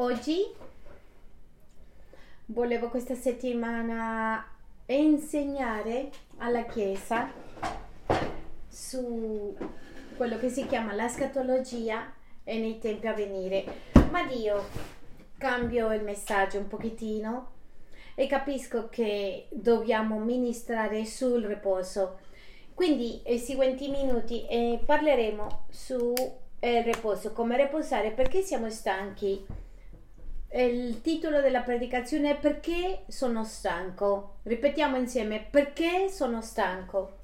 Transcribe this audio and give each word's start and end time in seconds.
oggi 0.00 0.46
volevo 2.46 2.88
questa 2.88 3.16
settimana 3.16 4.46
insegnare 4.86 6.10
alla 6.36 6.64
Chiesa 6.66 7.28
su 8.68 9.56
quello 10.16 10.38
che 10.38 10.50
si 10.50 10.66
chiama 10.66 10.92
la 10.94 11.08
scatologia 11.08 12.12
e 12.44 12.58
nei 12.58 12.78
tempi 12.78 13.08
a 13.08 13.12
venire. 13.12 13.64
Ma 14.10 14.24
Dio 14.24 14.66
cambio 15.36 15.92
il 15.92 16.04
messaggio 16.04 16.58
un 16.58 16.68
pochettino 16.68 17.50
e 18.14 18.26
capisco 18.28 18.88
che 18.88 19.48
dobbiamo 19.50 20.20
ministrare 20.20 21.04
sul 21.06 21.44
riposo. 21.44 22.20
Quindi, 22.72 23.20
nei 23.26 23.38
seguenti 23.38 23.88
minuti 23.88 24.46
eh, 24.46 24.80
parleremo 24.84 25.66
sul 25.70 26.14
eh, 26.60 26.82
riposo, 26.82 27.32
come 27.32 27.56
riposare, 27.56 28.12
perché 28.12 28.42
siamo 28.42 28.70
stanchi. 28.70 29.66
Il 30.50 31.02
titolo 31.02 31.40
della 31.40 31.60
predicazione 31.60 32.30
è 32.30 32.36
Perché 32.36 33.04
sono 33.08 33.44
stanco. 33.44 34.36
Ripetiamo 34.44 34.96
insieme, 34.96 35.46
perché 35.50 36.08
sono 36.08 36.40
stanco. 36.40 37.16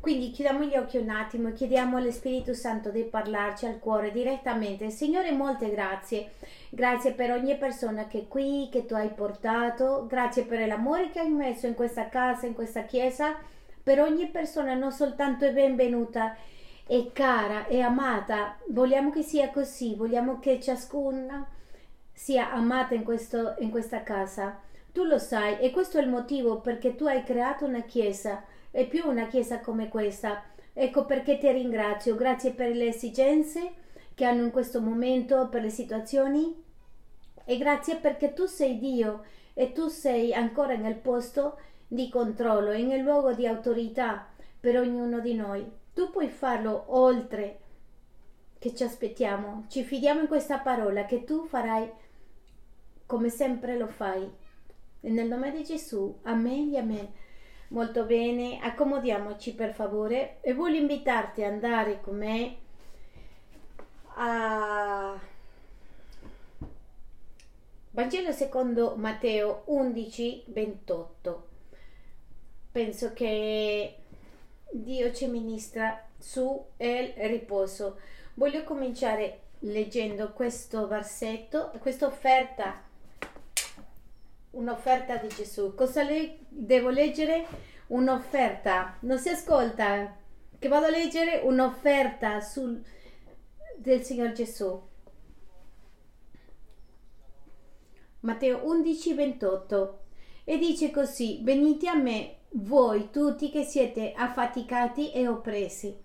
Quindi 0.00 0.30
chiudiamo 0.30 0.64
gli 0.64 0.76
occhi 0.76 0.96
un 0.96 1.10
attimo 1.10 1.48
e 1.48 1.52
chiediamo 1.52 1.96
allo 1.96 2.10
Spirito 2.10 2.54
Santo 2.54 2.90
di 2.90 3.02
parlarci 3.02 3.66
al 3.66 3.78
cuore 3.78 4.10
direttamente. 4.10 4.90
Signore, 4.90 5.30
molte 5.30 5.70
grazie. 5.70 6.32
Grazie 6.70 7.12
per 7.12 7.30
ogni 7.30 7.56
persona 7.56 8.06
che 8.06 8.20
è 8.20 8.28
qui, 8.28 8.68
che 8.70 8.84
tu 8.84 8.94
hai 8.94 9.10
portato. 9.10 10.06
Grazie 10.08 10.44
per 10.44 10.66
l'amore 10.66 11.10
che 11.10 11.20
hai 11.20 11.30
messo 11.30 11.66
in 11.66 11.74
questa 11.74 12.08
casa, 12.08 12.46
in 12.46 12.54
questa 12.54 12.82
chiesa 12.82 13.36
per 13.82 14.00
ogni 14.00 14.26
persona 14.28 14.74
non 14.74 14.92
soltanto 14.92 15.44
è 15.46 15.52
benvenuta, 15.52 16.36
è 16.86 17.10
cara, 17.12 17.66
è 17.66 17.80
amata. 17.80 18.58
Vogliamo 18.68 19.10
che 19.10 19.22
sia 19.22 19.50
così, 19.50 19.94
vogliamo 19.94 20.38
che 20.38 20.60
ciascuna 20.60 21.46
sia 22.22 22.52
amata 22.52 22.94
in, 22.94 23.02
questo, 23.02 23.54
in 23.60 23.70
questa 23.70 24.02
casa. 24.02 24.60
Tu 24.92 25.04
lo 25.04 25.16
sai 25.16 25.58
e 25.58 25.70
questo 25.70 25.96
è 25.96 26.02
il 26.02 26.10
motivo 26.10 26.60
perché 26.60 26.94
tu 26.94 27.06
hai 27.06 27.22
creato 27.22 27.64
una 27.64 27.80
chiesa 27.80 28.44
e 28.70 28.84
più 28.84 29.08
una 29.08 29.26
chiesa 29.26 29.60
come 29.60 29.88
questa. 29.88 30.42
Ecco 30.74 31.06
perché 31.06 31.38
ti 31.38 31.50
ringrazio, 31.50 32.16
grazie 32.16 32.52
per 32.52 32.76
le 32.76 32.88
esigenze 32.88 33.72
che 34.14 34.26
hanno 34.26 34.42
in 34.42 34.50
questo 34.50 34.82
momento, 34.82 35.48
per 35.48 35.62
le 35.62 35.70
situazioni 35.70 36.62
e 37.42 37.56
grazie 37.56 37.96
perché 37.96 38.34
tu 38.34 38.44
sei 38.44 38.78
Dio 38.78 39.24
e 39.54 39.72
tu 39.72 39.88
sei 39.88 40.34
ancora 40.34 40.76
nel 40.76 40.96
posto 40.96 41.58
di 41.88 42.10
controllo 42.10 42.70
e 42.72 42.82
nel 42.82 43.00
luogo 43.00 43.32
di 43.32 43.46
autorità 43.46 44.28
per 44.60 44.78
ognuno 44.78 45.20
di 45.20 45.32
noi. 45.32 45.66
Tu 45.94 46.10
puoi 46.10 46.28
farlo 46.28 46.84
oltre 46.88 47.60
che 48.58 48.74
ci 48.74 48.84
aspettiamo. 48.84 49.64
Ci 49.68 49.84
fidiamo 49.84 50.20
in 50.20 50.28
questa 50.28 50.58
parola 50.58 51.06
che 51.06 51.24
tu 51.24 51.46
farai 51.46 51.99
come 53.10 53.28
sempre 53.28 53.76
lo 53.76 53.88
fai. 53.88 54.30
Nel 55.00 55.26
nome 55.26 55.50
di 55.50 55.64
Gesù, 55.64 56.20
amen 56.22 56.76
amen. 56.76 57.12
Molto 57.70 58.04
bene, 58.04 58.60
accomodiamoci 58.60 59.52
per 59.56 59.74
favore 59.74 60.38
e 60.42 60.54
voglio 60.54 60.78
invitarti 60.78 61.42
ad 61.42 61.54
andare 61.54 62.00
con 62.00 62.16
me 62.16 62.56
a 64.14 65.18
Vangelo 67.90 68.30
secondo 68.30 68.94
Matteo 68.94 69.62
11, 69.64 70.44
28 70.46 71.48
penso 72.70 73.12
che 73.12 73.96
Dio 74.70 75.12
ci 75.12 75.26
ministra 75.26 76.06
su 76.16 76.64
il 76.76 77.12
riposo. 77.16 77.98
Voglio 78.34 78.62
cominciare 78.62 79.40
leggendo 79.60 80.30
questo 80.32 80.86
versetto, 80.86 81.72
questa 81.80 82.06
offerta, 82.06 82.88
un'offerta 84.50 85.16
di 85.16 85.28
Gesù. 85.28 85.74
Cosa 85.74 86.02
le- 86.02 86.38
devo 86.48 86.88
leggere? 86.90 87.46
Un'offerta. 87.88 88.96
Non 89.00 89.18
si 89.18 89.28
ascolta? 89.28 90.16
Che 90.58 90.68
vado 90.68 90.86
a 90.86 90.90
leggere 90.90 91.40
un'offerta 91.42 92.40
sul, 92.40 92.82
del 93.76 94.02
Signore 94.02 94.32
Gesù. 94.32 94.88
Matteo 98.20 98.60
11, 98.64 99.14
28. 99.14 99.98
E 100.44 100.58
dice 100.58 100.90
così, 100.90 101.40
venite 101.42 101.88
a 101.88 101.94
me 101.94 102.36
voi 102.54 103.10
tutti 103.10 103.50
che 103.50 103.62
siete 103.62 104.12
affaticati 104.12 105.12
e 105.12 105.28
oppressi, 105.28 105.96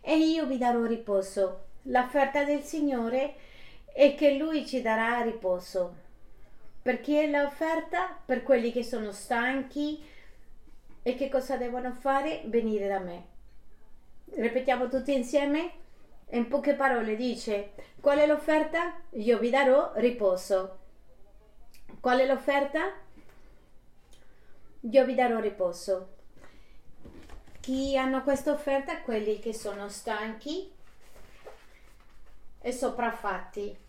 e 0.00 0.18
io 0.18 0.46
vi 0.46 0.58
darò 0.58 0.84
riposo. 0.84 1.64
L'offerta 1.82 2.42
del 2.44 2.62
Signore 2.62 3.34
è 3.92 4.14
che 4.16 4.36
Lui 4.36 4.66
ci 4.66 4.82
darà 4.82 5.22
riposo. 5.22 6.04
Per 6.86 7.00
chi 7.00 7.16
è 7.16 7.26
l'offerta? 7.26 8.16
Per 8.24 8.44
quelli 8.44 8.70
che 8.70 8.84
sono 8.84 9.10
stanchi 9.10 10.00
e 11.02 11.16
che 11.16 11.28
cosa 11.28 11.56
devono 11.56 11.92
fare? 11.92 12.42
Venire 12.44 12.86
da 12.86 13.00
me. 13.00 13.26
Ripetiamo 14.26 14.88
tutti 14.88 15.12
insieme? 15.12 15.72
In 16.30 16.46
poche 16.46 16.74
parole 16.74 17.16
dice, 17.16 17.72
qual 18.00 18.18
è 18.18 18.26
l'offerta? 18.28 19.00
Io 19.14 19.36
vi 19.40 19.50
darò 19.50 19.94
riposo. 19.96 20.78
Qual 21.98 22.20
è 22.20 22.24
l'offerta? 22.24 22.92
io 24.78 25.04
vi 25.04 25.14
darò 25.16 25.40
riposo. 25.40 26.14
Chi 27.58 27.98
hanno 27.98 28.22
questa 28.22 28.52
offerta? 28.52 29.00
Quelli 29.00 29.40
che 29.40 29.52
sono 29.52 29.88
stanchi 29.88 30.70
e 32.60 32.70
sopraffatti. 32.70 33.85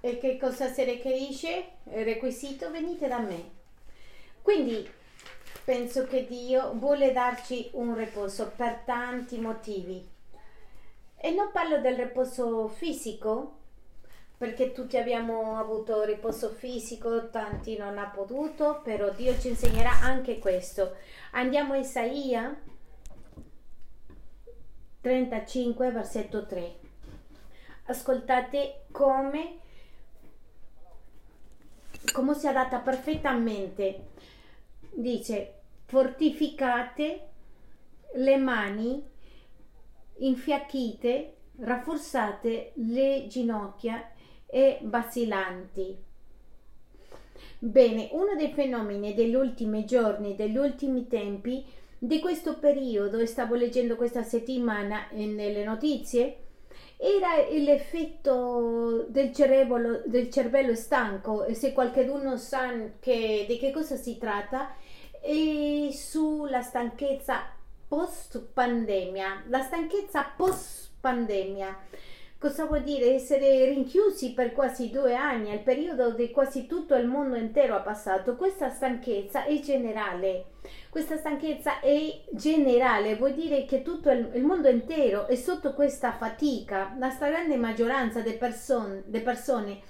E 0.00 0.18
che 0.18 0.38
cosa 0.38 0.68
si 0.72 0.84
requerisce? 0.84 1.70
Il 1.84 2.04
requisito 2.04 2.70
venite 2.70 3.08
da 3.08 3.18
me. 3.18 3.50
Quindi 4.42 4.88
penso 5.64 6.06
che 6.06 6.26
Dio 6.26 6.72
vuole 6.74 7.12
darci 7.12 7.70
un 7.72 7.94
riposo 7.94 8.52
per 8.54 8.82
tanti 8.84 9.38
motivi. 9.38 10.06
E 11.16 11.30
non 11.32 11.50
parlo 11.52 11.80
del 11.80 11.96
riposo 11.96 12.68
fisico, 12.68 13.56
perché 14.38 14.70
tutti 14.70 14.96
abbiamo 14.96 15.58
avuto 15.58 16.04
riposo 16.04 16.50
fisico, 16.50 17.28
tanti 17.28 17.76
non 17.76 17.98
hanno 17.98 18.12
potuto, 18.14 18.80
però 18.84 19.10
Dio 19.10 19.36
ci 19.38 19.48
insegnerà 19.48 20.00
anche 20.00 20.38
questo. 20.38 20.94
Andiamo 21.32 21.72
a 21.72 21.78
Isaia 21.78 22.56
35, 25.00 25.90
versetto 25.90 26.46
3. 26.46 26.76
Ascoltate 27.86 28.84
come, 28.92 29.58
come 32.12 32.34
si 32.34 32.46
adatta 32.46 32.78
perfettamente. 32.78 34.06
Dice, 34.90 35.54
fortificate 35.86 37.28
le 38.14 38.36
mani, 38.36 39.02
infiacchite, 40.18 41.34
rafforzate 41.60 42.72
le 42.74 43.26
ginocchia 43.28 44.12
e 44.46 44.78
vacillanti. 44.82 45.96
Bene, 47.60 48.08
uno 48.12 48.34
dei 48.36 48.52
fenomeni 48.52 49.14
degli 49.14 49.34
ultimi 49.34 49.84
giorni, 49.84 50.36
degli 50.36 50.56
ultimi 50.56 51.06
tempi, 51.08 51.64
di 51.98 52.20
questo 52.20 52.58
periodo, 52.58 53.24
stavo 53.26 53.56
leggendo 53.56 53.96
questa 53.96 54.22
settimana 54.22 55.08
nelle 55.12 55.64
notizie, 55.64 56.47
era 57.00 57.48
l'effetto 57.48 59.06
del 59.08 59.32
cervello, 59.32 60.02
del 60.04 60.30
cervello 60.30 60.74
stanco, 60.74 61.46
se 61.54 61.72
qualcuno 61.72 62.36
sa 62.36 62.72
che, 62.98 63.44
di 63.48 63.56
che 63.56 63.70
cosa 63.70 63.94
si 63.94 64.18
tratta, 64.18 64.74
e 65.20 65.90
sulla 65.92 66.62
stanchezza 66.62 67.42
post 67.86 68.40
pandemia, 68.52 69.44
la 69.48 69.62
stanchezza 69.62 70.32
post 70.36 70.90
pandemia 71.00 71.76
Cosa 72.40 72.66
vuol 72.66 72.82
dire 72.84 73.14
essere 73.14 73.64
rinchiusi 73.64 74.32
per 74.32 74.52
quasi 74.52 74.90
due 74.90 75.16
anni, 75.16 75.52
il 75.52 75.58
periodo 75.58 76.12
di 76.12 76.30
quasi 76.30 76.68
tutto 76.68 76.94
il 76.94 77.04
mondo 77.04 77.34
intero 77.34 77.74
ha 77.74 77.80
passato? 77.80 78.36
Questa 78.36 78.70
stanchezza 78.70 79.42
è 79.42 79.58
generale. 79.58 80.44
Questa 80.88 81.16
stanchezza 81.16 81.80
è 81.80 82.20
generale, 82.30 83.16
vuol 83.16 83.32
dire 83.32 83.64
che 83.64 83.82
tutto 83.82 84.10
il, 84.10 84.30
il 84.34 84.44
mondo 84.44 84.68
intero 84.68 85.26
è 85.26 85.34
sotto 85.34 85.74
questa 85.74 86.12
fatica. 86.12 86.94
La 86.96 87.10
stragrande 87.10 87.56
maggioranza 87.56 88.20
delle 88.20 88.36
person, 88.36 89.02
persone 89.10 89.80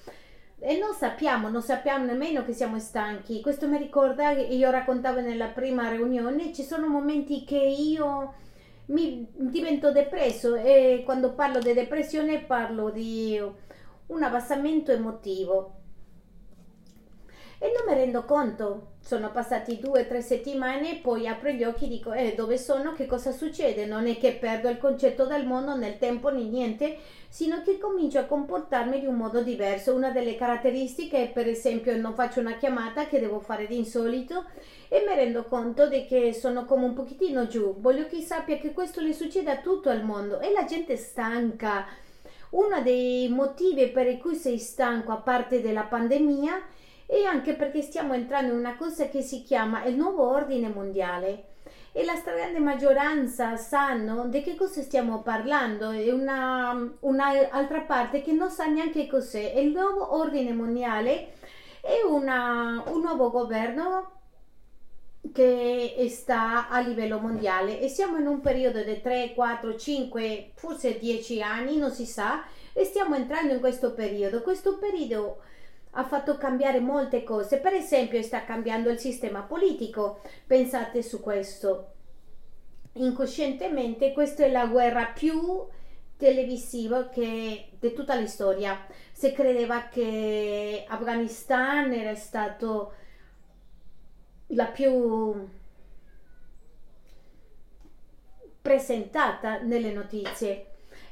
e 0.58 0.78
non 0.78 0.94
sappiamo, 0.94 1.50
non 1.50 1.60
sappiamo 1.60 2.06
nemmeno 2.06 2.46
che 2.46 2.54
siamo 2.54 2.78
stanchi. 2.78 3.42
Questo 3.42 3.68
mi 3.68 3.76
ricorda, 3.76 4.30
io 4.30 4.70
raccontavo 4.70 5.20
nella 5.20 5.48
prima 5.48 5.90
riunione, 5.90 6.54
ci 6.54 6.62
sono 6.62 6.88
momenti 6.88 7.44
che 7.44 7.58
io 7.58 8.32
mi 8.88 9.26
divento 9.34 9.92
depresso 9.92 10.54
e 10.54 11.02
quando 11.04 11.34
parlo 11.34 11.58
di 11.58 11.72
depressione 11.72 12.40
parlo 12.44 12.90
di 12.90 13.40
un 14.06 14.22
abbassamento 14.22 14.92
emotivo 14.92 15.77
e 17.58 17.72
non 17.74 17.92
mi 17.92 18.00
rendo 18.00 18.24
conto 18.24 18.96
sono 19.08 19.30
passati 19.30 19.78
due 19.80 20.02
o 20.02 20.06
tre 20.06 20.20
settimane, 20.20 21.00
poi 21.02 21.26
apro 21.26 21.48
gli 21.48 21.64
occhi 21.64 21.86
e 21.86 21.88
dico, 21.88 22.12
eh, 22.12 22.34
dove 22.36 22.58
sono? 22.58 22.92
Che 22.92 23.06
cosa 23.06 23.32
succede? 23.32 23.86
Non 23.86 24.06
è 24.06 24.18
che 24.18 24.34
perdo 24.34 24.68
il 24.68 24.76
concetto 24.76 25.24
del 25.24 25.46
mondo 25.46 25.74
nel 25.74 25.96
tempo 25.96 26.28
né 26.28 26.42
niente, 26.42 26.98
sino 27.30 27.62
che 27.62 27.78
comincio 27.78 28.18
a 28.18 28.24
comportarmi 28.24 29.00
di 29.00 29.06
un 29.06 29.14
modo 29.14 29.40
diverso. 29.40 29.94
Una 29.94 30.10
delle 30.10 30.36
caratteristiche 30.36 31.22
è, 31.22 31.30
per 31.30 31.48
esempio, 31.48 31.96
non 31.96 32.12
faccio 32.12 32.40
una 32.40 32.58
chiamata 32.58 33.06
che 33.06 33.18
devo 33.18 33.40
fare 33.40 33.66
di 33.66 33.78
insolito 33.78 34.44
e 34.88 35.02
mi 35.08 35.14
rendo 35.14 35.44
conto 35.44 35.88
di 35.88 36.04
che 36.04 36.34
sono 36.34 36.66
come 36.66 36.84
un 36.84 36.92
pochettino 36.92 37.46
giù. 37.46 37.80
Voglio 37.80 38.06
che 38.08 38.20
sappia 38.20 38.58
che 38.58 38.72
questo 38.72 39.00
le 39.00 39.14
succede 39.14 39.50
a 39.50 39.56
tutto 39.56 39.90
il 39.90 40.04
mondo 40.04 40.38
e 40.40 40.52
la 40.52 40.66
gente 40.66 40.96
stanca. 40.96 41.86
Uno 42.50 42.82
dei 42.82 43.28
motivi 43.30 43.88
per 43.88 44.18
cui 44.18 44.34
sei 44.34 44.58
stanco, 44.58 45.12
a 45.12 45.16
parte 45.16 45.62
della 45.62 45.84
pandemia, 45.84 46.76
e 47.10 47.24
anche 47.24 47.54
perché 47.54 47.80
stiamo 47.80 48.12
entrando 48.12 48.52
in 48.52 48.58
una 48.58 48.76
cosa 48.76 49.08
che 49.08 49.22
si 49.22 49.42
chiama 49.42 49.82
il 49.84 49.96
nuovo 49.96 50.28
ordine 50.28 50.68
mondiale. 50.68 51.44
E 51.92 52.04
la 52.04 52.14
stragrande 52.16 52.58
maggioranza 52.58 53.56
sanno 53.56 54.26
di 54.26 54.42
che 54.42 54.54
cosa 54.54 54.82
stiamo 54.82 55.22
parlando. 55.22 55.90
E 55.90 56.12
una, 56.12 56.96
un'altra 57.00 57.80
parte 57.80 58.20
che 58.20 58.32
non 58.32 58.50
sa 58.50 58.66
neanche 58.66 59.06
cos'è. 59.06 59.54
Il 59.58 59.70
nuovo 59.70 60.16
ordine 60.16 60.52
mondiale. 60.52 61.32
È 61.80 62.02
una, 62.06 62.82
un 62.88 63.00
nuovo 63.00 63.30
governo 63.30 64.12
che 65.32 66.06
sta 66.10 66.68
a 66.68 66.80
livello 66.80 67.20
mondiale. 67.20 67.80
E 67.80 67.88
siamo 67.88 68.18
in 68.18 68.26
un 68.26 68.40
periodo 68.42 68.82
di 68.82 69.00
3, 69.00 69.32
4, 69.34 69.76
5, 69.76 70.50
forse 70.56 70.98
10 70.98 71.42
anni, 71.42 71.78
non 71.78 71.90
si 71.90 72.04
sa, 72.04 72.44
e 72.74 72.84
stiamo 72.84 73.14
entrando 73.14 73.54
in 73.54 73.60
questo 73.60 73.94
periodo. 73.94 74.42
Questo 74.42 74.76
periodo 74.76 75.38
ha 75.98 76.04
fatto 76.04 76.36
cambiare 76.36 76.78
molte 76.78 77.24
cose, 77.24 77.58
per 77.58 77.72
esempio 77.72 78.22
sta 78.22 78.44
cambiando 78.44 78.88
il 78.88 79.00
sistema 79.00 79.42
politico, 79.42 80.20
pensate 80.46 81.02
su 81.02 81.20
questo. 81.20 81.94
Incoscientemente 82.92 84.12
questa 84.12 84.44
è 84.44 84.50
la 84.50 84.66
guerra 84.66 85.06
più 85.06 85.66
televisiva 86.16 87.08
che 87.08 87.70
di 87.80 87.92
tutta 87.92 88.14
la 88.14 88.26
storia. 88.28 88.86
Si 89.10 89.32
credeva 89.32 89.88
che 89.88 90.84
Afghanistan 90.86 91.92
era 91.92 92.14
stato 92.14 92.92
la 94.48 94.66
più 94.66 95.48
presentata 98.62 99.62
nelle 99.62 99.92
notizie 99.92 100.66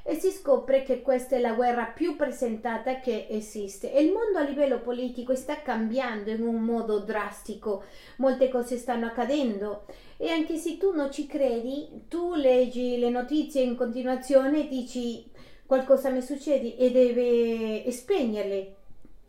e 0.08 0.14
si 0.14 0.31
scopre 0.31 0.85
che 0.85 1.03
questa 1.03 1.35
è 1.35 1.41
la 1.41 1.55
guerra 1.55 1.87
più 1.87 2.14
presentata 2.14 3.00
che 3.00 3.26
esiste. 3.29 3.93
E 3.93 4.00
il 4.03 4.12
mondo 4.12 4.38
a 4.38 4.43
livello 4.43 4.79
politico 4.79 5.35
sta 5.35 5.61
cambiando 5.62 6.31
in 6.31 6.43
un 6.43 6.62
modo 6.62 7.00
drastico, 7.00 7.82
molte 8.19 8.49
cose 8.49 8.76
stanno 8.76 9.06
accadendo 9.06 9.85
e 10.17 10.31
anche 10.31 10.56
se 10.58 10.76
tu 10.76 10.93
non 10.94 11.11
ci 11.11 11.26
credi, 11.26 12.05
tu 12.08 12.35
leggi 12.35 12.99
le 12.99 13.11
notizie 13.11 13.62
in 13.62 13.75
continuazione 13.75 14.61
e 14.61 14.69
dici 14.69 15.29
qualcosa 15.67 16.11
mi 16.11 16.23
succede 16.23 16.76
e 16.76 16.93
deve 16.93 17.91
spegnerle. 17.91 18.75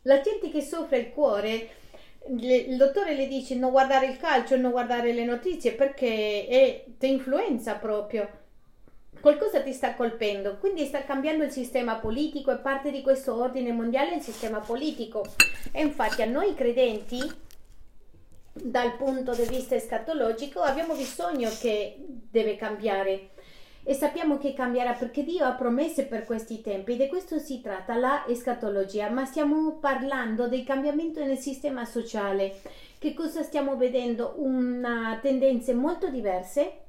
La 0.02 0.20
gente 0.20 0.48
che 0.48 0.62
soffre 0.62 0.98
il 0.98 1.10
cuore 1.10 1.70
il 2.30 2.76
dottore 2.76 3.14
le 3.14 3.26
dice 3.26 3.54
non 3.54 3.70
guardare 3.70 4.06
il 4.06 4.18
calcio, 4.18 4.56
non 4.56 4.70
guardare 4.70 5.12
le 5.12 5.24
notizie 5.24 5.72
perché 5.72 6.84
ti 6.98 7.10
influenza 7.10 7.74
proprio 7.74 8.37
qualcosa 9.20 9.60
ti 9.62 9.72
sta 9.72 9.94
colpendo, 9.94 10.56
quindi 10.58 10.84
sta 10.84 11.04
cambiando 11.04 11.44
il 11.44 11.50
sistema 11.50 11.96
politico 11.96 12.50
e 12.52 12.58
parte 12.58 12.90
di 12.90 13.02
questo 13.02 13.34
ordine 13.34 13.72
mondiale 13.72 14.16
il 14.16 14.22
sistema 14.22 14.60
politico. 14.60 15.24
E 15.72 15.82
infatti 15.82 16.22
a 16.22 16.26
noi 16.26 16.54
credenti, 16.54 17.20
dal 18.52 18.96
punto 18.96 19.34
di 19.34 19.44
vista 19.44 19.74
escatologico, 19.74 20.60
abbiamo 20.60 20.94
bisogno 20.94 21.50
che 21.60 21.96
deve 21.98 22.56
cambiare 22.56 23.30
e 23.84 23.94
sappiamo 23.94 24.36
che 24.36 24.52
cambierà 24.52 24.92
perché 24.92 25.24
Dio 25.24 25.46
ha 25.46 25.52
promesse 25.52 26.04
per 26.04 26.24
questi 26.24 26.60
tempi 26.60 26.96
di 26.96 27.08
questo 27.08 27.38
si 27.38 27.62
tratta 27.62 27.96
la 27.96 28.26
escatologia, 28.26 29.08
ma 29.08 29.24
stiamo 29.24 29.78
parlando 29.78 30.46
del 30.46 30.64
cambiamento 30.64 31.24
nel 31.24 31.38
sistema 31.38 31.84
sociale. 31.84 32.60
Che 32.98 33.14
cosa 33.14 33.42
stiamo 33.42 33.76
vedendo? 33.76 34.34
Una 34.36 35.18
tendenze 35.22 35.72
molto 35.72 36.08
diverse 36.08 36.87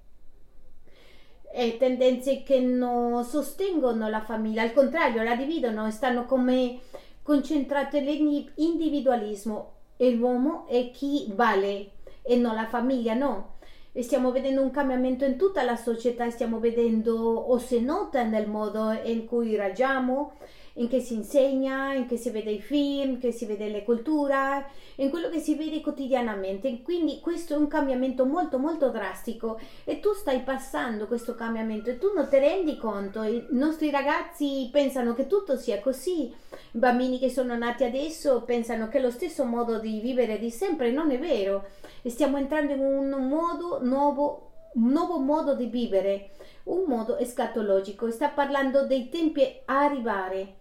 e 1.51 1.77
tendenze 1.77 2.43
che 2.43 2.59
non 2.59 3.23
sostengono 3.23 4.07
la 4.09 4.21
famiglia, 4.21 4.61
al 4.61 4.73
contrario 4.73 5.23
la 5.23 5.35
dividono 5.35 5.87
e 5.87 5.91
stanno 5.91 6.25
come 6.25 6.79
concentrate 7.23 8.01
nell'individualismo 8.01 9.73
e 9.97 10.11
l'uomo 10.11 10.65
è 10.67 10.91
chi 10.91 11.31
vale 11.35 11.91
e 12.21 12.35
non 12.35 12.55
la 12.55 12.67
famiglia 12.67 13.13
no. 13.13 13.57
E 13.91 14.03
stiamo 14.03 14.31
vedendo 14.31 14.61
un 14.61 14.71
cambiamento 14.71 15.25
in 15.25 15.37
tutta 15.37 15.63
la 15.63 15.75
società, 15.75 16.29
stiamo 16.29 16.59
vedendo 16.59 17.15
o 17.15 17.57
si 17.57 17.81
nota 17.81 18.23
nel 18.23 18.47
modo 18.47 18.91
in 19.03 19.25
cui 19.25 19.55
ragiamo, 19.55 20.33
in 20.79 20.87
che 20.87 21.01
si 21.01 21.13
insegna, 21.13 21.93
in 21.93 22.07
che 22.07 22.17
si 22.17 22.29
vede 22.29 22.51
i 22.51 22.61
film, 22.61 23.19
che 23.19 23.31
si 23.31 23.45
vede 23.45 23.69
le 23.69 23.83
culture, 23.83 24.65
in 24.95 25.09
quello 25.09 25.29
che 25.29 25.39
si 25.39 25.55
vede 25.55 25.81
quotidianamente. 25.81 26.81
Quindi 26.81 27.19
questo 27.19 27.53
è 27.53 27.57
un 27.57 27.67
cambiamento 27.67 28.25
molto 28.25 28.57
molto 28.57 28.89
drastico 28.89 29.59
e 29.83 29.99
tu 29.99 30.13
stai 30.13 30.41
passando 30.41 31.07
questo 31.07 31.35
cambiamento 31.35 31.89
e 31.89 31.97
tu 31.97 32.11
non 32.15 32.27
ti 32.29 32.39
rendi 32.39 32.77
conto. 32.77 33.23
I 33.23 33.47
nostri 33.51 33.91
ragazzi 33.91 34.69
pensano 34.71 35.13
che 35.13 35.27
tutto 35.27 35.57
sia 35.57 35.79
così, 35.81 36.23
i 36.23 36.77
bambini 36.77 37.19
che 37.19 37.29
sono 37.29 37.57
nati 37.57 37.83
adesso 37.83 38.43
pensano 38.43 38.87
che 38.87 38.99
è 38.99 39.01
lo 39.01 39.11
stesso 39.11 39.43
modo 39.43 39.79
di 39.79 39.99
vivere 39.99 40.39
di 40.39 40.49
sempre, 40.49 40.91
non 40.91 41.11
è 41.11 41.19
vero. 41.19 41.67
Stiamo 42.05 42.37
entrando 42.37 42.73
in 42.73 42.79
un 42.79 43.27
modo 43.27 43.79
nuovo 43.83 44.45
un 44.71 44.91
nuovo 44.91 45.17
modo 45.17 45.55
di 45.55 45.65
vivere, 45.65 46.29
un 46.65 46.83
modo 46.85 47.17
escatologico. 47.17 48.11
Sta 48.11 48.29
parlando 48.29 48.85
dei 48.85 49.09
tempi 49.09 49.41
a 49.65 49.79
arrivare. 49.83 50.58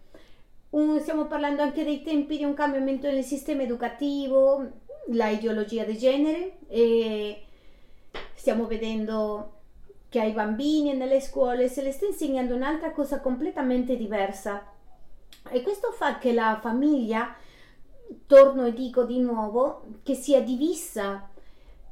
Un, 0.71 1.01
stiamo 1.01 1.27
parlando 1.27 1.63
anche 1.63 1.83
dei 1.83 2.03
tempi 2.03 2.37
di 2.37 2.45
un 2.45 2.55
cambiamento 2.55 3.11
nel 3.11 3.25
sistema 3.25 3.63
educativo, 3.63 4.71
la 5.13 5.29
ideologia 5.29 5.85
di 5.85 5.97
genere 5.97 6.59
e 6.69 7.45
stiamo 8.35 8.67
vedendo 8.67 9.55
che 10.09 10.21
ai 10.21 10.33
bambini 10.33 10.91
e 10.91 10.95
nelle 10.95 11.21
scuole 11.21 11.69
se 11.69 11.83
le 11.83 11.93
sta 11.93 12.07
insegnando 12.07 12.55
un'altra 12.55 12.93
cosa 12.93 13.21
completamente 13.21 13.97
diversa. 13.97 14.73
E 15.51 15.63
questo 15.63 15.93
fa 15.93 16.19
che 16.19 16.33
la 16.33 16.59
famiglia, 16.61 17.35
torno 18.27 18.67
e 18.67 18.73
dico 18.75 19.05
di 19.05 19.21
nuovo, 19.21 19.85
che 20.03 20.15
sia 20.15 20.43
divisa, 20.43 21.29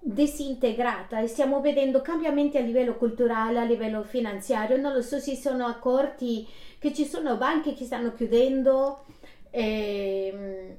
disintegrata 0.08 1.20
e 1.20 1.26
stiamo 1.26 1.60
vedendo 1.60 2.00
cambiamenti 2.00 2.56
a 2.56 2.60
livello 2.60 2.94
culturale, 2.94 3.58
a 3.58 3.64
livello 3.64 4.04
finanziario, 4.04 4.76
non 4.76 4.92
lo 4.92 5.02
so 5.02 5.18
se 5.18 5.34
sono 5.34 5.66
accorti 5.66 6.46
che 6.78 6.92
ci 6.92 7.04
sono 7.04 7.36
banche 7.36 7.74
che 7.74 7.84
stanno 7.84 8.14
chiudendo 8.14 9.04
e, 9.50 10.30
ehm, 10.32 10.76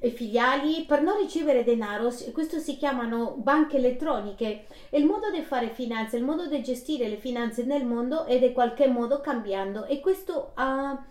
e 0.00 0.10
filiali 0.10 0.84
per 0.84 1.00
non 1.00 1.16
ricevere 1.16 1.62
denaro, 1.62 2.12
questo 2.32 2.58
si 2.58 2.76
chiamano 2.76 3.36
banche 3.38 3.76
elettroniche. 3.76 4.66
Il 4.90 5.04
modo 5.04 5.30
di 5.30 5.42
fare 5.42 5.68
finanza, 5.68 6.16
il 6.16 6.24
modo 6.24 6.48
di 6.48 6.60
gestire 6.60 7.08
le 7.08 7.18
finanze 7.18 7.62
nel 7.62 7.84
mondo 7.84 8.24
è 8.24 8.34
in 8.34 8.52
qualche 8.52 8.88
modo 8.88 9.20
cambiando 9.20 9.84
e 9.84 10.00
questo 10.00 10.50
ha 10.54 11.06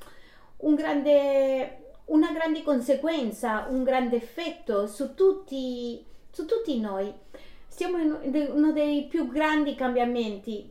un 0.58 0.76
grande, 0.76 1.94
una 2.06 2.34
grande 2.34 2.64
conseguenza, 2.64 3.66
un 3.70 3.84
grande 3.84 4.18
effetto 4.18 4.88
su 4.88 5.14
tutti, 5.16 6.06
su 6.30 6.46
tutti 6.46 6.78
noi. 6.82 7.24
Siamo 7.78 7.98
in 7.98 8.16
uno 8.54 8.72
dei 8.72 9.04
più 9.04 9.30
grandi 9.30 9.76
cambiamenti, 9.76 10.66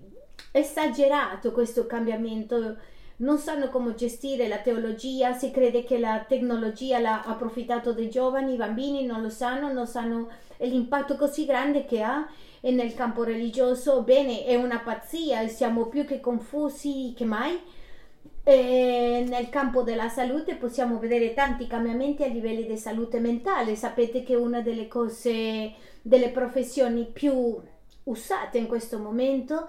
esagerato 0.50 1.52
questo 1.52 1.87
cambiamento. 1.87 2.76
Non 3.16 3.37
sanno 3.37 3.68
come 3.68 3.94
gestire 3.94 4.49
la 4.49 4.56
teologia, 4.56 5.34
si 5.34 5.50
crede 5.50 5.84
che 5.84 5.99
la 5.99 6.25
tecnologia 6.26 6.99
l'ha 7.00 7.23
approfittato 7.25 7.92
dei 7.92 8.08
giovani, 8.08 8.54
i 8.54 8.56
bambini 8.56 9.04
non 9.04 9.20
lo 9.20 9.28
sanno, 9.28 9.70
non 9.70 9.87
sanno 9.87 10.30
l'impatto 10.56 11.16
così 11.16 11.44
grande 11.44 11.84
che 11.84 12.00
ha. 12.00 12.26
E 12.62 12.70
nel 12.70 12.94
campo 12.94 13.23
religioso, 13.23 14.00
bene, 14.00 14.46
è 14.46 14.54
una 14.54 14.78
pazzia, 14.78 15.46
siamo 15.46 15.88
più 15.88 16.06
che 16.06 16.20
confusi 16.20 17.12
che 17.14 17.26
mai. 17.26 17.61
E 18.46 19.24
nel 19.26 19.48
campo 19.48 19.82
della 19.82 20.10
salute 20.10 20.56
possiamo 20.56 20.98
vedere 20.98 21.32
tanti 21.32 21.66
cambiamenti 21.66 22.22
a 22.24 22.26
livello 22.26 22.60
di 22.60 22.76
salute 22.76 23.18
mentale. 23.18 23.74
Sapete 23.74 24.22
che 24.22 24.34
una 24.34 24.60
delle 24.60 24.86
cose, 24.86 25.72
delle 26.02 26.28
professioni 26.28 27.06
più 27.10 27.58
usate 28.04 28.58
in 28.58 28.66
questo 28.66 28.98
momento 28.98 29.68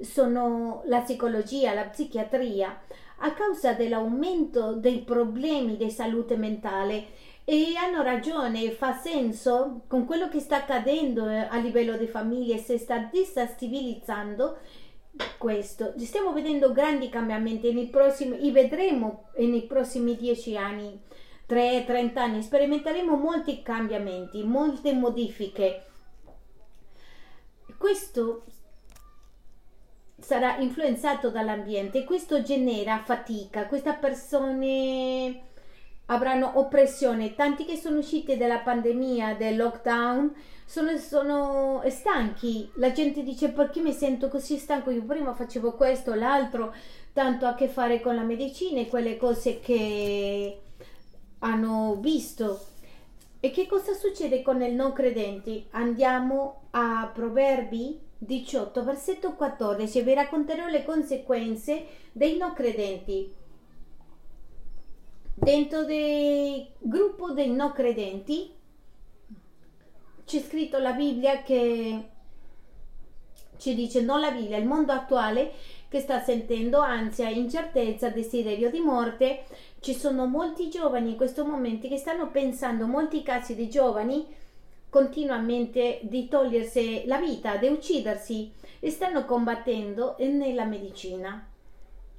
sono 0.00 0.82
la 0.86 1.00
psicologia, 1.02 1.72
la 1.72 1.84
psichiatria, 1.84 2.80
a 3.18 3.32
causa 3.32 3.72
dell'aumento 3.72 4.74
dei 4.74 4.98
problemi 4.98 5.76
di 5.76 5.88
salute 5.90 6.36
mentale 6.36 7.06
e 7.48 7.74
hanno 7.76 8.02
ragione, 8.02 8.72
fa 8.72 8.92
senso 8.92 9.82
con 9.86 10.04
quello 10.04 10.28
che 10.28 10.40
sta 10.40 10.56
accadendo 10.56 11.28
eh, 11.28 11.46
a 11.48 11.56
livello 11.58 11.96
di 11.96 12.08
famiglie, 12.08 12.58
si 12.58 12.76
sta 12.76 13.08
destabilizzando 13.10 14.58
questo. 15.38 15.94
Stiamo 15.96 16.32
vedendo 16.32 16.72
grandi 16.72 17.08
cambiamenti 17.08 17.72
nei 17.72 17.88
prossimi, 17.88 18.40
e 18.40 18.50
vedremo 18.50 19.28
nei 19.36 19.62
prossimi 19.66 20.16
dieci 20.16 20.56
anni. 20.56 21.00
3-30 21.48 22.18
anni 22.18 22.42
sperimenteremo 22.42 23.16
molti 23.16 23.62
cambiamenti, 23.62 24.42
molte 24.42 24.92
modifiche. 24.92 25.84
Questo 27.78 28.44
sarà 30.18 30.56
influenzato 30.56 31.30
dall'ambiente, 31.30 32.04
questo 32.04 32.42
genera 32.42 33.02
fatica, 33.04 33.66
queste 33.66 33.96
persone 34.00 35.42
avranno 36.06 36.52
oppressione, 36.58 37.34
tanti 37.34 37.64
che 37.64 37.76
sono 37.76 37.98
usciti 37.98 38.36
dalla 38.36 38.58
pandemia, 38.58 39.34
del 39.34 39.56
lockdown, 39.56 40.34
sono, 40.66 40.98
sono 40.98 41.82
stanchi, 41.88 42.68
la 42.74 42.90
gente 42.92 43.22
dice 43.22 43.50
perché 43.50 43.80
mi 43.80 43.92
sento 43.92 44.28
così 44.28 44.58
stanco, 44.58 44.90
io 44.90 45.04
prima 45.04 45.32
facevo 45.32 45.72
questo, 45.72 46.14
l'altro, 46.14 46.74
tanto 47.12 47.46
a 47.46 47.54
che 47.54 47.68
fare 47.68 48.00
con 48.00 48.16
la 48.16 48.22
medicina 48.22 48.80
e 48.80 48.88
quelle 48.88 49.16
cose 49.16 49.60
che 49.60 50.60
hanno 51.38 51.96
visto. 52.00 52.66
E 53.38 53.50
che 53.50 53.66
cosa 53.66 53.94
succede 53.94 54.42
con 54.42 54.60
i 54.60 54.74
non 54.74 54.92
credenti? 54.92 55.66
Andiamo 55.70 56.62
a 56.70 57.08
Proverbi 57.14 58.00
18, 58.18 58.82
versetto 58.82 59.34
14, 59.34 60.02
vi 60.02 60.14
racconterò 60.14 60.66
le 60.66 60.84
conseguenze 60.84 61.86
dei 62.10 62.36
non 62.36 62.52
credenti. 62.54 63.32
Dentro 65.32 65.84
del 65.84 66.66
gruppo 66.78 67.30
dei 67.32 67.50
non 67.50 67.72
credenti 67.72 68.55
c'è 70.26 70.40
scritto 70.40 70.78
la 70.78 70.92
Bibbia 70.92 71.42
che 71.42 72.08
ci 73.58 73.74
dice 73.74 74.02
non 74.02 74.20
la 74.20 74.32
Bibbia, 74.32 74.56
il 74.56 74.66
mondo 74.66 74.92
attuale 74.92 75.52
che 75.88 76.00
sta 76.00 76.20
sentendo 76.20 76.80
ansia, 76.80 77.28
incertezza, 77.28 78.08
desiderio 78.08 78.70
di 78.70 78.80
morte. 78.80 79.44
Ci 79.80 79.94
sono 79.94 80.26
molti 80.26 80.68
giovani 80.68 81.10
in 81.10 81.16
questo 81.16 81.44
momento 81.44 81.86
che 81.86 81.96
stanno 81.96 82.28
pensando, 82.30 82.86
molti 82.86 83.22
casi 83.22 83.54
di 83.54 83.68
giovani 83.68 84.26
continuamente 84.90 86.00
di 86.02 86.28
togliersi 86.28 87.04
la 87.06 87.18
vita, 87.18 87.56
di 87.56 87.68
uccidersi 87.68 88.52
e 88.80 88.90
stanno 88.90 89.24
combattendo 89.24 90.16
nella 90.18 90.64
medicina 90.64 91.48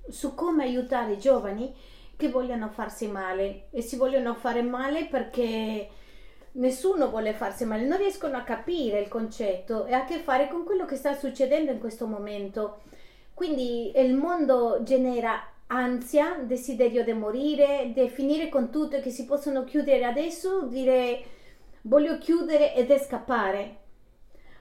su 0.07 0.33
come 0.33 0.63
aiutare 0.63 1.13
i 1.13 1.19
giovani 1.19 1.73
che 2.15 2.29
vogliono 2.29 2.69
farsi 2.69 3.07
male 3.07 3.67
e 3.71 3.81
si 3.81 3.97
vogliono 3.97 4.33
fare 4.33 4.61
male 4.61 5.05
perché 5.05 5.89
nessuno 6.57 7.09
vuole 7.09 7.33
farsi 7.33 7.65
male, 7.65 7.85
non 7.85 7.97
riescono 7.97 8.37
a 8.37 8.43
capire 8.43 8.99
il 8.99 9.07
concetto 9.07 9.85
e 9.85 9.93
a 9.93 10.05
che 10.05 10.19
fare 10.19 10.47
con 10.47 10.63
quello 10.63 10.85
che 10.85 10.95
sta 10.95 11.15
succedendo 11.15 11.71
in 11.71 11.79
questo 11.79 12.05
momento. 12.05 12.81
Quindi 13.33 13.91
il 13.95 14.15
mondo 14.15 14.79
genera 14.83 15.39
ansia, 15.67 16.39
desiderio 16.43 17.03
di 17.03 17.13
morire, 17.13 17.91
di 17.93 18.07
finire 18.09 18.49
con 18.49 18.69
tutto 18.69 18.95
e 18.95 19.01
che 19.01 19.11
si 19.11 19.25
possono 19.25 19.63
chiudere 19.63 20.05
adesso, 20.05 20.63
dire 20.63 21.23
voglio 21.81 22.17
chiudere 22.17 22.73
ed 22.73 22.91
è 22.91 22.97
scappare 22.97 23.85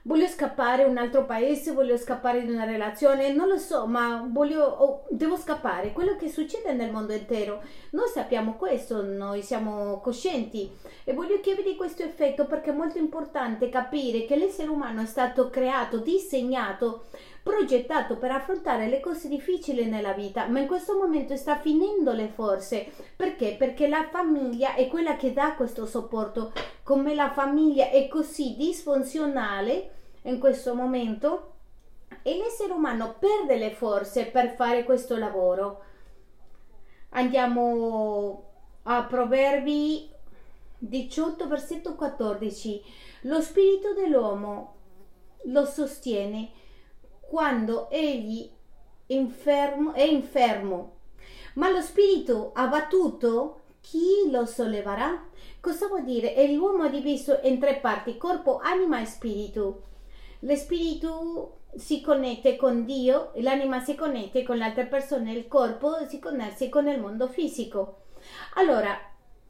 voglio 0.07 0.27
scappare 0.27 0.83
a 0.83 0.87
un 0.87 0.97
altro 0.97 1.25
paese, 1.25 1.73
voglio 1.73 1.97
scappare 1.97 2.45
di 2.45 2.51
una 2.51 2.63
relazione, 2.63 3.33
non 3.33 3.49
lo 3.49 3.57
so, 3.57 3.85
ma 3.87 4.25
voglio, 4.31 4.63
oh, 4.63 5.05
devo 5.09 5.35
scappare. 5.35 5.91
Quello 5.91 6.15
che 6.15 6.29
succede 6.29 6.71
nel 6.71 6.91
mondo 6.91 7.11
intero, 7.11 7.61
noi 7.91 8.07
sappiamo 8.07 8.55
questo, 8.55 9.03
noi 9.03 9.41
siamo 9.41 9.99
coscienti 9.99 10.71
e 11.03 11.13
voglio 11.13 11.41
che 11.41 11.55
vedi 11.55 11.75
questo 11.75 12.03
effetto 12.03 12.45
perché 12.45 12.69
è 12.69 12.73
molto 12.73 12.97
importante 12.97 13.67
capire 13.67 14.25
che 14.25 14.37
l'essere 14.37 14.69
umano 14.69 15.01
è 15.01 15.05
stato 15.05 15.49
creato, 15.49 15.97
disegnato, 15.97 17.07
progettato 17.43 18.15
per 18.15 18.31
affrontare 18.31 18.87
le 18.87 19.01
cose 19.01 19.27
difficili 19.27 19.85
nella 19.87 20.13
vita, 20.13 20.47
ma 20.47 20.59
in 20.59 20.67
questo 20.67 20.97
momento 20.97 21.35
sta 21.35 21.57
finendo 21.57 22.13
le 22.13 22.29
forze. 22.33 22.87
Perché? 23.13 23.55
Perché 23.57 23.89
la 23.89 24.07
famiglia 24.09 24.73
è 24.75 24.87
quella 24.87 25.17
che 25.17 25.33
dà 25.33 25.53
questo 25.53 25.85
supporto. 25.85 26.53
Come 26.83 27.13
la 27.13 27.29
famiglia 27.31 27.89
è 27.89 28.07
così 28.07 28.55
disfunzionale, 28.57 29.95
in 30.27 30.39
questo 30.39 30.75
momento 30.75 31.53
e 32.21 32.37
l'essere 32.37 32.73
umano 32.73 33.15
perde 33.17 33.57
le 33.57 33.71
forze 33.71 34.25
per 34.25 34.53
fare 34.55 34.83
questo 34.83 35.17
lavoro. 35.17 35.83
Andiamo 37.09 38.43
a 38.83 39.03
Proverbi 39.03 40.09
18, 40.77 41.47
versetto 41.47 41.95
14. 41.95 42.83
Lo 43.21 43.41
spirito 43.41 43.93
dell'uomo 43.93 44.75
lo 45.45 45.65
sostiene 45.65 46.51
quando 47.21 47.89
egli 47.89 48.49
infermo, 49.07 49.93
è 49.93 50.03
infermo, 50.03 50.95
ma 51.55 51.69
lo 51.69 51.81
spirito 51.81 52.51
abbattuto 52.53 53.61
chi 53.79 54.29
lo 54.29 54.45
solleverà? 54.45 55.25
Cosa 55.61 55.87
vuol 55.87 56.03
dire? 56.03 56.35
E 56.35 56.51
l'uomo 56.51 56.83
è 56.83 56.89
diviso 56.89 57.39
in 57.43 57.59
tre 57.59 57.77
parti, 57.77 58.17
corpo, 58.17 58.59
anima 58.61 58.99
e 58.99 59.05
spirito. 59.05 59.83
Lo 60.47 60.55
spirito 60.55 61.57
si 61.75 61.99
connette 61.99 62.55
con 62.55 62.85
Dio, 62.85 63.31
l'anima 63.35 63.81
si 63.81 63.95
connette 63.95 64.43
con 64.43 64.55
le 64.55 64.63
altre 64.63 64.85
persone, 64.85 65.33
il 65.33 65.49
corpo 65.49 66.07
si 66.07 66.19
connette 66.19 66.69
con 66.69 66.87
il 66.87 67.01
mondo 67.01 67.27
fisico. 67.27 68.03
Allora, 68.53 68.97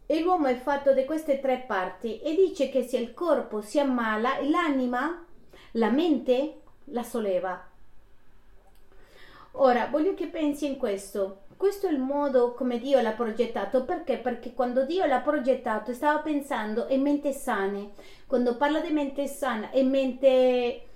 l'uomo 0.08 0.48
è 0.48 0.56
fatto 0.56 0.94
di 0.94 1.06
queste 1.06 1.40
tre 1.40 1.66
parti 1.68 2.20
e 2.20 2.34
dice 2.34 2.70
che 2.70 2.82
se 2.82 2.98
il 2.98 3.14
corpo 3.14 3.62
si 3.62 3.80
ammala, 3.80 4.42
l'anima, 4.42 5.24
la 5.74 5.92
mente, 5.92 6.62
la 6.86 7.04
solleva. 7.04 7.64
Ora, 9.52 9.90
voglio 9.92 10.16
che 10.16 10.26
pensi 10.26 10.66
in 10.66 10.78
questo. 10.78 11.42
Questo 11.58 11.86
è 11.86 11.92
il 11.92 12.00
modo 12.00 12.54
come 12.54 12.80
Dio 12.80 13.00
l'ha 13.02 13.12
progettato. 13.12 13.84
Perché? 13.86 14.18
Perché 14.18 14.54
quando 14.54 14.84
Dio 14.84 15.06
l'ha 15.06 15.20
progettato 15.20 15.94
stava 15.94 16.22
pensando 16.22 16.88
in 16.90 17.04
mente 17.04 17.34
sane. 17.34 17.92
Quando 18.26 18.58
parlo 18.58 18.80
di 18.80 18.92
mente 18.92 19.28
sana, 19.28 19.70
è 19.70 19.84
mente 19.84 20.87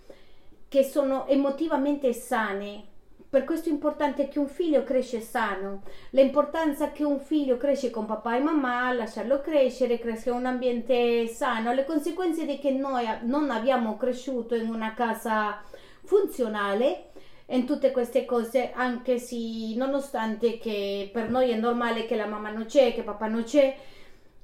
che 0.72 0.86
sono 0.86 1.28
emotivamente 1.28 2.13
sane. 2.13 2.86
Per 3.30 3.44
questo 3.44 3.68
è 3.68 3.74
importante 3.74 4.30
che 4.30 4.40
un 4.40 4.48
figlio 4.48 4.86
cresce 4.86 5.20
sano. 5.20 5.82
L'importanza 6.12 6.94
che 6.94 7.04
un 7.04 7.20
figlio 7.20 7.58
cresce 7.58 7.90
con 7.90 8.06
papà 8.06 8.38
e 8.38 8.40
mamma, 8.40 8.94
lasciarlo 8.94 9.42
crescere, 9.42 10.00
crescere 10.00 10.30
in 10.32 10.38
un 10.38 10.46
ambiente 10.46 11.28
sano. 11.28 11.74
Le 11.74 11.84
conseguenze 11.84 12.46
di 12.46 12.58
che 12.58 12.72
noi 12.72 13.06
non 13.24 13.51
abbiamo 13.51 13.98
cresciuto 13.98 14.56
in 14.56 14.70
una 14.70 14.94
casa 14.94 15.62
funzionale 16.06 17.10
in 17.48 17.66
tutte 17.66 17.92
queste 17.92 18.24
cose, 18.24 18.72
anche 18.72 19.20
se 19.20 19.75
nonostante 19.75 20.58
che 20.58 21.10
per 21.12 21.30
noi 21.30 21.50
è 21.50 21.58
normale 21.58 22.06
che 22.06 22.16
la 22.16 22.28
mamma 22.28 22.50
non 22.50 22.63
c'è, 22.63 22.94
che 22.94 23.04
papà 23.04 23.28
non 23.28 23.44
c'è, 23.44 23.75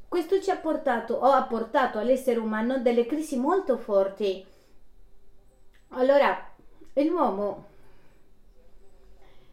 questo 0.09 0.41
ci 0.41 0.49
ha 0.49 0.57
portato 0.57 1.13
o 1.13 1.31
ha 1.31 1.43
portato 1.43 1.99
all'essere 1.99 2.37
umano 2.37 2.79
delle 2.79 3.05
crisi 3.05 3.37
molto 3.37 3.77
forti. 3.77 4.55
Allora, 5.89 6.53
l'uomo 6.93 7.65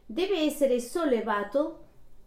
deve 0.06 0.40
essere 0.40 0.80
sollevato 0.80 1.84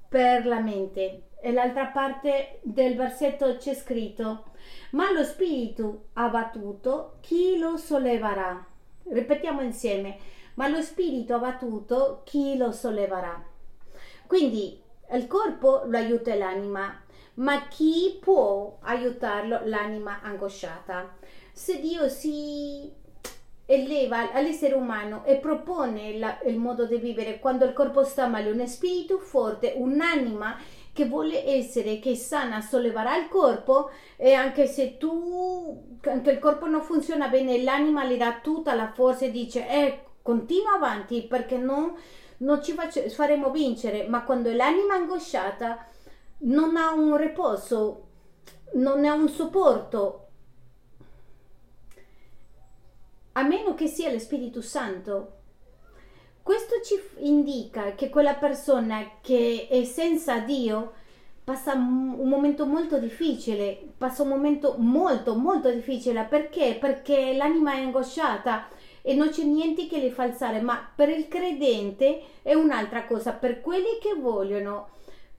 per 0.07 0.45
la 0.45 0.59
mente. 0.59 1.23
E 1.39 1.51
l'altra 1.51 1.87
parte 1.87 2.59
del 2.63 2.95
versetto 2.95 3.57
c'è 3.57 3.75
scritto, 3.75 4.45
ma 4.91 5.11
lo 5.11 5.23
spirito 5.23 6.07
abbattuto, 6.13 7.17
chi 7.21 7.57
lo 7.57 7.77
solleverà? 7.77 8.65
Ripetiamo 9.03 9.61
insieme 9.61 10.17
ma 10.57 10.67
lo 10.67 10.81
spirito 10.81 11.35
abbattuto 11.35 12.21
chi 12.23 12.57
lo 12.57 12.71
solleverà? 12.71 13.43
Quindi 14.25 14.81
il 15.11 15.27
corpo 15.27 15.83
lo 15.85 15.97
aiuta 15.97 16.33
l'anima, 16.35 16.99
ma 17.35 17.67
chi 17.67 18.17
può 18.19 18.77
aiutarlo? 18.81 19.61
L'anima 19.65 20.21
angosciata. 20.21 21.15
Se 21.51 21.79
Dio 21.79 22.09
si 22.09 22.91
eleva 23.69 24.31
all'essere 24.31 24.74
umano 24.74 25.25
e 25.25 25.36
propone 25.36 26.17
la, 26.17 26.39
il 26.45 26.57
modo 26.57 26.86
di 26.86 26.97
vivere. 26.97 27.38
Quando 27.39 27.65
il 27.65 27.74
corpo 27.74 28.03
sta 28.03 28.25
male, 28.25 28.50
un 28.50 28.65
spirito 28.65 29.19
forte, 29.19 29.74
un'anima 29.75 30.57
che 30.93 31.05
vuole 31.05 31.45
essere, 31.45 32.00
che 32.00 32.15
sana, 32.15 32.62
solleverà 32.62 33.17
il 33.17 33.27
corpo 33.27 33.91
e 34.15 34.33
anche 34.33 34.65
se 34.67 34.97
tu, 34.97 35.97
anche 36.01 36.31
il 36.31 36.39
corpo 36.39 36.65
non 36.65 36.81
funziona 36.81 37.27
bene, 37.27 37.62
l'anima 37.62 38.05
le 38.05 38.17
dà 38.17 38.39
tutta 38.41 38.74
la 38.74 38.91
forza 38.91 39.25
e 39.25 39.31
dice, 39.31 39.67
ecco, 39.67 40.05
continua 40.24 40.75
avanti 40.75 41.24
perché 41.24 41.57
non, 41.57 41.93
non 42.38 42.63
ci 42.63 42.71
face, 42.71 43.09
faremo 43.09 43.51
vincere, 43.51 44.07
ma 44.07 44.24
quando 44.24 44.51
l'anima 44.51 44.95
è 44.95 44.97
angosciata 44.97 45.86
non 46.39 46.77
ha 46.77 46.93
un 46.93 47.17
riposo, 47.17 48.05
non 48.75 49.03
ha 49.03 49.13
un 49.13 49.27
supporto, 49.27 50.26
a 53.38 53.44
meno 53.44 53.75
che 53.75 53.86
sia 53.86 54.12
lo 54.12 54.17
Spirito 54.17 54.62
Santo. 54.62 55.34
Questo 56.41 56.82
ci 56.84 57.00
indica 57.20 57.94
che 57.94 58.10
quella 58.10 58.34
persona 58.34 59.12
che 59.22 59.67
è 59.70 59.84
senza 59.84 60.39
Dio 60.39 60.94
passa 61.44 61.74
un 61.74 62.27
momento 62.27 62.65
molto 62.65 62.98
difficile, 62.98 63.79
passa 63.96 64.24
un 64.24 64.29
momento 64.29 64.75
molto 64.79 65.36
molto 65.36 65.70
difficile 65.70 66.24
perché? 66.24 66.77
Perché 66.79 67.36
l'anima 67.36 67.74
è 67.74 67.82
angosciata 67.82 68.70
e 69.03 69.13
non 69.13 69.29
c'è 69.29 69.44
niente 69.44 69.88
che 69.88 70.00
le 70.00 70.10
fa 70.10 70.24
alzare, 70.24 70.60
ma 70.60 70.89
per 70.96 71.10
il 71.10 71.27
credente 71.27 72.22
è 72.41 72.56
un'altra 72.56 73.06
cosa, 73.06 73.34
per 73.34 73.62
quelli 73.62 74.00
che 74.01 74.15
vogliono 74.20 74.89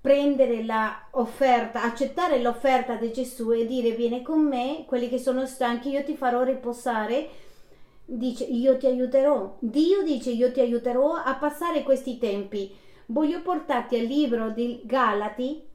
prendere 0.00 0.64
l'offerta, 0.64 1.83
accettare 1.83 2.40
l'offerta 2.40 2.95
di 2.95 3.12
Gesù 3.12 3.50
e 3.50 3.67
dire 3.67 3.90
vieni 3.90 4.23
con 4.23 4.47
me, 4.47 4.85
quelli 4.87 5.09
che 5.09 5.19
sono 5.19 5.47
stanchi, 5.47 5.90
io 5.90 6.05
ti 6.05 6.17
farò 6.17 6.45
riposare, 6.45 7.47
dice 8.09 8.45
io 8.45 8.77
ti 8.79 8.87
aiuterò. 8.87 9.57
Dio 9.61 10.03
dice 10.03 10.31
io 10.31 10.50
ti 10.50 10.61
aiuterò 10.61 11.15
a 11.15 11.35
passare 11.35 11.83
questi 11.83 12.19
tempi. 12.19 12.75
Voglio 13.07 13.43
portarti 13.43 13.99
al 13.99 14.07
libro 14.07 14.50
di 14.50 14.81
Galati 14.85 15.67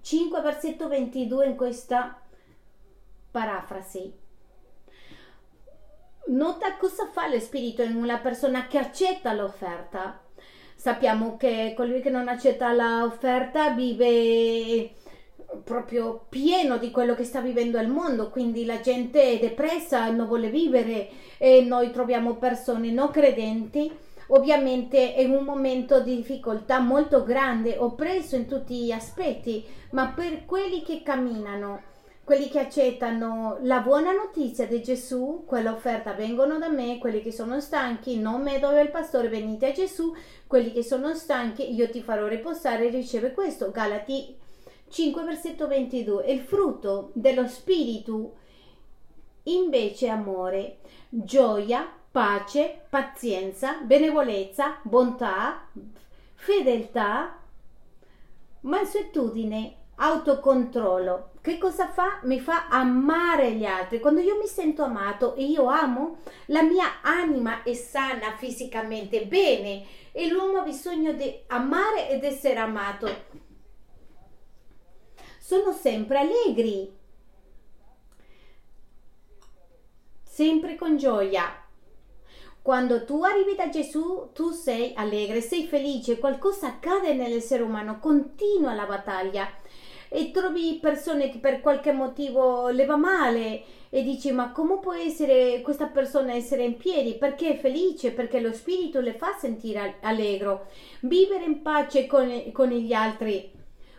5 0.00 0.40
versetto 0.40 0.88
22 0.88 1.46
in 1.46 1.56
questa 1.56 2.20
parafrasi. 3.30 4.12
Nota 6.28 6.76
cosa 6.76 7.06
fa 7.06 7.28
lo 7.28 7.40
spirito 7.40 7.82
in 7.82 7.96
una 7.96 8.18
persona 8.18 8.66
che 8.66 8.78
accetta 8.78 9.32
l'offerta 9.32 10.22
sappiamo 10.78 11.36
che 11.36 11.74
colui 11.76 12.00
che 12.00 12.08
non 12.08 12.28
accetta 12.28 12.72
l'offerta 12.72 13.70
vive 13.70 14.92
proprio 15.64 16.26
pieno 16.28 16.76
di 16.78 16.90
quello 16.90 17.14
che 17.14 17.24
sta 17.24 17.40
vivendo 17.40 17.78
il 17.78 17.88
mondo, 17.88 18.30
quindi 18.30 18.64
la 18.64 18.80
gente 18.80 19.22
è 19.22 19.38
depressa, 19.38 20.10
non 20.10 20.26
vuole 20.26 20.50
vivere 20.50 21.08
e 21.38 21.62
noi 21.62 21.90
troviamo 21.90 22.34
persone 22.36 22.90
non 22.90 23.10
credenti, 23.10 23.90
ovviamente 24.28 25.14
è 25.14 25.24
un 25.24 25.44
momento 25.44 26.00
di 26.00 26.16
difficoltà 26.16 26.80
molto 26.80 27.22
grande, 27.24 27.76
oppresso 27.78 28.36
in 28.36 28.46
tutti 28.46 28.84
gli 28.84 28.92
aspetti, 28.92 29.64
ma 29.90 30.08
per 30.08 30.44
quelli 30.44 30.82
che 30.82 31.02
camminano 31.02 31.88
quelli 32.28 32.50
che 32.50 32.58
accettano 32.58 33.56
la 33.62 33.80
buona 33.80 34.12
notizia 34.12 34.66
di 34.66 34.82
Gesù, 34.82 35.44
quella 35.46 35.72
offerta 35.72 36.12
vengono 36.12 36.58
da 36.58 36.68
me, 36.68 36.98
quelli 36.98 37.22
che 37.22 37.32
sono 37.32 37.58
stanchi, 37.58 38.18
non 38.18 38.42
me 38.42 38.58
dove 38.58 38.82
il 38.82 38.90
pastore, 38.90 39.30
venite 39.30 39.70
a 39.70 39.72
Gesù, 39.72 40.14
quelli 40.46 40.70
che 40.70 40.82
sono 40.82 41.14
stanchi, 41.14 41.72
io 41.74 41.88
ti 41.88 42.02
farò 42.02 42.26
riposare, 42.26 42.90
riceve 42.90 43.32
questo. 43.32 43.70
Galati 43.70 44.36
5 44.88 45.22
versetto 45.24 45.66
22. 45.66 46.24
Il 46.26 46.40
frutto 46.40 47.10
dello 47.14 47.46
spirito 47.46 48.36
invece 49.44 50.08
amore, 50.08 50.78
gioia, 51.08 51.90
pace, 52.10 52.86
pazienza, 52.88 53.78
benevolenza, 53.82 54.78
bontà, 54.82 55.68
fedeltà, 56.34 57.38
mansuetudine, 58.60 59.76
autocontrollo. 59.96 61.30
Che 61.40 61.58
cosa 61.58 61.88
fa? 61.88 62.20
Mi 62.24 62.40
fa 62.40 62.68
amare 62.68 63.52
gli 63.52 63.64
altri. 63.64 64.00
Quando 64.00 64.20
io 64.20 64.36
mi 64.36 64.46
sento 64.46 64.82
amato 64.82 65.34
e 65.34 65.44
io 65.44 65.66
amo, 65.66 66.18
la 66.46 66.62
mia 66.62 67.00
anima 67.02 67.62
è 67.62 67.72
sana 67.74 68.36
fisicamente 68.36 69.24
bene 69.26 69.84
e 70.12 70.28
l'uomo 70.28 70.58
ha 70.58 70.62
bisogno 70.62 71.12
di 71.12 71.32
amare 71.46 72.10
ed 72.10 72.24
essere 72.24 72.58
amato. 72.58 73.08
Sono 75.48 75.72
sempre 75.72 76.18
allegri, 76.18 76.94
sempre 80.22 80.76
con 80.76 80.98
gioia. 80.98 81.64
Quando 82.60 83.06
tu 83.06 83.22
arrivi 83.22 83.54
da 83.54 83.70
Gesù, 83.70 84.28
tu 84.34 84.50
sei 84.50 84.92
allegre, 84.94 85.40
sei 85.40 85.66
felice, 85.66 86.18
qualcosa 86.18 86.66
accade 86.66 87.14
nell'essere 87.14 87.62
umano, 87.62 87.98
continua 87.98 88.74
la 88.74 88.84
battaglia 88.84 89.50
e 90.10 90.30
trovi 90.32 90.78
persone 90.82 91.30
che 91.30 91.38
per 91.38 91.62
qualche 91.62 91.92
motivo 91.92 92.68
le 92.68 92.84
va 92.84 92.96
male 92.96 93.62
e 93.88 94.02
dici 94.02 94.30
ma 94.32 94.52
come 94.52 94.78
può 94.80 94.92
essere 94.92 95.62
questa 95.62 95.86
persona 95.86 96.34
essere 96.34 96.64
in 96.64 96.76
piedi? 96.76 97.14
Perché 97.14 97.54
è 97.54 97.58
felice? 97.58 98.12
Perché 98.12 98.40
lo 98.40 98.52
spirito 98.52 99.00
le 99.00 99.14
fa 99.14 99.34
sentire 99.38 99.96
allegro, 100.02 100.66
vivere 101.00 101.44
in 101.44 101.62
pace 101.62 102.06
con, 102.06 102.52
con 102.52 102.68
gli 102.68 102.92
altri. 102.92 103.56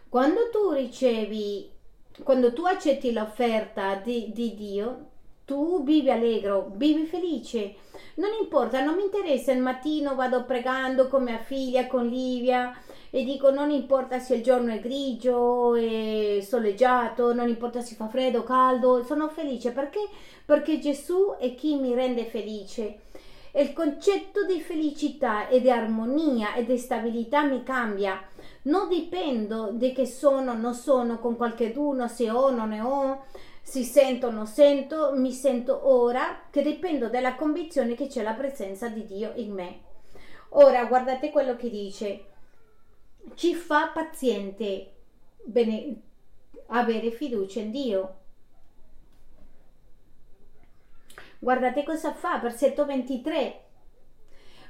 Quando 0.10 0.50
tu 0.50 0.72
ricevi, 0.72 1.70
quando 2.24 2.52
tu 2.52 2.66
accetti 2.66 3.14
l'offerta 3.14 3.94
di, 3.94 4.32
di 4.34 4.56
Dio, 4.56 5.06
tu 5.46 5.84
vivi 5.84 6.10
allegro, 6.10 6.72
vivi 6.74 7.06
felice. 7.06 7.76
Non 8.16 8.32
importa, 8.42 8.84
non 8.84 8.96
mi 8.96 9.04
interessa 9.04 9.52
il 9.52 9.62
mattino 9.62 10.16
vado 10.16 10.46
pregando 10.46 11.08
con 11.10 11.22
mia 11.22 11.38
figlia, 11.38 11.86
con 11.86 12.08
Livia 12.08 12.76
e 13.12 13.24
dico 13.24 13.52
non 13.52 13.70
importa 13.70 14.18
se 14.18 14.38
il 14.38 14.42
giorno 14.42 14.74
è 14.74 14.80
grigio, 14.80 15.76
è 15.76 16.40
soleggiato, 16.42 17.32
non 17.32 17.48
importa 17.48 17.82
se 17.82 17.94
fa 17.94 18.08
freddo 18.08 18.42
caldo, 18.42 19.04
sono 19.04 19.30
felice 19.30 19.72
perché? 19.72 20.00
Perché 20.44 20.80
Gesù 20.80 21.36
è 21.38 21.54
chi 21.54 21.76
mi 21.76 21.94
rende 21.94 22.26
felice. 22.26 23.02
E 23.52 23.62
il 23.62 23.74
concetto 23.74 24.44
di 24.44 24.60
felicità 24.60 25.48
e 25.50 25.62
di 25.62 25.70
armonia 25.70 26.56
e 26.56 26.66
di 26.66 26.80
stabilità 26.80 27.44
mi 27.44 27.62
cambia. 27.62 28.20
Non 28.64 28.88
dipendo 28.90 29.72
di 29.72 29.94
che 29.94 30.06
sono 30.06 30.54
non 30.54 30.74
sono 30.74 31.20
con 31.20 31.36
qualcheduno, 31.36 32.08
se 32.08 32.30
ho 32.30 32.50
non 32.52 32.70
ne 32.70 32.82
ho, 32.82 33.26
si 33.62 33.84
sento 33.84 34.30
non 34.30 34.48
sento, 34.48 35.12
mi 35.16 35.32
sento 35.32 35.88
ora, 35.88 36.42
che 36.50 36.62
dipendo 36.62 37.10
dalla 37.10 37.36
convinzione 37.36 37.96
che 37.96 38.08
c'è 38.08 38.22
la 38.22 38.34
presenza 38.34 38.90
di 38.90 39.06
Dio 39.06 39.32
in 39.36 39.54
me. 39.54 39.80
Ora 40.50 40.86
guardate 40.86 41.30
quello 41.30 41.56
che 41.56 41.70
dice 41.70 42.24
ci 43.36 43.54
fa 43.54 43.90
paziente 43.90 44.94
bene, 45.44 46.02
avere 46.68 47.12
fiducia 47.12 47.60
in 47.60 47.72
Dio. 47.72 48.16
Guardate 51.40 51.84
cosa 51.84 52.14
fa, 52.14 52.40
versetto 52.40 52.86
23. 52.86 53.64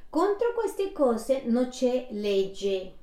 Contro 0.10 0.54
queste 0.54 0.92
cose 0.92 1.44
non 1.46 1.70
c'è 1.70 2.08
legge. 2.12 2.98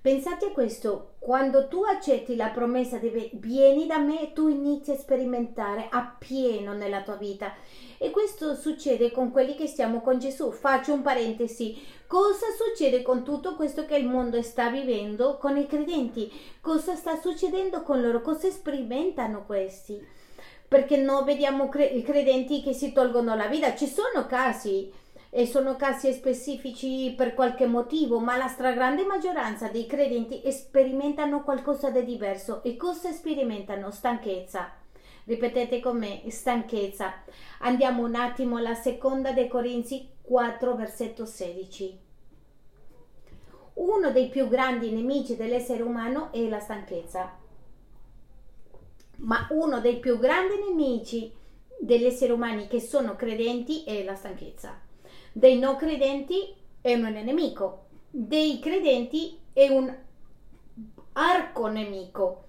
Pensate 0.00 0.46
a 0.46 0.50
questo, 0.52 1.14
quando 1.18 1.66
tu 1.66 1.82
accetti 1.82 2.36
la 2.36 2.50
promessa 2.50 2.98
di 2.98 3.30
vieni 3.32 3.84
da 3.86 3.98
me, 3.98 4.32
tu 4.32 4.46
inizi 4.46 4.92
a 4.92 4.96
sperimentare 4.96 5.88
appieno 5.90 6.72
nella 6.72 7.02
tua 7.02 7.16
vita. 7.16 7.52
E 7.98 8.10
questo 8.10 8.54
succede 8.54 9.10
con 9.10 9.32
quelli 9.32 9.56
che 9.56 9.66
stiamo 9.66 10.00
con 10.00 10.20
Gesù. 10.20 10.52
Faccio 10.52 10.92
un 10.92 11.02
parentesi. 11.02 11.84
Cosa 12.06 12.46
succede 12.56 13.02
con 13.02 13.24
tutto 13.24 13.56
questo 13.56 13.86
che 13.86 13.96
il 13.96 14.06
mondo 14.06 14.40
sta 14.40 14.70
vivendo 14.70 15.36
con 15.36 15.56
i 15.56 15.66
credenti? 15.66 16.30
Cosa 16.60 16.94
sta 16.94 17.18
succedendo 17.20 17.82
con 17.82 18.00
loro? 18.00 18.20
Cosa 18.20 18.48
sperimentano 18.50 19.44
questi? 19.44 20.00
Perché 20.68 20.96
non 20.96 21.24
vediamo 21.24 21.68
cre- 21.68 22.00
credenti 22.02 22.62
che 22.62 22.72
si 22.72 22.92
tolgono 22.92 23.34
la 23.34 23.48
vita. 23.48 23.74
Ci 23.74 23.88
sono 23.88 24.26
casi 24.28 24.92
e 25.30 25.46
sono 25.46 25.76
casi 25.76 26.12
specifici 26.12 27.12
per 27.14 27.34
qualche 27.34 27.66
motivo, 27.66 28.18
ma 28.18 28.36
la 28.36 28.48
stragrande 28.48 29.04
maggioranza 29.04 29.68
dei 29.68 29.86
credenti 29.86 30.40
sperimentano 30.50 31.42
qualcosa 31.42 31.90
di 31.90 32.04
diverso. 32.04 32.62
E 32.62 32.76
cosa 32.76 33.12
sperimentano? 33.12 33.90
Stanchezza. 33.90 34.72
Ripetete 35.24 35.80
con 35.80 35.98
me, 35.98 36.22
stanchezza. 36.30 37.22
Andiamo 37.60 38.04
un 38.04 38.14
attimo 38.14 38.56
alla 38.56 38.74
seconda 38.74 39.32
dei 39.32 39.48
Corinzi 39.48 40.08
4, 40.22 40.74
versetto 40.74 41.26
16. 41.26 42.06
Uno 43.74 44.10
dei 44.10 44.28
più 44.28 44.48
grandi 44.48 44.90
nemici 44.90 45.36
dell'essere 45.36 45.82
umano 45.82 46.32
è 46.32 46.48
la 46.48 46.58
stanchezza. 46.58 47.36
Ma 49.16 49.46
uno 49.50 49.80
dei 49.80 49.98
più 49.98 50.18
grandi 50.18 50.54
nemici 50.66 51.30
degli 51.78 52.06
esseri 52.06 52.32
umani 52.32 52.66
che 52.66 52.80
sono 52.80 53.14
credenti 53.14 53.84
è 53.84 54.02
la 54.02 54.14
stanchezza 54.14 54.86
dei 55.38 55.56
non 55.56 55.76
credenti 55.76 56.52
è 56.80 56.94
un 56.94 57.02
nemico, 57.02 57.84
dei 58.10 58.58
credenti 58.58 59.38
è 59.52 59.68
un 59.68 59.94
arco 61.12 61.68
nemico. 61.68 62.44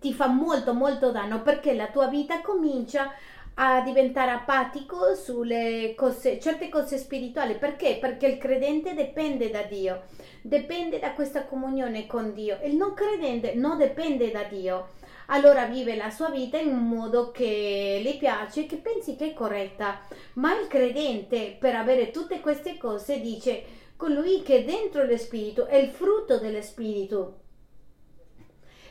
Ti 0.00 0.12
fa 0.12 0.26
molto 0.26 0.74
molto 0.74 1.10
danno 1.12 1.40
perché 1.40 1.72
la 1.72 1.86
tua 1.86 2.08
vita 2.08 2.42
comincia 2.42 3.10
a 3.54 3.80
diventare 3.80 4.32
apatico 4.32 5.14
sulle 5.14 5.94
cose, 5.96 6.38
certe 6.38 6.68
cose 6.68 6.98
spirituali. 6.98 7.54
Perché? 7.54 7.96
Perché 7.98 8.26
il 8.26 8.36
credente 8.36 8.94
dipende 8.94 9.48
da 9.48 9.62
Dio, 9.62 10.02
dipende 10.42 10.98
da 10.98 11.12
questa 11.12 11.46
comunione 11.46 12.06
con 12.06 12.34
Dio. 12.34 12.58
Il 12.64 12.76
non 12.76 12.92
credente 12.92 13.54
non 13.54 13.78
dipende 13.78 14.30
da 14.30 14.42
Dio 14.42 14.88
allora 15.26 15.66
vive 15.66 15.96
la 15.96 16.10
sua 16.10 16.30
vita 16.30 16.58
in 16.58 16.68
un 16.68 16.88
modo 16.88 17.30
che 17.30 18.00
le 18.02 18.16
piace, 18.16 18.66
che 18.66 18.76
pensi 18.76 19.16
che 19.16 19.30
è 19.30 19.34
corretta. 19.34 20.00
Ma 20.34 20.58
il 20.58 20.66
credente, 20.66 21.56
per 21.58 21.74
avere 21.76 22.10
tutte 22.10 22.40
queste 22.40 22.76
cose, 22.76 23.20
dice 23.20 23.82
colui 23.96 24.42
che 24.42 24.58
è 24.58 24.64
dentro 24.64 25.04
lo 25.04 25.16
spirito 25.16 25.66
è 25.66 25.76
il 25.76 25.88
frutto 25.88 26.38
dello 26.38 26.60
spirito. 26.60 27.38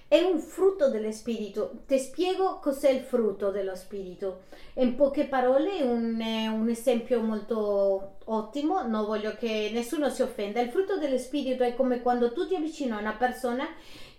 È 0.07 0.21
un 0.21 0.39
frutto 0.39 0.89
dello 0.89 1.11
spirito. 1.11 1.83
Ti 1.87 1.97
spiego 1.97 2.59
cos'è 2.59 2.91
il 2.91 3.01
frutto 3.01 3.49
dello 3.49 3.75
spirito. 3.75 4.43
In 4.75 4.95
poche 4.95 5.25
parole, 5.25 5.81
un, 5.81 6.21
un 6.51 6.69
esempio 6.69 7.19
molto 7.21 8.17
ottimo, 8.25 8.83
non 8.87 9.05
voglio 9.05 9.33
che 9.35 9.71
nessuno 9.73 10.09
si 10.09 10.21
offenda. 10.21 10.61
Il 10.61 10.69
frutto 10.69 10.99
dello 10.99 11.17
spirito 11.17 11.63
è 11.63 11.73
come 11.73 12.01
quando 12.01 12.31
tu 12.31 12.47
ti 12.47 12.55
avvicini 12.55 12.91
a 12.91 12.99
una 12.99 13.13
persona 13.13 13.65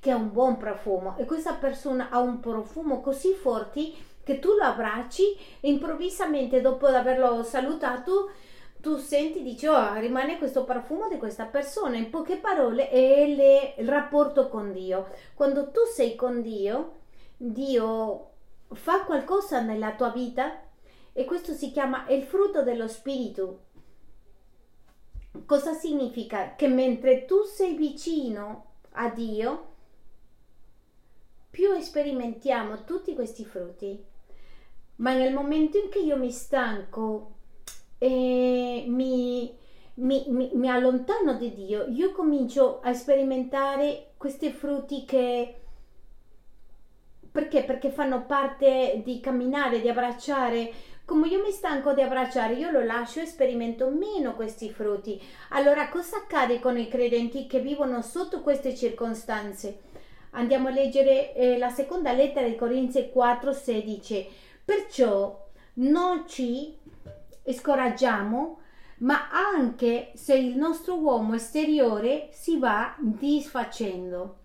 che 0.04 0.10
ha 0.10 0.16
un 0.16 0.32
buon 0.32 0.58
profumo 0.58 1.16
e 1.16 1.24
questa 1.24 1.54
persona 1.54 2.10
ha 2.10 2.18
un 2.18 2.38
profumo 2.38 3.00
così 3.00 3.32
forte 3.32 3.90
che 4.22 4.38
tu 4.38 4.50
lo 4.52 4.62
abbracci 4.62 5.34
e 5.60 5.70
improvvisamente 5.70 6.60
dopo 6.60 6.84
averlo 6.84 7.42
salutato 7.42 8.30
tu 8.82 8.98
senti, 8.98 9.42
dici, 9.42 9.66
oh, 9.66 9.94
rimane 9.94 10.36
questo 10.36 10.64
profumo 10.64 11.08
di 11.08 11.16
questa 11.16 11.46
persona. 11.46 11.96
In 11.96 12.10
poche 12.10 12.36
parole 12.36 12.90
è 12.90 13.26
le, 13.34 13.76
il 13.78 13.88
rapporto 13.88 14.50
con 14.50 14.72
Dio. 14.72 15.08
Quando 15.32 15.70
tu 15.70 15.80
sei 15.90 16.14
con 16.14 16.42
Dio, 16.42 16.96
Dio 17.38 18.32
fa 18.74 19.04
qualcosa 19.04 19.62
nella 19.62 19.94
tua 19.94 20.10
vita 20.10 20.60
e 21.14 21.24
questo 21.24 21.54
si 21.54 21.70
chiama 21.70 22.04
il 22.08 22.24
frutto 22.24 22.62
dello 22.62 22.86
spirito. 22.88 23.60
Cosa 25.46 25.72
significa? 25.72 26.54
Che 26.54 26.68
mentre 26.68 27.24
tu 27.24 27.42
sei 27.44 27.76
vicino 27.76 28.72
a 28.92 29.08
Dio, 29.08 29.72
più 31.54 31.78
sperimentiamo 31.78 32.82
tutti 32.82 33.14
questi 33.14 33.44
frutti. 33.44 34.04
Ma 34.96 35.14
nel 35.14 35.32
momento 35.32 35.78
in 35.78 35.88
cui 35.88 36.04
io 36.04 36.16
mi 36.16 36.32
stanco 36.32 37.34
e 37.96 38.84
mi, 38.88 39.56
mi, 39.94 40.24
mi, 40.30 40.50
mi 40.52 40.68
allontano 40.68 41.34
di 41.34 41.54
Dio, 41.54 41.86
io 41.86 42.10
comincio 42.10 42.80
a 42.80 42.92
sperimentare 42.92 44.14
questi 44.16 44.50
frutti 44.50 45.04
che 45.04 45.60
perché? 47.30 47.62
Perché 47.62 47.90
fanno 47.90 48.26
parte 48.26 49.02
di 49.04 49.20
camminare, 49.20 49.80
di 49.80 49.88
abbracciare. 49.88 50.72
Come 51.04 51.28
io 51.28 51.40
mi 51.40 51.52
stanco 51.52 51.92
di 51.92 52.00
abbracciare, 52.00 52.54
io 52.54 52.70
lo 52.70 52.82
lascio 52.82 53.20
e 53.20 53.26
sperimento 53.26 53.90
meno 53.90 54.34
questi 54.34 54.70
frutti. 54.70 55.20
Allora, 55.50 55.88
cosa 55.88 56.16
accade 56.16 56.58
con 56.58 56.78
i 56.78 56.88
credenti 56.88 57.46
che 57.46 57.60
vivono 57.60 58.02
sotto 58.02 58.40
queste 58.40 58.74
circostanze? 58.74 59.93
Andiamo 60.34 60.68
a 60.68 60.72
leggere 60.72 61.34
eh, 61.34 61.58
la 61.58 61.70
seconda 61.70 62.12
lettera 62.12 62.46
di 62.46 62.54
Corinzi 62.54 63.08
4, 63.10 63.52
16. 63.52 64.28
Perciò 64.64 65.48
non 65.74 66.28
ci 66.28 66.78
scoraggiamo, 67.44 68.60
ma 68.98 69.30
anche 69.30 70.12
se 70.14 70.34
il 70.34 70.56
nostro 70.56 70.98
uomo 70.98 71.34
esteriore 71.34 72.28
si 72.30 72.58
va 72.58 72.94
disfacendo 72.98 74.42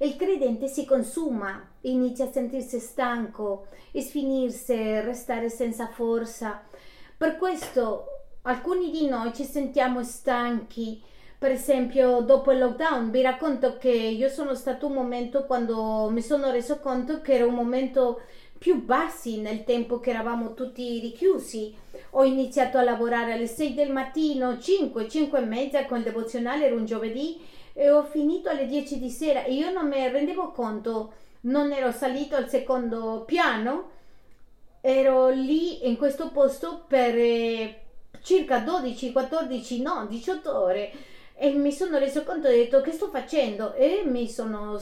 il 0.00 0.14
credente 0.14 0.68
si 0.68 0.84
consuma, 0.84 1.60
inizia 1.82 2.26
a 2.26 2.30
sentirsi 2.30 2.78
stanco, 2.78 3.66
sfinirsi, 3.92 5.00
restare 5.00 5.50
senza 5.50 5.88
forza. 5.88 6.62
Per 7.16 7.36
questo 7.36 8.06
alcuni 8.42 8.90
di 8.92 9.08
noi 9.08 9.34
ci 9.34 9.42
sentiamo 9.42 10.04
stanchi. 10.04 11.02
Per 11.38 11.52
esempio, 11.52 12.20
dopo 12.20 12.50
il 12.50 12.58
lockdown, 12.58 13.12
vi 13.12 13.22
racconto 13.22 13.78
che 13.78 13.92
io 13.92 14.28
sono 14.28 14.56
stato 14.56 14.86
un 14.86 14.94
momento 14.94 15.44
quando 15.44 16.08
mi 16.10 16.20
sono 16.20 16.50
reso 16.50 16.80
conto 16.80 17.20
che 17.20 17.34
era 17.34 17.46
un 17.46 17.54
momento 17.54 18.22
più 18.58 18.82
bassi 18.82 19.40
nel 19.40 19.62
tempo 19.62 20.00
che 20.00 20.10
eravamo 20.10 20.54
tutti 20.54 20.98
richiusi. 20.98 21.72
Ho 22.10 22.24
iniziato 22.24 22.76
a 22.76 22.82
lavorare 22.82 23.34
alle 23.34 23.46
6 23.46 23.72
del 23.74 23.92
mattino, 23.92 24.58
5, 24.58 25.08
5 25.08 25.38
e 25.38 25.44
mezza 25.44 25.86
con 25.86 25.98
il 25.98 26.02
devozionale, 26.02 26.66
era 26.66 26.74
un 26.74 26.84
giovedì 26.86 27.40
e 27.72 27.88
ho 27.88 28.02
finito 28.02 28.48
alle 28.48 28.66
10 28.66 28.98
di 28.98 29.08
sera 29.08 29.44
e 29.44 29.52
io 29.54 29.70
non 29.70 29.86
mi 29.86 30.08
rendevo 30.08 30.50
conto, 30.50 31.12
non 31.42 31.70
ero 31.70 31.92
salito 31.92 32.34
al 32.34 32.48
secondo 32.48 33.22
piano, 33.24 33.90
ero 34.80 35.28
lì 35.28 35.86
in 35.86 35.96
questo 35.96 36.30
posto 36.30 36.82
per 36.88 37.14
eh, 37.16 37.80
circa 38.22 38.58
12, 38.58 39.12
14, 39.12 39.82
no, 39.82 40.04
18 40.08 40.60
ore 40.60 40.92
e 41.40 41.52
mi 41.52 41.70
sono 41.72 41.98
reso 41.98 42.24
conto 42.24 42.48
e 42.48 42.50
ho 42.50 42.56
detto 42.56 42.80
che 42.80 42.90
sto 42.90 43.08
facendo 43.08 43.72
e 43.74 44.02
mi 44.04 44.28
sono 44.28 44.76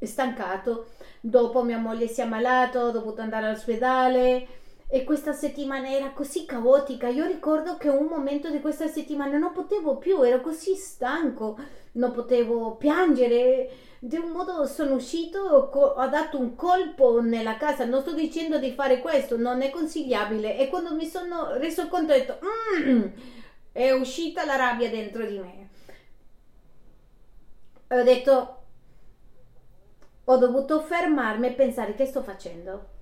stancato. 0.00 0.86
Dopo 1.20 1.62
mia 1.62 1.76
moglie 1.78 2.08
si 2.08 2.20
è 2.20 2.24
ammalato, 2.24 2.80
ho 2.80 2.90
dovuto 2.90 3.20
andare 3.20 3.46
all'ospedale 3.46 4.46
e 4.88 5.04
questa 5.04 5.34
settimana 5.34 5.90
era 5.90 6.10
così 6.12 6.46
caotica. 6.46 7.08
Io 7.08 7.26
ricordo 7.26 7.76
che 7.76 7.88
un 7.88 8.06
momento 8.06 8.48
di 8.50 8.60
questa 8.60 8.86
settimana 8.86 9.36
non 9.36 9.52
potevo 9.52 9.98
più, 9.98 10.22
ero 10.22 10.40
così 10.40 10.74
stanco, 10.76 11.58
non 11.92 12.12
potevo 12.12 12.76
piangere. 12.76 13.70
Di 14.00 14.16
un 14.16 14.30
modo 14.30 14.64
sono 14.64 14.94
uscito, 14.94 15.40
ho 15.40 16.06
dato 16.08 16.38
un 16.38 16.54
colpo 16.54 17.20
nella 17.20 17.58
casa. 17.58 17.84
Non 17.84 18.00
sto 18.00 18.14
dicendo 18.14 18.58
di 18.58 18.72
fare 18.72 19.00
questo, 19.00 19.36
non 19.36 19.60
è 19.60 19.68
consigliabile. 19.68 20.56
E 20.56 20.68
quando 20.68 20.94
mi 20.94 21.04
sono 21.04 21.52
reso 21.58 21.88
conto, 21.88 22.12
ho 22.12 22.16
detto: 22.16 22.38
mm, 22.78 23.02
è 23.72 23.90
uscita 23.90 24.46
la 24.46 24.56
rabbia 24.56 24.88
dentro 24.88 25.26
di 25.26 25.38
me. 25.38 25.67
Ho 27.88 28.02
detto: 28.02 28.62
ho 30.24 30.36
dovuto 30.36 30.80
fermarmi 30.80 31.48
e 31.48 31.52
pensare 31.52 31.94
che 31.94 32.06
sto 32.06 32.22
facendo 32.22 32.96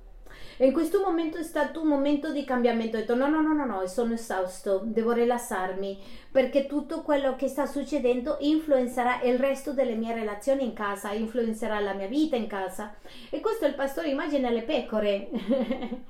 e 0.59 0.67
in 0.67 0.73
questo 0.73 1.03
momento 1.03 1.37
è 1.37 1.43
stato 1.43 1.83
un 1.83 1.89
momento 1.89 2.33
di 2.33 2.43
cambiamento. 2.45 2.97
Ho 2.97 3.01
detto 3.01 3.15
no, 3.15 3.29
no, 3.29 3.43
no, 3.43 3.53
no, 3.53 3.67
no, 3.67 3.87
sono 3.87 4.15
esausto, 4.15 4.81
devo 4.85 5.13
rilassarmi 5.13 6.25
perché 6.31 6.67
tutto 6.67 7.03
quello 7.03 7.37
che 7.37 7.49
sta 7.49 7.67
succedendo 7.67 8.39
influenzerà 8.41 9.21
il 9.23 9.39
resto 9.39 9.73
delle 9.73 9.95
mie 9.95 10.15
relazioni 10.15 10.65
in 10.65 10.73
casa, 10.73 11.13
influenzerà 11.13 11.79
la 11.81 11.93
mia 11.93 12.07
vita 12.07 12.37
in 12.37 12.47
casa. 12.47 12.95
E 13.29 13.41
questo 13.41 13.67
è 13.67 13.69
il 13.69 13.75
pastore 13.75 14.09
immagina 14.09 14.49
le 14.49 14.63
pecore. 14.63 15.29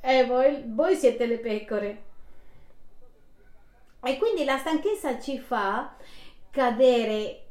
e 0.00 0.24
voi, 0.24 0.62
voi 0.66 0.94
siete 0.94 1.26
le 1.26 1.38
pecore. 1.38 2.02
E 4.00 4.16
quindi 4.16 4.44
la 4.44 4.58
stanchezza 4.58 5.18
ci 5.18 5.40
fa 5.40 5.96
cadere 6.50 7.42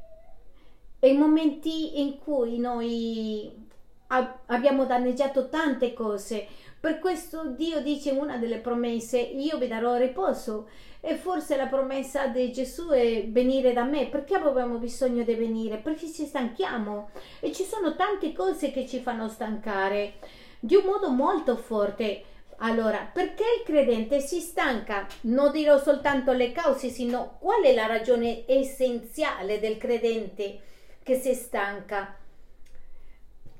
in 0.99 1.17
momenti 1.17 2.01
in 2.01 2.17
cui 2.19 2.57
noi 2.57 3.65
abbiamo 4.07 4.85
danneggiato 4.85 5.49
tante 5.49 5.93
cose. 5.93 6.47
Per 6.79 6.99
questo 6.99 7.47
Dio 7.55 7.81
dice 7.81 8.11
una 8.11 8.37
delle 8.37 8.59
promesse, 8.59 9.19
io 9.19 9.57
vi 9.57 9.67
darò 9.67 9.95
riposo. 9.97 10.69
E 10.99 11.15
forse 11.15 11.55
la 11.55 11.67
promessa 11.67 12.27
di 12.27 12.51
Gesù 12.51 12.89
è 12.89 13.27
venire 13.27 13.73
da 13.73 13.83
me. 13.83 14.07
Perché 14.07 14.35
abbiamo 14.35 14.77
bisogno 14.77 15.23
di 15.23 15.33
venire? 15.35 15.77
Perché 15.77 16.11
ci 16.11 16.25
stanchiamo. 16.25 17.09
E 17.39 17.51
ci 17.51 17.63
sono 17.63 17.95
tante 17.95 18.33
cose 18.33 18.71
che 18.71 18.87
ci 18.87 18.99
fanno 18.99 19.27
stancare 19.27 20.15
di 20.59 20.75
un 20.75 20.83
modo 20.85 21.09
molto 21.09 21.55
forte. 21.55 22.23
Allora, 22.59 23.09
perché 23.11 23.43
il 23.59 23.63
credente 23.65 24.19
si 24.19 24.39
stanca? 24.39 25.07
Non 25.21 25.51
dirò 25.51 25.77
soltanto 25.77 26.31
le 26.33 26.51
cause, 26.51 26.89
sino 26.89 27.37
qual 27.39 27.63
è 27.63 27.73
la 27.73 27.85
ragione 27.85 28.43
essenziale 28.47 29.59
del 29.59 29.77
credente 29.77 30.59
che 31.03 31.15
si 31.15 31.33
stanca 31.33 32.17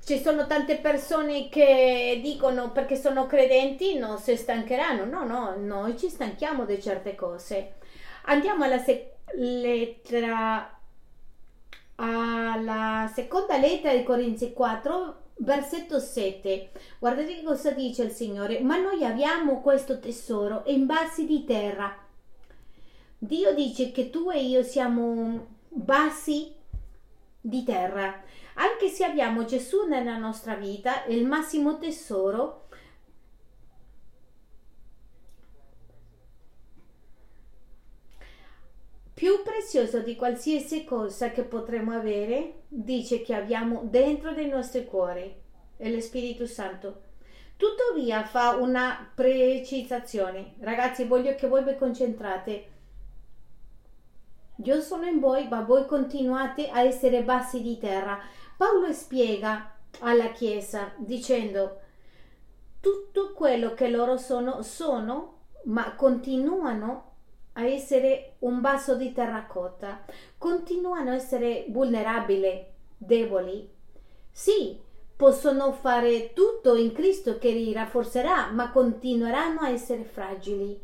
ci 0.08 0.18
sono 0.20 0.46
tante 0.46 0.78
persone 0.78 1.50
che 1.50 2.18
dicono 2.22 2.72
perché 2.72 2.96
sono 2.96 3.26
credenti 3.26 3.98
non 3.98 4.16
si 4.18 4.36
stancheranno. 4.38 5.04
No, 5.04 5.26
no, 5.26 5.54
noi 5.58 5.98
ci 5.98 6.08
stanchiamo 6.08 6.64
di 6.64 6.80
certe 6.80 7.14
cose. 7.14 7.74
Andiamo 8.22 8.64
alla 8.64 8.78
se- 8.78 9.16
lettera 9.34 10.72
alla 11.96 13.10
seconda 13.12 13.58
lettera 13.58 13.94
di 13.94 14.02
Corinzi 14.02 14.54
4, 14.54 15.16
versetto 15.38 15.98
7. 15.98 16.70
Guardate 16.98 17.36
che 17.36 17.42
cosa 17.42 17.70
dice 17.70 18.04
il 18.04 18.10
Signore. 18.10 18.60
Ma 18.60 18.76
noi 18.76 19.04
abbiamo 19.04 19.60
questo 19.60 19.98
tesoro 19.98 20.62
in 20.66 20.86
bassi 20.86 21.26
di 21.26 21.44
terra. 21.44 21.96
Dio 23.18 23.54
dice 23.54 23.90
che 23.90 24.10
tu 24.10 24.30
e 24.30 24.44
io 24.44 24.62
siamo 24.62 25.56
bassi 25.68 26.54
di 27.40 27.64
terra 27.64 28.22
anche 28.60 28.88
se 28.88 29.04
abbiamo 29.04 29.44
Gesù 29.44 29.86
nella 29.86 30.16
nostra 30.16 30.54
vita, 30.54 31.04
il 31.06 31.24
massimo 31.24 31.78
tesoro, 31.78 32.66
più 39.14 39.42
prezioso 39.68 39.98
di 39.98 40.16
qualsiasi 40.16 40.82
cosa 40.82 41.30
che 41.30 41.42
potremo 41.42 41.92
avere, 41.92 42.62
dice 42.68 43.20
che 43.20 43.34
abbiamo 43.34 43.82
dentro 43.84 44.32
dei 44.32 44.48
nostri 44.48 44.86
cuori, 44.86 45.30
è 45.76 45.90
lo 45.90 46.00
Spirito 46.00 46.46
Santo. 46.46 47.02
Tuttavia 47.54 48.24
fa 48.24 48.56
una 48.56 49.10
precisazione. 49.14 50.54
Ragazzi, 50.60 51.04
voglio 51.04 51.34
che 51.34 51.46
voi 51.48 51.64
vi 51.64 51.76
concentrate. 51.76 52.70
Io 54.64 54.80
sono 54.80 55.04
in 55.04 55.20
voi, 55.20 55.46
ma 55.48 55.60
voi 55.60 55.84
continuate 55.84 56.70
a 56.70 56.80
essere 56.80 57.22
bassi 57.22 57.60
di 57.60 57.76
terra. 57.76 58.18
Paolo 58.56 58.90
spiega 58.94 59.70
alla 60.00 60.30
Chiesa 60.32 60.94
dicendo 60.96 61.80
tutto 62.80 63.34
quello 63.34 63.74
che 63.74 63.88
loro 63.90 64.16
sono, 64.16 64.62
sono, 64.62 65.40
ma 65.64 65.94
continuano 65.94 67.07
a 67.58 67.66
essere 67.66 68.34
un 68.40 68.60
vaso 68.60 68.94
di 68.94 69.12
terracotta, 69.12 70.04
continuano 70.38 71.10
a 71.10 71.14
essere 71.14 71.66
vulnerabili, 71.68 72.64
deboli. 72.96 73.68
Sì, 74.30 74.78
possono 75.16 75.72
fare 75.72 76.32
tutto 76.32 76.76
in 76.76 76.92
Cristo 76.92 77.38
che 77.38 77.50
li 77.50 77.72
rafforzerà, 77.72 78.52
ma 78.52 78.70
continueranno 78.70 79.60
a 79.60 79.70
essere 79.70 80.04
fragili. 80.04 80.80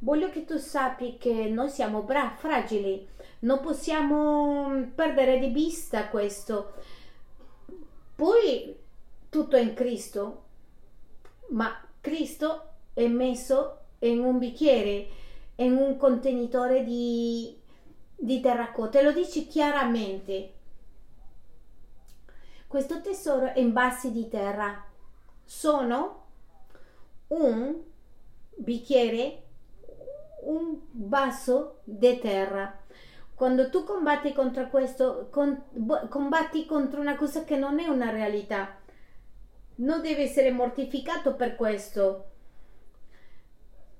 Voglio 0.00 0.28
che 0.28 0.44
tu 0.44 0.58
sappi 0.58 1.16
che 1.16 1.48
noi 1.48 1.70
siamo 1.70 2.02
bra- 2.02 2.34
fragili, 2.36 3.06
non 3.40 3.60
possiamo 3.60 4.90
perdere 4.96 5.38
di 5.38 5.50
vista 5.50 6.08
questo. 6.08 6.72
Poi 8.16 8.76
tutto 9.28 9.54
è 9.54 9.60
in 9.60 9.74
Cristo, 9.74 10.42
ma 11.50 11.80
Cristo 12.00 12.70
è 12.94 13.06
messo 13.06 13.78
in 14.00 14.18
un 14.18 14.38
bicchiere, 14.38 15.24
in 15.56 15.76
un 15.76 15.96
contenitore 15.96 16.84
di, 16.84 17.58
di 18.14 18.40
terracotta 18.40 18.98
e 18.98 19.02
lo 19.02 19.12
dice 19.12 19.46
chiaramente. 19.46 20.52
Questo 22.66 23.00
tesoro 23.00 23.52
è 23.52 23.58
in 23.58 23.72
bassi 23.72 24.10
di 24.10 24.28
terra 24.28 24.86
sono 25.46 26.24
un 27.28 27.80
bicchiere, 28.56 29.42
un 30.42 30.76
vaso 30.90 31.80
di 31.84 32.18
terra. 32.18 32.82
Quando 33.34 33.70
tu 33.70 33.84
combatti 33.84 34.32
contro 34.32 34.68
questo, 34.68 35.28
con, 35.30 35.64
combatti 36.08 36.66
contro 36.66 37.00
una 37.00 37.16
cosa 37.16 37.44
che 37.44 37.56
non 37.56 37.78
è 37.78 37.86
una 37.86 38.10
realtà. 38.10 38.76
Non 39.76 40.00
devi 40.00 40.22
essere 40.22 40.50
mortificato 40.50 41.34
per 41.34 41.54
questo. 41.54 42.30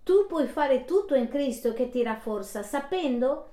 Tu 0.06 0.26
puoi 0.28 0.46
fare 0.46 0.84
tutto 0.84 1.16
in 1.16 1.26
Cristo 1.26 1.72
che 1.72 1.88
ti 1.88 2.00
rafforza, 2.04 2.62
sapendo 2.62 3.48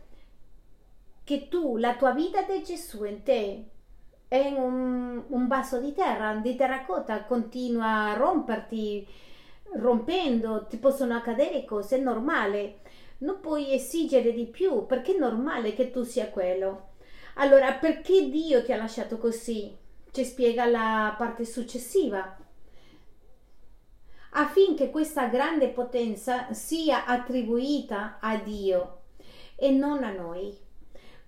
che 1.24 1.48
tu, 1.48 1.78
la 1.78 1.96
tua 1.96 2.12
vita 2.12 2.44
di 2.44 2.62
Gesù 2.62 3.06
in 3.06 3.24
te, 3.24 3.63
è 4.28 4.52
un, 4.52 5.24
un 5.30 5.48
vaso 5.48 5.80
di 5.80 5.94
terra, 5.94 6.36
di 6.36 6.56
terracotta, 6.56 7.24
continua 7.24 8.12
a 8.12 8.13
romperti, 8.13 9.04
rompendo, 9.78 10.68
ti 10.70 10.78
possono 10.78 11.16
accadere 11.16 11.66
cose, 11.66 11.98
è 11.98 12.00
normale. 12.00 12.82
Non 13.20 13.39
puoi 13.39 13.74
esigere 13.74 14.32
di 14.32 14.46
più 14.46 14.86
perché 14.86 15.16
è 15.16 15.18
normale 15.18 15.74
che 15.74 15.89
tu 15.89 16.04
sia 16.04 16.30
quello. 16.30 16.89
Allora, 17.38 17.74
perché 17.74 18.30
Dio 18.30 18.63
ti 18.63 18.72
ha 18.72 18.78
lasciato 18.78 19.18
così? 19.18 19.76
Ci 20.12 20.24
spiega 20.24 20.68
la 20.68 21.16
parte 21.18 21.46
successiva. 21.46 22.38
Affinché 24.36 24.89
questa 24.89 25.28
grande 25.28 25.69
potenza 25.69 26.52
sia 26.54 27.06
attribuita 27.06 28.17
a 28.19 28.38
Dio 28.38 29.02
e 29.56 29.69
non 29.69 30.04
a 30.04 30.12
noi. 30.12 30.58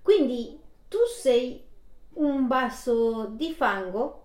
Quindi 0.01 0.59
tu 0.87 0.97
sei 1.15 1.63
un 2.13 2.47
vaso 2.47 3.25
di 3.25 3.51
fango 3.51 4.21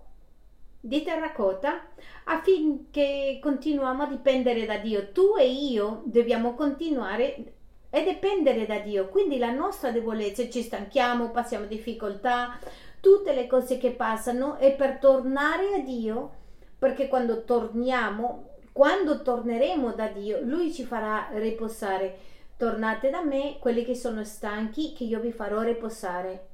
di 0.79 1.03
terracotta 1.03 1.89
affinché 2.23 3.37
continuiamo 3.39 4.03
a 4.03 4.07
dipendere 4.07 4.65
da 4.65 4.77
Dio. 4.77 5.11
Tu 5.11 5.35
e 5.37 5.47
io 5.47 6.01
dobbiamo 6.05 6.55
continuare 6.55 7.53
a 7.91 7.99
dipendere 8.01 8.65
da 8.65 8.79
Dio. 8.79 9.09
Quindi 9.09 9.37
la 9.37 9.51
nostra 9.51 9.91
debolezza, 9.91 10.49
ci 10.49 10.61
stanchiamo, 10.63 11.29
passiamo 11.29 11.65
difficoltà, 11.65 12.57
tutte 12.99 13.33
le 13.33 13.47
cose 13.47 13.77
che 13.77 13.91
passano 13.91 14.55
è 14.55 14.73
per 14.73 14.97
tornare 14.97 15.75
a 15.75 15.79
Dio, 15.79 16.31
perché 16.79 17.07
quando 17.07 17.43
torniamo, 17.43 18.49
quando 18.71 19.21
torneremo 19.21 19.91
da 19.93 20.07
Dio, 20.07 20.39
Lui 20.41 20.73
ci 20.73 20.83
farà 20.83 21.29
riposare. 21.33 22.17
Tornate 22.55 23.09
da 23.09 23.23
me, 23.23 23.57
quelli 23.59 23.83
che 23.83 23.95
sono 23.95 24.23
stanchi, 24.23 24.93
che 24.93 25.03
io 25.03 25.19
vi 25.19 25.31
farò 25.31 25.61
riposare. 25.61 26.47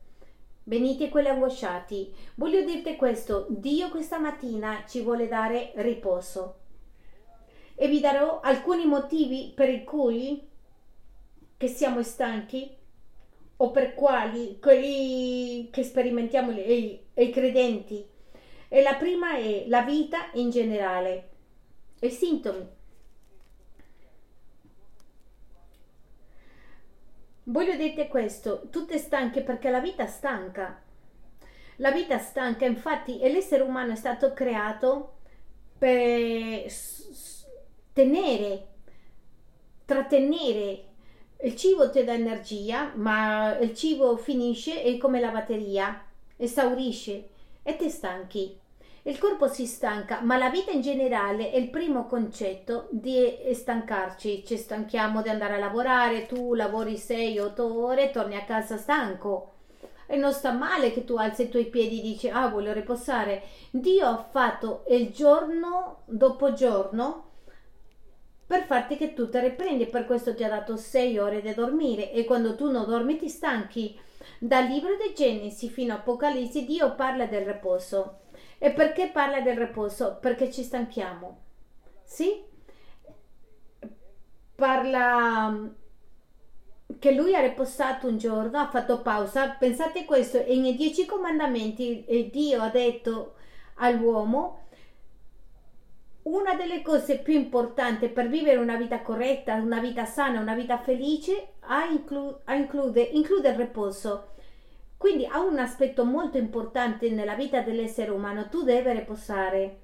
Venite 0.64 1.10
quelli 1.10 1.28
angosciati. 1.28 2.14
Voglio 2.36 2.64
dirti 2.64 2.96
questo, 2.96 3.46
Dio 3.50 3.90
questa 3.90 4.18
mattina 4.18 4.84
ci 4.88 5.02
vuole 5.02 5.28
dare 5.28 5.72
riposo. 5.76 6.56
E 7.76 7.88
vi 7.88 8.00
darò 8.00 8.40
alcuni 8.42 8.86
motivi 8.86 9.52
per 9.56 9.84
cui 9.84 10.46
che 11.56 11.68
siamo 11.68 12.02
stanchi 12.04 12.76
o 13.58 13.72
per 13.72 13.94
quali 13.94 14.60
quelli 14.60 15.70
che 15.72 15.84
sperimentiamo 15.84 16.52
i, 16.52 17.00
i 17.14 17.30
credenti. 17.30 18.06
E 18.68 18.82
la 18.82 18.96
prima 18.96 19.38
è 19.38 19.66
la 19.68 19.82
vita 19.82 20.30
in 20.34 20.50
generale. 20.50 21.30
I 22.00 22.10
sintomi 22.10 22.76
Voglio 27.50 27.78
dirti 27.78 28.08
questo, 28.10 28.68
tu 28.70 28.86
sei 28.86 29.00
stanche 29.00 29.42
perché 29.42 29.70
la 29.70 29.80
vita 29.80 30.06
stanca. 30.06 30.82
La 31.78 31.92
vita 31.92 32.18
stanca, 32.18 32.66
infatti, 32.66 33.20
l'essere 33.20 33.64
umano 33.64 33.94
è 33.94 33.96
stato 33.96 34.34
creato 34.34 35.20
per 35.78 36.70
tenere, 37.94 38.68
trattenere. 39.86 40.84
Il 41.44 41.56
cibo 41.56 41.90
ti 41.90 42.04
dà 42.04 42.14
energia, 42.14 42.92
ma 42.96 43.58
il 43.60 43.74
cibo 43.74 44.18
finisce 44.18 44.84
e 44.84 44.98
come 44.98 45.22
la 45.22 45.30
batteria, 45.32 46.04
esaurisce 46.36 47.30
e 47.64 47.78
ti 47.78 47.90
stanchi. 47.90 48.60
Il 49.08 49.20
corpo 49.20 49.48
si 49.48 49.66
stanca, 49.66 50.20
ma 50.20 50.36
la 50.36 50.50
vita 50.50 50.72
in 50.72 50.82
generale 50.82 51.52
è 51.52 51.56
il 51.56 51.70
primo 51.70 52.08
concetto 52.08 52.90
di 52.92 53.38
stancarci. 53.54 54.44
Ci 54.46 54.58
stanchiamo 54.58 55.22
di 55.22 55.30
andare 55.30 55.54
a 55.54 55.60
lavorare, 55.60 56.26
tu 56.26 56.54
lavori 56.54 56.96
6-8 56.96 57.62
ore, 57.62 58.12
torni 58.12 58.36
a 58.36 58.44
casa 58.44 58.76
stanco. 58.76 59.54
E 60.08 60.18
non 60.18 60.34
sta 60.34 60.52
male 60.52 60.92
che 60.92 61.06
tu 61.06 61.16
alzi 61.16 61.44
i 61.44 61.50
tuoi 61.50 61.68
piedi 61.68 62.00
e 62.00 62.02
dici 62.02 62.28
ah 62.28 62.50
voglio 62.50 62.74
riposare. 62.74 63.44
Dio 63.72 64.06
ha 64.08 64.28
fatto 64.30 64.84
il 64.90 65.10
giorno 65.12 66.02
dopo 66.04 66.52
giorno 66.52 67.30
per 68.46 68.66
farti 68.66 68.98
che 68.98 69.14
tu 69.14 69.30
ti 69.30 69.40
riprendi. 69.40 69.86
Per 69.86 70.06
questo 70.06 70.36
ti 70.36 70.44
ha 70.44 70.50
dato 70.50 70.76
6 70.76 71.18
ore 71.18 71.42
di 71.42 71.54
dormire 71.54 72.12
e 72.12 72.26
quando 72.26 72.56
tu 72.56 72.70
non 72.70 72.86
dormi 72.86 73.18
ti 73.18 73.30
stanchi. 73.30 73.98
Dal 74.38 74.66
libro 74.66 74.98
di 74.98 75.14
Genesi 75.16 75.70
fino 75.70 75.94
a 75.94 75.98
Apocalisse 75.98 76.66
Dio 76.66 76.94
parla 76.94 77.26
del 77.26 77.46
riposo 77.46 78.26
e 78.60 78.72
perché 78.72 79.10
parla 79.10 79.42
del 79.42 79.58
riposo? 79.58 80.18
Perché 80.20 80.52
ci 80.52 80.64
stanchiamo. 80.64 81.42
Sì? 82.04 82.44
Parla 84.56 85.50
mm, 85.50 85.68
che 87.00 87.12
lui 87.12 87.36
ha 87.36 87.42
riposato 87.42 88.08
un 88.08 88.18
giorno, 88.18 88.58
ha 88.60 88.70
fatto 88.70 89.02
pausa. 89.02 89.50
Pensate 89.50 90.06
questo, 90.06 90.44
nei 90.48 90.76
dieci 90.76 91.06
comandamenti 91.06 92.06
eh, 92.06 92.30
Dio 92.30 92.62
ha 92.62 92.70
detto 92.70 93.36
all'uomo 93.76 94.66
una 96.24 96.56
delle 96.56 96.82
cose 96.82 97.20
più 97.20 97.34
importanti 97.34 98.10
per 98.10 98.28
vivere 98.28 98.58
una 98.58 98.76
vita 98.76 99.02
corretta, 99.02 99.54
una 99.56 99.80
vita 99.80 100.06
sana, 100.06 100.42
una 100.42 100.56
vita 100.56 100.78
felice, 100.78 101.54
inclu- 101.90 102.40
include, 102.50 103.02
include 103.02 103.50
il 103.50 103.56
riposo. 103.56 104.32
Quindi 104.98 105.26
ha 105.26 105.40
un 105.40 105.60
aspetto 105.60 106.04
molto 106.04 106.38
importante 106.38 107.10
nella 107.12 107.36
vita 107.36 107.62
dell'essere 107.62 108.12
umano, 108.12 108.50
tu 108.50 108.64
devi 108.64 108.92
riposare. 108.92 109.82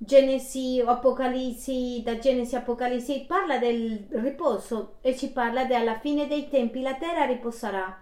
Genesi, 0.00 0.80
Apocalisse, 0.80 2.02
da 2.04 2.18
Genesi 2.18 2.54
Apocalisse 2.54 3.24
parla 3.26 3.58
del 3.58 4.06
riposo 4.10 4.98
e 5.00 5.16
ci 5.16 5.32
parla 5.32 5.66
che 5.66 5.74
alla 5.74 5.98
fine 5.98 6.28
dei 6.28 6.48
tempi 6.48 6.82
la 6.82 6.94
terra 6.94 7.24
riposerà. 7.24 8.00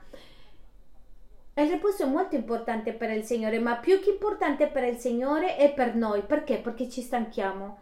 Il 1.55 1.71
riposo 1.71 2.03
è 2.03 2.07
molto 2.07 2.35
importante 2.35 2.93
per 2.93 3.09
il 3.11 3.25
Signore, 3.25 3.59
ma 3.59 3.77
più 3.77 3.99
che 4.01 4.11
importante 4.11 4.67
per 4.67 4.85
il 4.85 4.99
Signore 4.99 5.57
è 5.57 5.73
per 5.73 5.95
noi. 5.95 6.21
Perché? 6.21 6.59
Perché 6.59 6.91
ci 6.91 7.01
stanchiamo. 7.01 7.79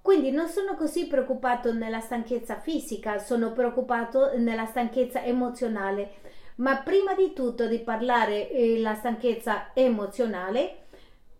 Quindi 0.00 0.30
non 0.30 0.48
sono 0.48 0.76
così 0.76 1.06
preoccupato 1.06 1.74
nella 1.74 2.00
stanchezza 2.00 2.58
fisica, 2.58 3.18
sono 3.18 3.52
preoccupato 3.52 4.38
nella 4.38 4.64
stanchezza 4.64 5.22
emozionale 5.22 6.24
ma 6.56 6.76
prima 6.78 7.14
di 7.14 7.32
tutto 7.32 7.66
di 7.66 7.78
parlare 7.80 8.50
eh, 8.50 8.78
la 8.78 8.94
stanchezza 8.94 9.70
emozionale, 9.74 10.84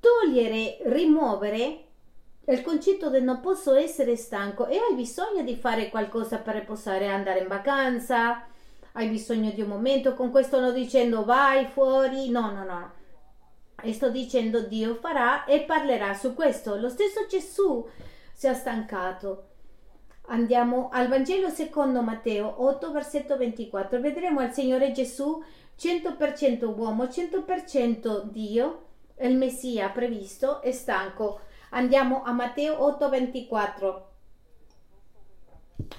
togliere, 0.00 0.78
rimuovere 0.84 1.84
il 2.48 2.62
concetto 2.62 3.08
del 3.08 3.24
non 3.24 3.40
posso 3.40 3.74
essere 3.74 4.14
stanco 4.16 4.66
e 4.66 4.76
hai 4.76 4.94
bisogno 4.94 5.42
di 5.42 5.56
fare 5.56 5.88
qualcosa 5.88 6.38
per 6.38 6.54
riposare, 6.54 7.08
andare 7.08 7.40
in 7.40 7.48
vacanza, 7.48 8.46
hai 8.92 9.08
bisogno 9.08 9.50
di 9.50 9.62
un 9.62 9.68
momento, 9.68 10.14
con 10.14 10.30
questo 10.30 10.60
non 10.60 10.72
dicendo 10.72 11.24
vai 11.24 11.66
fuori, 11.66 12.30
no, 12.30 12.52
no, 12.52 12.64
no. 12.64 12.92
E 13.82 13.92
sto 13.92 14.10
dicendo 14.10 14.60
Dio 14.60 14.94
farà 14.94 15.44
e 15.44 15.62
parlerà 15.62 16.14
su 16.14 16.34
questo. 16.34 16.76
Lo 16.76 16.88
stesso 16.88 17.26
Gesù 17.26 17.86
si 18.32 18.46
è 18.46 18.54
stancato 18.54 19.48
Andiamo 20.28 20.88
al 20.90 21.06
Vangelo 21.06 21.50
secondo 21.50 22.02
Matteo 22.02 22.64
8, 22.64 22.90
versetto 22.90 23.36
24. 23.36 24.00
Vedremo 24.00 24.42
il 24.42 24.50
Signore 24.50 24.90
Gesù 24.90 25.40
100% 25.78 26.64
uomo, 26.76 27.04
100% 27.04 28.24
Dio, 28.24 28.86
il 29.20 29.36
Messia 29.36 29.88
previsto 29.90 30.62
e 30.62 30.72
stanco. 30.72 31.40
Andiamo 31.70 32.24
a 32.24 32.32
Matteo 32.32 32.82
8, 32.82 33.08
24. 33.08 34.10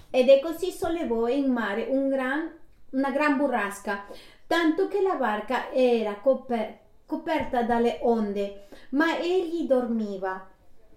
Ed 0.10 0.28
è 0.28 0.42
così 0.42 0.72
sollevò 0.72 1.30
in 1.30 1.50
mare 1.50 1.86
un 1.90 2.10
gran, 2.10 2.52
una 2.92 3.12
gran 3.12 3.38
burrasca, 3.38 4.08
tanto 4.46 4.90
che 4.90 5.02
la 5.02 5.16
barca 5.16 5.72
era 5.72 6.16
coper- 6.16 6.80
coperta 7.06 7.64
dalle 7.64 8.00
onde, 8.02 8.68
ma 8.90 9.18
egli 9.18 9.66
dormiva. 9.68 10.50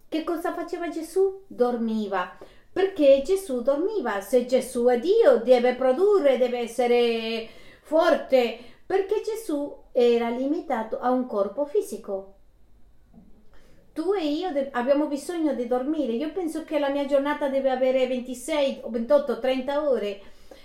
Che 0.08 0.24
cosa 0.24 0.52
faceva 0.52 0.88
Gesù? 0.88 1.44
Dormiva 1.46 2.36
perché 2.72 3.22
Gesù 3.24 3.62
dormiva. 3.62 4.20
Se 4.20 4.46
Gesù 4.46 4.86
è 4.86 4.98
Dio, 4.98 5.38
deve 5.38 5.74
produrre, 5.74 6.38
deve 6.38 6.58
essere 6.60 7.48
forte, 7.82 8.58
perché 8.86 9.22
Gesù 9.24 9.74
era 9.92 10.28
limitato 10.30 10.98
a 10.98 11.10
un 11.10 11.26
corpo 11.26 11.64
fisico. 11.66 12.34
tu 13.92 14.14
e 14.14 14.24
io 14.24 14.48
abbiamo 14.72 15.06
bisogno 15.06 15.54
di 15.54 15.66
dormire. 15.66 16.12
Io 16.12 16.32
penso 16.32 16.64
che 16.64 16.78
la 16.78 16.88
mia 16.90 17.06
giornata 17.06 17.48
deve 17.48 17.70
avere 17.70 18.06
26, 18.06 18.82
28, 18.88 19.38
30 19.40 19.88
ore 19.88 20.20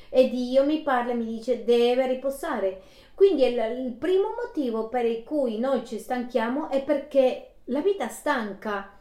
e 0.09 0.29
Dio 0.29 0.63
mi 0.65 0.81
parla 0.81 1.11
e 1.11 1.15
mi 1.15 1.25
dice 1.25 1.63
deve 1.63 2.07
riposare. 2.07 2.81
Quindi 3.13 3.43
il, 3.45 3.57
il 3.85 3.93
primo 3.93 4.29
motivo 4.41 4.87
per 4.87 5.23
cui 5.23 5.59
noi 5.59 5.85
ci 5.85 5.99
stanchiamo 5.99 6.69
è 6.69 6.83
perché 6.83 7.55
la 7.65 7.81
vita 7.81 8.07
stanca. 8.07 8.91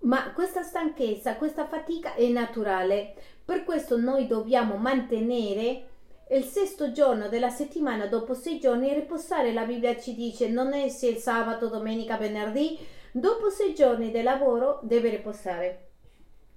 Ma 0.00 0.32
questa 0.32 0.62
stanchezza, 0.62 1.36
questa 1.36 1.66
fatica 1.66 2.14
è 2.14 2.26
naturale. 2.28 3.14
Per 3.44 3.64
questo 3.64 3.98
noi 3.98 4.26
dobbiamo 4.26 4.76
mantenere 4.76 5.88
il 6.30 6.44
sesto 6.44 6.92
giorno 6.92 7.28
della 7.28 7.50
settimana 7.50 8.06
dopo 8.06 8.34
sei 8.34 8.58
giorni 8.58 8.94
riposare. 8.94 9.52
La 9.52 9.64
Bibbia 9.64 9.98
ci 9.98 10.14
dice 10.14 10.48
non 10.48 10.72
è 10.72 10.88
se 10.88 11.08
il 11.08 11.16
sabato, 11.16 11.68
domenica, 11.68 12.16
venerdì, 12.16 12.78
dopo 13.12 13.50
sei 13.50 13.74
giorni 13.74 14.10
di 14.10 14.22
lavoro 14.22 14.78
deve 14.82 15.10
riposare. 15.10 15.88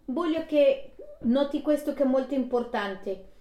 Voglio 0.06 0.46
che 0.46 0.96
noti 1.22 1.62
questo 1.62 1.94
che 1.94 2.04
è 2.04 2.08
molto 2.08 2.34
importante. 2.34 3.32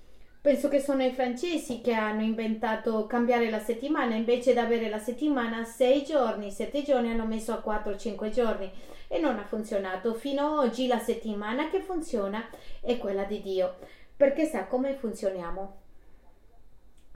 Penso 0.40 0.68
che 0.68 0.80
sono 0.80 1.04
i 1.04 1.12
francesi 1.12 1.80
che 1.80 1.92
hanno 1.92 2.22
inventato 2.22 3.06
cambiare 3.06 3.48
la 3.48 3.60
settimana, 3.60 4.16
invece 4.16 4.52
di 4.52 4.58
avere 4.58 4.88
la 4.88 4.98
settimana 4.98 5.62
sei 5.62 6.02
giorni, 6.02 6.50
sette 6.50 6.82
giorni 6.82 7.12
hanno 7.12 7.26
messo 7.26 7.52
a 7.52 7.62
4-5 7.64 8.30
giorni 8.30 8.70
e 9.12 9.18
non 9.18 9.38
ha 9.38 9.44
funzionato. 9.44 10.14
Fino 10.14 10.58
ad 10.58 10.66
oggi 10.66 10.86
la 10.86 10.98
settimana 10.98 11.68
che 11.68 11.82
funziona 11.82 12.48
è 12.80 12.96
quella 12.96 13.24
di 13.24 13.42
Dio, 13.42 13.76
perché 14.16 14.46
sa 14.46 14.64
come 14.64 14.94
funzioniamo. 14.94 15.80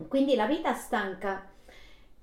Quindi 0.07 0.35
la 0.35 0.47
vita 0.47 0.75
stanca. 0.75 1.49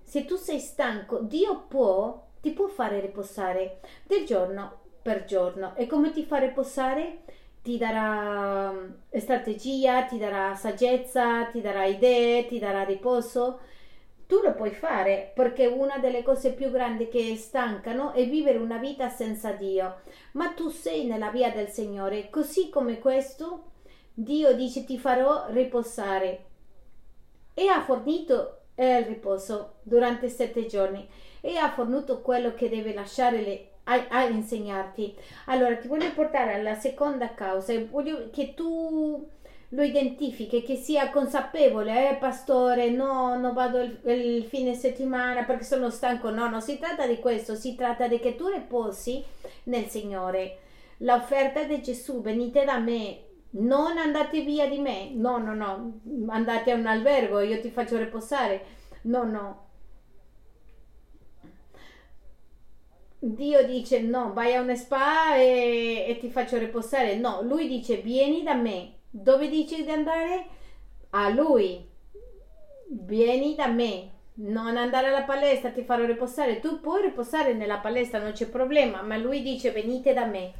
Se 0.03 0.25
tu 0.25 0.35
sei 0.35 0.59
stanco, 0.59 1.21
Dio 1.21 1.63
può, 1.67 2.27
ti 2.39 2.51
può 2.51 2.67
fare 2.67 2.99
riposare 2.99 3.79
del 4.03 4.25
giorno 4.25 4.81
per 5.01 5.25
giorno. 5.25 5.75
E 5.75 5.87
come 5.87 6.11
ti 6.11 6.23
fa 6.23 6.37
riposare? 6.37 7.21
ti 7.63 7.77
darà 7.77 8.71
mm, 8.73 8.91
strategia, 9.17 10.03
ti 10.03 10.17
darà 10.17 10.53
saggezza, 10.53 11.45
ti 11.45 11.61
darà 11.61 11.85
idee, 11.85 12.45
ti 12.45 12.59
darà 12.59 12.83
riposo. 12.83 13.61
Tu 14.33 14.41
lo 14.41 14.55
puoi 14.55 14.71
fare 14.71 15.31
perché 15.35 15.67
una 15.67 15.99
delle 15.99 16.23
cose 16.23 16.53
più 16.53 16.71
grandi 16.71 17.07
che 17.07 17.35
stancano 17.35 18.13
è 18.13 18.27
vivere 18.27 18.57
una 18.57 18.79
vita 18.79 19.07
senza 19.07 19.51
Dio. 19.51 19.97
Ma 20.31 20.53
tu 20.53 20.69
sei 20.69 21.05
nella 21.05 21.29
via 21.29 21.51
del 21.51 21.69
Signore, 21.69 22.31
così 22.31 22.71
come 22.71 22.97
questo 22.97 23.65
Dio 24.11 24.55
dice 24.55 24.85
ti 24.85 24.97
farò 24.97 25.45
riposare. 25.49 26.45
E 27.53 27.67
ha 27.67 27.83
fornito 27.83 28.61
il 28.73 29.05
riposo 29.05 29.73
durante 29.83 30.29
sette 30.29 30.65
giorni 30.65 31.07
e 31.39 31.57
ha 31.57 31.69
fornito 31.69 32.21
quello 32.21 32.55
che 32.55 32.69
deve 32.69 32.91
lasciare 32.91 33.41
le 33.43 33.67
a, 33.83 34.07
a, 34.09 34.23
insegnarti. 34.23 35.15
Allora, 35.45 35.75
ti 35.75 35.87
voglio 35.87 36.11
portare 36.13 36.55
alla 36.55 36.73
seconda 36.73 37.35
causa 37.35 37.71
e 37.71 37.85
voglio 37.85 38.31
che 38.31 38.55
tu 38.55 39.29
lo 39.73 39.81
identifichi, 39.81 40.61
che 40.61 40.75
sia 40.75 41.09
consapevole, 41.09 42.11
eh 42.11 42.15
pastore, 42.15 42.89
no, 42.91 43.37
non 43.39 43.53
vado 43.53 43.81
il, 43.81 43.99
il, 44.03 44.43
fine 44.43 44.75
settimana 44.75 45.43
perché 45.43 45.63
sono 45.63 45.89
stanco, 45.89 46.29
no, 46.29 46.47
non 46.47 46.61
si 46.61 46.77
tratta 46.77 47.07
di 47.07 47.19
questo, 47.19 47.55
si 47.55 47.75
tratta 47.75 48.07
di 48.07 48.19
che 48.19 48.35
tu 48.35 48.47
riposi 48.47 49.23
nel 49.63 49.85
Signore. 49.85 50.59
L'offerta 50.97 51.63
di 51.63 51.81
Gesù, 51.81 52.21
venite 52.21 52.63
da 52.65 52.77
me, 52.77 53.19
non 53.51 53.97
andate 53.97 54.41
via 54.41 54.67
di 54.67 54.77
me, 54.77 55.09
no, 55.11 55.37
no, 55.39 55.55
no, 55.55 56.01
andate 56.27 56.71
a 56.71 56.75
un 56.75 56.85
albergo, 56.85 57.39
io 57.39 57.59
ti 57.59 57.69
faccio 57.71 57.97
riposare, 57.97 58.65
no, 59.03 59.23
no, 59.23 59.61
Dio 63.25 63.65
dice 63.65 64.01
no, 64.01 64.33
vai 64.33 64.53
a 64.53 64.61
una 64.61 64.75
spa 64.75 65.37
e, 65.37 66.05
e, 66.09 66.17
ti 66.19 66.29
faccio 66.29 66.57
riposare. 66.57 67.15
No, 67.15 67.41
lui 67.41 67.69
dice 67.69 67.97
vieni 68.01 68.43
da 68.43 68.53
me. 68.53 68.95
Dove 69.15 69.47
dice 69.47 69.83
di 69.83 69.91
andare? 69.91 70.47
A 71.11 71.29
lui. 71.29 71.87
Vieni 72.89 73.53
da 73.53 73.67
me. 73.67 74.09
Non 74.35 74.75
andare 74.75 75.09
alla 75.09 75.21
palestra, 75.21 75.69
ti 75.69 75.83
farò 75.83 76.03
riposare. 76.03 76.59
Tu 76.59 76.79
puoi 76.79 77.03
riposare 77.03 77.53
nella 77.53 77.77
palestra, 77.77 78.17
non 78.17 78.31
c'è 78.31 78.47
problema, 78.47 79.03
ma 79.03 79.15
lui 79.17 79.43
dice 79.43 79.69
venite 79.69 80.13
da 80.13 80.25
me. 80.25 80.53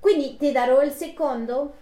Quindi 0.00 0.38
ti 0.38 0.52
darò 0.52 0.80
il 0.80 0.90
secondo, 0.90 1.74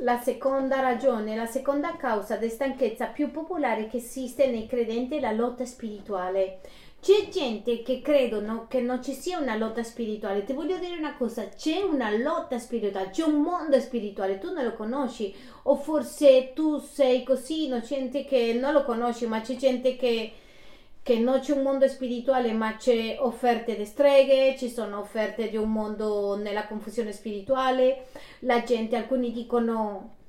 la 0.00 0.18
seconda 0.18 0.80
ragione, 0.80 1.36
la 1.36 1.46
seconda 1.46 1.94
causa 1.96 2.34
di 2.34 2.48
stanchezza 2.48 3.06
più 3.06 3.30
popolare 3.30 3.86
che 3.86 3.98
esiste 3.98 4.48
nei 4.48 4.66
credenti 4.66 5.18
è 5.18 5.20
la 5.20 5.30
lotta 5.30 5.64
spirituale. 5.64 6.58
C'è 7.04 7.28
gente 7.28 7.82
che 7.82 8.00
credono 8.00 8.66
che 8.66 8.80
non 8.80 9.02
ci 9.02 9.12
sia 9.12 9.36
una 9.36 9.56
lotta 9.56 9.82
spirituale. 9.82 10.42
Ti 10.42 10.54
voglio 10.54 10.78
dire 10.78 10.96
una 10.96 11.18
cosa, 11.18 11.50
c'è 11.50 11.82
una 11.82 12.08
lotta 12.16 12.58
spirituale, 12.58 13.10
c'è 13.10 13.24
un 13.24 13.42
mondo 13.42 13.78
spirituale, 13.78 14.38
tu 14.38 14.50
non 14.54 14.64
lo 14.64 14.72
conosci 14.72 15.34
o 15.64 15.76
forse 15.76 16.52
tu 16.54 16.78
sei 16.78 17.22
così 17.22 17.66
innocente 17.66 18.24
che 18.24 18.54
non 18.54 18.72
lo 18.72 18.84
conosci, 18.84 19.26
ma 19.26 19.42
c'è 19.42 19.54
gente 19.56 19.96
che, 19.96 20.32
che 21.02 21.18
non 21.18 21.40
c'è 21.40 21.52
un 21.52 21.60
mondo 21.60 21.86
spirituale, 21.88 22.54
ma 22.54 22.76
c'è 22.76 23.18
offerte 23.20 23.76
di 23.76 23.84
streghe, 23.84 24.56
ci 24.56 24.70
sono 24.70 25.00
offerte 25.00 25.50
di 25.50 25.58
un 25.58 25.70
mondo 25.70 26.36
nella 26.36 26.66
confusione 26.66 27.12
spirituale. 27.12 28.06
La 28.38 28.62
gente, 28.62 28.96
alcuni 28.96 29.30
dicono 29.30 30.23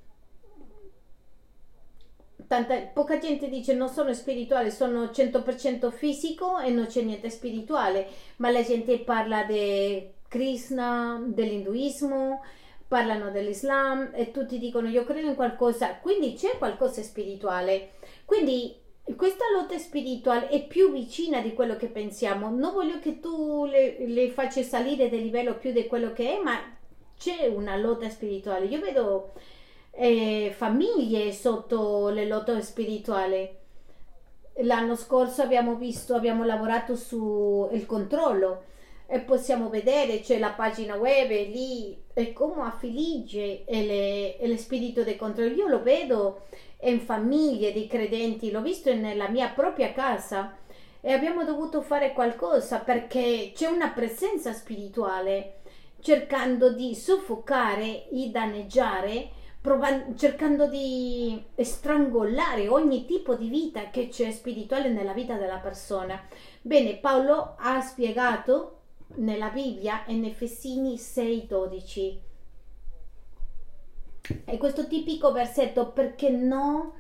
tanta, 2.48 2.78
poca 2.82 3.18
gente 3.18 3.50
dice 3.50 3.74
non 3.74 3.90
sono 3.90 4.14
spirituale, 4.14 4.72
sono 4.72 5.06
100% 5.06 5.92
fisico 5.92 6.60
e 6.60 6.70
non 6.70 6.86
c'è 6.88 7.02
niente 7.02 7.30
spirituale, 7.30 8.08
ma 8.38 8.50
la 8.50 8.64
gente 8.64 9.00
parla 9.00 9.44
di 9.44 10.08
Krishna, 10.28 11.24
dell'induismo, 11.26 12.42
parlano 12.88 13.32
dell'Islam 13.32 14.12
e 14.14 14.32
tutti 14.32 14.58
dicono 14.58 14.88
io 14.90 15.04
credo 15.04 15.28
in 15.28 15.36
qualcosa, 15.36 15.96
quindi 15.96 16.34
c'è 16.34 16.58
qualcosa 16.58 17.02
spirituale. 17.02 17.92
Quindi 18.26 18.84
questa 19.16 19.46
lotta 19.54 19.78
spirituale 19.78 20.48
è 20.48 20.66
più 20.66 20.92
vicina 20.92 21.40
di 21.42 21.54
quello 21.54 21.76
che 21.76 21.88
pensiamo. 21.88 22.50
Non 22.50 22.74
voglio 22.74 23.00
che 23.00 23.20
tu 23.20 23.66
le, 23.66 24.08
le 24.08 24.30
faccia 24.32 24.62
salire 24.64 25.10
del 25.10 25.22
livello 25.22 25.58
più 25.58 25.72
di 25.72 25.86
quello 25.86 26.12
che 26.12 26.38
è, 26.38 26.42
ma 26.42 26.60
c'è 27.18 27.48
una 27.48 27.76
lotta 27.76 28.10
spirituale. 28.10 28.66
Io 28.66 28.80
vedo 28.80 29.34
eh, 29.96 30.54
famiglie 30.56 31.32
sotto 31.32 32.10
le 32.10 32.26
lotto 32.26 32.62
spirituali. 32.62 33.64
L'anno 34.60 34.96
scorso 34.96 35.42
abbiamo 35.42 35.76
visto, 35.76 36.16
abbiamo 36.16 36.44
lavorato 36.44 36.96
sul 36.96 37.86
controllo 37.86 38.64
e 39.08 39.20
possiamo 39.20 39.70
vedere, 39.70 40.22
c'è 40.22 40.40
la 40.40 40.52
pagina 40.52 40.96
web 40.96 41.30
lì 41.30 42.04
e 42.14 42.34
come 42.34 42.64
affligge 42.64 43.66
lo 44.42 44.58
spirito 44.58 45.04
del 45.04 45.18
controllo. 45.18 45.54
Io 45.54 45.68
lo 45.68 45.84
vedo 45.84 46.46
in 46.82 47.00
famiglie 47.00 47.72
di 47.72 47.88
credenti, 47.88 48.52
l'ho 48.52 48.62
visto 48.62 48.94
nella 48.94 49.28
mia 49.28 49.50
propria 49.50 49.92
casa 49.92 50.58
e 51.02 51.12
abbiamo 51.12 51.44
dovuto 51.44 51.82
fare 51.82 52.14
qualcosa 52.14 52.80
perché 52.80 53.52
c'è 53.54 53.68
una 53.68 53.90
presenza 53.90 54.54
spirituale 54.54 55.60
cercando 56.00 56.72
di 56.72 56.96
soffocare 56.96 58.08
e 58.10 58.30
danneggiare 58.30 59.30
provando, 59.66 60.16
cercando 60.16 60.68
di 60.68 61.44
strangolare 61.58 62.68
ogni 62.68 63.06
tipo 63.06 63.34
di 63.34 63.50
vita 63.50 63.90
che 63.90 64.10
c'è 64.10 64.30
spirituale 64.32 64.90
nella 64.90 65.14
vita 65.14 65.38
della 65.38 65.58
persona. 65.58 66.22
Bene, 66.62 66.98
Paolo 66.98 67.56
ha 67.58 67.82
spiegato 67.82 68.82
nella 69.16 69.50
Bibbia 69.50 70.04
in 70.06 70.24
Efesini 70.24 70.98
6:12 70.98 72.20
e 74.46 74.58
questo 74.58 74.86
tipico 74.86 75.32
versetto 75.32 75.92
perché 75.92 76.30
no 76.30 76.94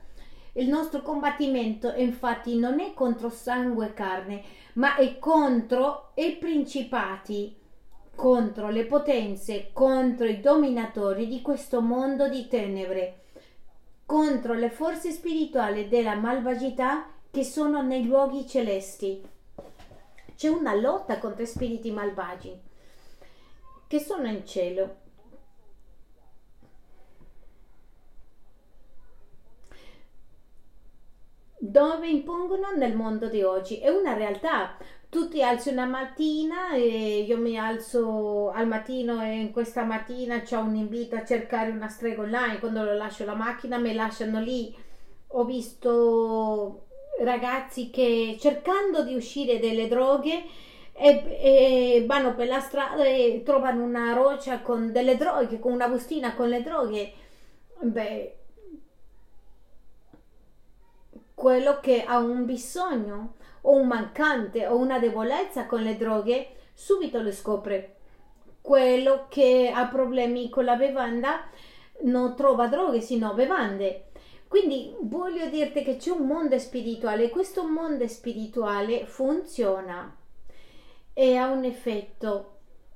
il 0.53 0.67
nostro 0.67 1.03
combattimento 1.03 1.93
infatti 1.95 2.57
non 2.57 2.79
è 2.79 2.93
contro 2.93 3.29
sangue 3.29 3.87
e 3.87 3.93
carne 3.93 4.43
ma 4.73 4.95
è 4.95 5.17
contro 5.17 6.11
i 6.15 6.35
principati 6.37 7.55
contro 8.15 8.69
le 8.69 8.85
potenze, 8.85 9.69
contro 9.73 10.25
i 10.25 10.39
dominatori 10.39 11.27
di 11.27 11.41
questo 11.41 11.81
mondo 11.81 12.27
di 12.29 12.47
tenebre, 12.47 13.23
contro 14.05 14.53
le 14.53 14.69
forze 14.69 15.11
spirituali 15.11 15.87
della 15.87 16.15
malvagità 16.15 17.09
che 17.29 17.43
sono 17.43 17.81
nei 17.81 18.05
luoghi 18.05 18.47
celesti. 18.47 19.21
C'è 20.35 20.47
una 20.47 20.73
lotta 20.73 21.19
contro 21.19 21.43
i 21.43 21.47
spiriti 21.47 21.91
malvagi 21.91 22.57
che 23.87 23.99
sono 23.99 24.27
in 24.27 24.45
cielo. 24.45 25.03
dove 31.57 32.07
impongono 32.07 32.75
nel 32.75 32.95
mondo 32.95 33.27
di 33.27 33.41
oggi. 33.41 33.79
È 33.79 33.89
una 33.89 34.13
realtà 34.13 34.77
tu 35.15 35.29
ti 35.29 35.41
alzi 35.41 35.69
una 35.69 35.85
mattina 35.85 36.73
e 36.73 37.21
io 37.21 37.37
mi 37.37 37.57
alzo 37.57 38.49
al 38.51 38.67
mattino 38.67 39.23
e 39.23 39.39
in 39.39 39.53
questa 39.53 39.85
mattina 39.85 40.41
c'è 40.41 40.57
un 40.57 40.75
invito 40.75 41.15
a 41.15 41.23
cercare 41.23 41.71
una 41.71 41.87
strega 41.87 42.21
online 42.21 42.59
quando 42.59 42.83
lo 42.83 42.97
lascio 42.97 43.23
la 43.23 43.33
macchina 43.33 43.77
mi 43.77 43.93
lasciano 43.93 44.41
lì 44.41 44.75
ho 45.27 45.45
visto 45.45 46.87
ragazzi 47.21 47.89
che 47.91 48.35
cercando 48.37 49.05
di 49.05 49.15
uscire 49.15 49.57
dalle 49.57 49.87
droghe 49.87 50.43
e, 50.91 51.23
e, 51.41 52.03
vanno 52.05 52.35
per 52.35 52.47
la 52.47 52.59
strada 52.59 53.05
e 53.05 53.41
trovano 53.45 53.85
una 53.85 54.11
roccia 54.11 54.59
con 54.59 54.91
delle 54.91 55.15
droghe, 55.15 55.59
con 55.59 55.71
una 55.71 55.87
bustina 55.87 56.33
con 56.35 56.47
le 56.47 56.61
droghe. 56.61 57.13
Beh, 57.81 58.35
quello 61.33 61.79
che 61.81 62.03
ha 62.03 62.17
un 62.17 62.45
bisogno 62.45 63.35
o 63.67 63.75
un 63.75 63.87
mancante 63.87 64.67
o 64.67 64.77
una 64.77 64.99
debolezza 64.99 65.65
con 65.65 65.81
le 65.81 65.97
droghe, 65.97 66.49
subito 66.73 67.21
lo 67.21 67.31
scopre. 67.31 67.95
Quello 68.61 69.25
che 69.29 69.71
ha 69.73 69.85
problemi 69.87 70.49
con 70.49 70.65
la 70.65 70.75
bevanda 70.75 71.47
non 72.01 72.35
trova 72.35 72.67
droghe, 72.67 73.01
sino 73.01 73.33
bevande. 73.33 74.05
Quindi 74.47 74.95
voglio 75.01 75.47
dirti 75.47 75.83
che 75.83 75.97
c'è 75.97 76.11
un 76.11 76.25
mondo 76.25 76.57
spirituale, 76.59 77.29
questo 77.29 77.67
mondo 77.67 78.07
spirituale 78.07 79.05
funziona 79.05 80.15
e 81.13 81.35
ha 81.35 81.49
un 81.49 81.63
effetto 81.63 82.51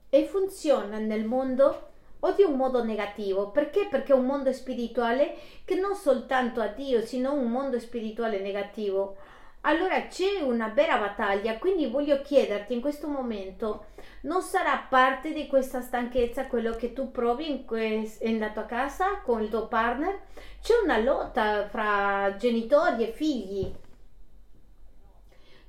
e 0.09 0.25
funziona 0.25 0.97
nel 0.97 1.25
mondo 1.25 1.87
o 2.19 2.31
di 2.31 2.43
un 2.43 2.55
modo 2.55 2.83
negativo. 2.83 3.49
Perché? 3.49 3.87
Perché 3.89 4.13
è 4.13 4.15
un 4.15 4.25
mondo 4.25 4.51
spirituale 4.53 5.35
che 5.65 5.75
non 5.75 5.95
soltanto 5.95 6.61
ha 6.61 6.67
Dio, 6.67 7.01
sino 7.01 7.33
un 7.33 7.49
mondo 7.49 7.79
spirituale 7.79 8.39
negativo. 8.39 9.17
Allora 9.61 10.07
c'è 10.07 10.41
una 10.41 10.69
vera 10.69 10.97
battaglia, 10.97 11.57
quindi 11.57 11.87
voglio 11.87 12.21
chiederti 12.21 12.73
in 12.73 12.81
questo 12.81 13.07
momento, 13.07 13.87
non 14.21 14.41
sarà 14.41 14.85
parte 14.89 15.33
di 15.33 15.47
questa 15.47 15.81
stanchezza 15.81 16.47
quello 16.47 16.75
che 16.75 16.93
tu 16.93 17.11
provi 17.11 17.49
in 17.49 17.65
quest- 17.65 18.23
nella 18.23 18.51
tua 18.51 18.65
casa 18.65 19.19
con 19.21 19.41
il 19.41 19.49
tuo 19.49 19.67
partner? 19.67 20.21
C'è 20.61 20.73
una 20.83 20.97
lotta 20.97 21.67
fra 21.67 22.35
genitori 22.37 23.03
e 23.03 23.11
figli, 23.11 23.71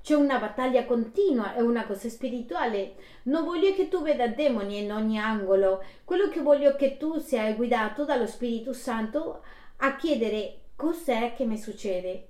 c'è 0.03 0.15
una 0.15 0.39
battaglia 0.39 0.87
continua, 0.87 1.55
è 1.55 1.61
una 1.61 1.85
cosa 1.85 2.09
spirituale. 2.09 2.95
Non 3.25 3.45
voglio 3.45 3.75
che 3.75 3.89
tu 3.89 4.03
veda 4.03 4.27
demoni 4.29 4.79
in 4.79 4.93
ogni 4.93 5.19
angolo. 5.19 5.85
Quello 6.05 6.29
che 6.29 6.41
voglio 6.41 6.71
è 6.71 6.77
che 6.77 6.97
tu 6.97 7.19
sia 7.19 7.53
guidato 7.53 8.05
dallo 8.05 8.27
Spirito 8.27 8.73
Santo 8.73 9.43
a 9.79 9.97
chiedere 9.97 10.61
cos'è 10.75 11.35
che 11.35 11.45
mi 11.45 11.59
succede. 11.59 12.30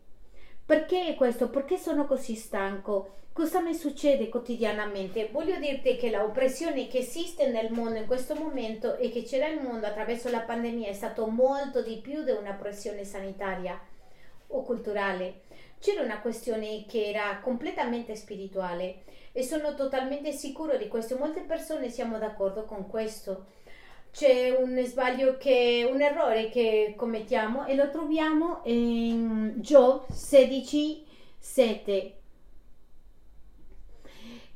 Perché 0.71 1.17
questo? 1.17 1.51
Perché 1.51 1.77
sono 1.79 2.07
così 2.07 2.37
stanco? 2.37 3.15
Cosa 3.33 3.59
mi 3.61 3.75
succede 3.75 4.29
quotidianamente? 4.29 5.29
Voglio 5.33 5.59
dirti 5.59 5.97
che 5.97 6.13
l'oppressione 6.13 6.87
che 6.87 6.99
esiste 6.99 7.49
nel 7.49 7.73
mondo 7.73 7.99
in 7.99 8.07
questo 8.07 8.37
momento 8.37 8.95
e 8.95 9.11
che 9.11 9.25
c'era 9.25 9.49
nel 9.49 9.61
mondo 9.61 9.87
attraverso 9.87 10.31
la 10.31 10.43
pandemia 10.43 10.87
è 10.87 10.93
stato 10.93 11.27
molto 11.27 11.83
di 11.83 11.97
più 11.97 12.23
di 12.23 12.31
una 12.31 12.53
pressione 12.53 13.03
sanitaria 13.03 13.81
o 14.47 14.63
culturale 14.63 15.41
c'era 15.81 16.03
una 16.03 16.21
questione 16.21 16.85
che 16.87 17.07
era 17.07 17.41
completamente 17.43 18.15
spirituale 18.15 19.03
e 19.33 19.43
sono 19.43 19.75
totalmente 19.75 20.31
sicuro 20.31 20.77
di 20.77 20.89
questo. 20.89 21.17
Molte 21.17 21.41
persone 21.41 21.89
siamo 21.89 22.19
d'accordo 22.19 22.65
con 22.65 22.87
questo. 22.87 23.47
C'è 24.13 24.51
un 24.51 24.83
sbaglio 24.85 25.37
che 25.39 25.89
un 25.91 26.03
errore 26.03 26.49
che 26.51 26.95
commettiamo 26.97 27.67
e 27.67 27.75
lo 27.75 27.91
troviamo 27.91 28.61
in 28.65 29.55
Giov 29.59 30.11
16 30.11 31.07
7 31.39 32.15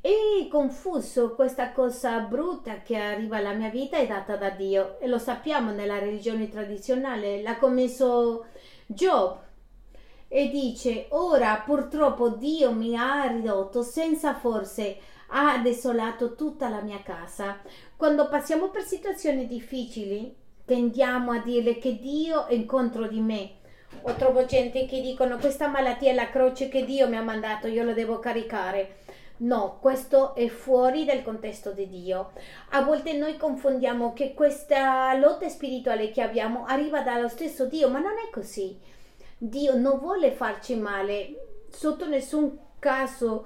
e 0.01 0.47
confuso 0.51 1.33
questa 1.33 1.71
cosa 1.71 2.19
brutta 2.19 2.81
che 2.83 2.95
arriva 2.95 3.37
alla 3.37 3.53
mia 3.53 3.69
vita 3.69 3.97
è 3.97 4.05
data 4.05 4.35
da 4.35 4.51
Dio 4.51 4.99
e 4.99 5.07
lo 5.07 5.17
sappiamo 5.17 5.71
nella 5.71 5.97
religione 5.97 6.47
tradizionale 6.47 7.41
l'ha 7.41 7.57
commesso 7.57 8.45
Giov 8.85 9.39
e 10.27 10.49
dice 10.49 11.07
ora 11.09 11.63
purtroppo 11.65 12.29
Dio 12.29 12.71
mi 12.71 12.95
ha 12.95 13.25
ridotto 13.25 13.81
senza 13.81 14.35
forse 14.35 14.99
ha 15.29 15.57
desolato 15.57 16.35
tutta 16.35 16.69
la 16.69 16.81
mia 16.81 17.01
casa. 17.01 17.59
Quando 17.97 18.27
passiamo 18.27 18.69
per 18.69 18.83
situazioni 18.83 19.47
difficili 19.47 20.35
tendiamo 20.65 21.31
a 21.31 21.39
dire 21.39 21.77
che 21.77 21.97
Dio 21.97 22.45
è 22.45 22.65
contro 22.65 23.07
di 23.07 23.21
me. 23.21 23.51
O 24.01 24.13
trovo 24.15 24.45
gente 24.45 24.85
che 24.85 24.99
dicono 24.99 25.37
questa 25.37 25.67
malattia 25.67 26.11
è 26.11 26.13
la 26.13 26.29
croce 26.29 26.67
che 26.67 26.83
Dio 26.83 27.07
mi 27.07 27.15
ha 27.15 27.21
mandato, 27.21 27.67
io 27.67 27.83
lo 27.83 27.93
devo 27.93 28.19
caricare. 28.19 28.97
No, 29.37 29.77
questo 29.79 30.35
è 30.35 30.47
fuori 30.47 31.05
dal 31.05 31.23
contesto 31.23 31.71
di 31.71 31.87
Dio. 31.87 32.31
A 32.71 32.81
volte 32.81 33.13
noi 33.13 33.37
confondiamo 33.37 34.11
che 34.11 34.33
questa 34.33 35.13
lotta 35.13 35.47
spirituale 35.47 36.11
che 36.11 36.21
abbiamo 36.21 36.65
arriva 36.65 37.01
dallo 37.01 37.29
stesso 37.29 37.65
Dio, 37.65 37.89
ma 37.89 37.99
non 37.99 38.13
è 38.13 38.29
così. 38.29 38.77
Dio 39.37 39.77
non 39.77 39.99
vuole 39.99 40.31
farci 40.31 40.75
male 40.75 41.63
sotto 41.69 42.07
nessun 42.07 42.57
caso. 42.77 43.45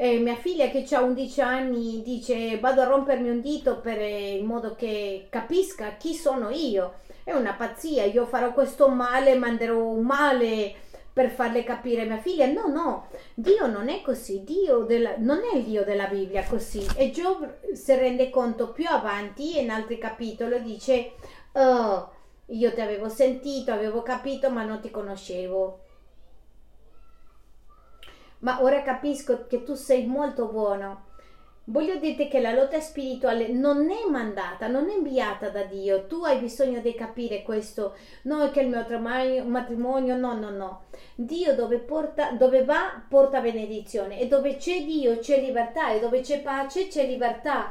Eh, 0.00 0.20
mia 0.20 0.36
figlia 0.36 0.68
che 0.68 0.86
ha 0.94 1.00
11 1.00 1.40
anni 1.40 2.02
dice 2.04 2.60
vado 2.60 2.82
a 2.82 2.84
rompermi 2.84 3.30
un 3.30 3.40
dito 3.40 3.80
per, 3.80 3.98
eh, 3.98 4.36
in 4.36 4.46
modo 4.46 4.76
che 4.76 5.26
capisca 5.28 5.96
chi 5.96 6.14
sono 6.14 6.50
io. 6.50 7.00
È 7.24 7.32
una 7.32 7.54
pazzia, 7.54 8.04
io 8.04 8.24
farò 8.24 8.52
questo 8.52 8.88
male, 8.88 9.34
manderò 9.34 9.76
un 9.76 10.04
male 10.04 10.72
per 11.12 11.30
farle 11.30 11.64
capire 11.64 12.04
mia 12.04 12.18
figlia. 12.18 12.46
No, 12.46 12.68
no, 12.68 13.08
Dio 13.34 13.66
non 13.66 13.88
è 13.88 14.00
così, 14.00 14.44
Dio 14.44 14.84
della, 14.84 15.14
non 15.18 15.40
è 15.52 15.56
il 15.56 15.64
Dio 15.64 15.82
della 15.82 16.06
Bibbia 16.06 16.44
così. 16.44 16.86
E 16.96 17.10
Giov 17.10 17.72
si 17.72 17.92
rende 17.96 18.30
conto 18.30 18.70
più 18.70 18.86
avanti, 18.88 19.58
in 19.58 19.68
altri 19.68 19.98
capitoli, 19.98 20.62
dice, 20.62 21.14
oh, 21.54 22.12
io 22.46 22.72
ti 22.72 22.80
avevo 22.80 23.08
sentito, 23.08 23.72
avevo 23.72 24.02
capito, 24.02 24.48
ma 24.48 24.62
non 24.62 24.80
ti 24.80 24.92
conoscevo. 24.92 25.86
Ma 28.40 28.62
ora 28.62 28.82
capisco 28.82 29.46
che 29.46 29.62
tu 29.62 29.74
sei 29.74 30.06
molto 30.06 30.46
buono. 30.46 31.06
Voglio 31.64 31.96
dirti 31.96 32.28
che 32.28 32.40
la 32.40 32.54
lotta 32.54 32.80
spirituale 32.80 33.48
non 33.48 33.90
è 33.90 34.08
mandata, 34.10 34.68
non 34.68 34.88
è 34.88 34.94
inviata 34.94 35.50
da 35.50 35.64
Dio. 35.64 36.06
Tu 36.06 36.24
hai 36.24 36.38
bisogno 36.38 36.80
di 36.80 36.94
capire 36.94 37.42
questo. 37.42 37.94
Non 38.22 38.50
che 38.50 38.60
il 38.60 38.68
mio 38.68 39.44
matrimonio, 39.44 40.16
no, 40.16 40.32
no, 40.32 40.48
no. 40.48 40.84
Dio 41.14 41.54
dove, 41.54 41.78
porta, 41.78 42.30
dove 42.30 42.64
va 42.64 43.02
porta 43.06 43.40
benedizione 43.40 44.18
e 44.18 44.28
dove 44.28 44.56
c'è 44.56 44.82
Dio 44.84 45.18
c'è 45.18 45.40
libertà 45.40 45.90
e 45.90 46.00
dove 46.00 46.20
c'è 46.20 46.40
pace 46.40 46.88
c'è 46.88 47.06
libertà 47.06 47.70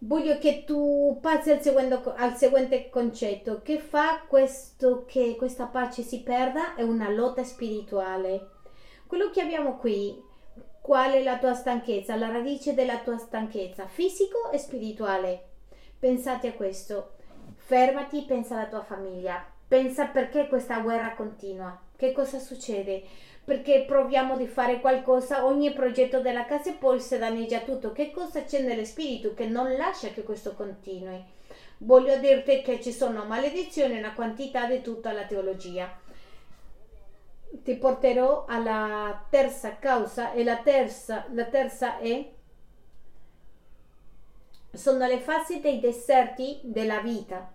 voglio 0.00 0.38
che 0.38 0.64
tu 0.64 1.18
passi 1.20 1.50
al 1.50 1.60
seguente, 1.60 2.00
al 2.16 2.36
seguente 2.36 2.88
concetto. 2.88 3.60
Che 3.62 3.78
fa 3.78 4.22
questo 4.26 5.04
che 5.06 5.36
questa 5.36 5.66
pace 5.66 6.02
si 6.02 6.22
perda? 6.22 6.74
È 6.74 6.82
una 6.82 7.10
lotta 7.10 7.44
spirituale. 7.44 8.54
Quello 9.06 9.30
che 9.30 9.40
abbiamo 9.40 9.76
qui, 9.76 10.20
qual 10.80 11.12
è 11.12 11.22
la 11.22 11.38
tua 11.38 11.54
stanchezza? 11.54 12.16
La 12.16 12.30
radice 12.30 12.74
della 12.74 12.98
tua 12.98 13.18
stanchezza, 13.18 13.86
fisico 13.86 14.50
e 14.50 14.58
spirituale. 14.58 15.42
Pensate 15.98 16.48
a 16.48 16.52
questo. 16.52 17.12
Fermati, 17.54 18.22
pensa 18.22 18.56
alla 18.56 18.66
tua 18.66 18.82
famiglia. 18.82 19.44
Pensa 19.68 20.06
perché 20.06 20.48
questa 20.48 20.80
guerra 20.80 21.14
continua. 21.14 21.78
Che 21.96 22.12
cosa 22.12 22.38
succede? 22.38 23.04
perché 23.46 23.84
proviamo 23.86 24.36
di 24.36 24.48
fare 24.48 24.80
qualcosa, 24.80 25.46
ogni 25.46 25.72
progetto 25.72 26.18
della 26.20 26.46
casa 26.46 26.70
e 26.70 26.72
poi 26.72 26.98
si 26.98 27.16
danneggia 27.16 27.60
tutto. 27.60 27.92
Che 27.92 28.10
cosa 28.10 28.42
c'è 28.42 28.60
nello 28.60 28.84
spirito 28.84 29.34
che 29.34 29.46
non 29.46 29.72
lascia 29.76 30.08
che 30.08 30.24
questo 30.24 30.54
continui? 30.54 31.22
Voglio 31.78 32.18
dirti 32.18 32.60
che 32.62 32.80
ci 32.82 32.90
sono 32.90 33.24
maledizioni, 33.24 33.98
una 33.98 34.14
quantità 34.14 34.66
di 34.66 34.82
tutta 34.82 35.12
la 35.12 35.26
teologia. 35.26 35.88
Ti 37.62 37.76
porterò 37.76 38.44
alla 38.46 39.26
terza 39.28 39.76
causa 39.78 40.32
e 40.32 40.44
la 40.44 40.58
terza, 40.58 41.26
la 41.32 41.44
terza 41.44 41.98
è 41.98 42.32
sono 44.72 45.06
le 45.06 45.18
fasi 45.20 45.60
dei 45.60 45.80
deserti 45.80 46.60
della 46.62 47.00
vita 47.00 47.54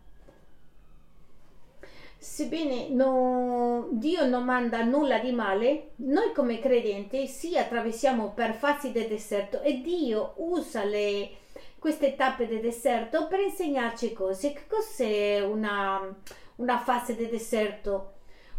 sebbene 2.21 2.89
no, 2.89 3.87
Dio 3.93 4.27
non 4.27 4.43
manda 4.43 4.83
nulla 4.83 5.17
di 5.17 5.31
male, 5.31 5.93
noi 5.97 6.31
come 6.33 6.59
credenti 6.59 7.25
sì 7.27 7.57
attraversiamo 7.57 8.33
per 8.33 8.53
fasi 8.53 8.91
del 8.91 9.07
deserto 9.07 9.61
e 9.61 9.81
Dio 9.81 10.33
usa 10.35 10.83
le, 10.83 11.31
queste 11.79 12.15
tappe 12.15 12.47
del 12.47 12.61
deserto 12.61 13.25
per 13.27 13.39
insegnarci 13.39 14.13
cose. 14.13 14.53
Che 14.53 14.67
cos'è 14.67 15.41
una, 15.41 16.15
una 16.57 16.77
fase 16.77 17.15
del 17.15 17.29
deserto? 17.29 18.13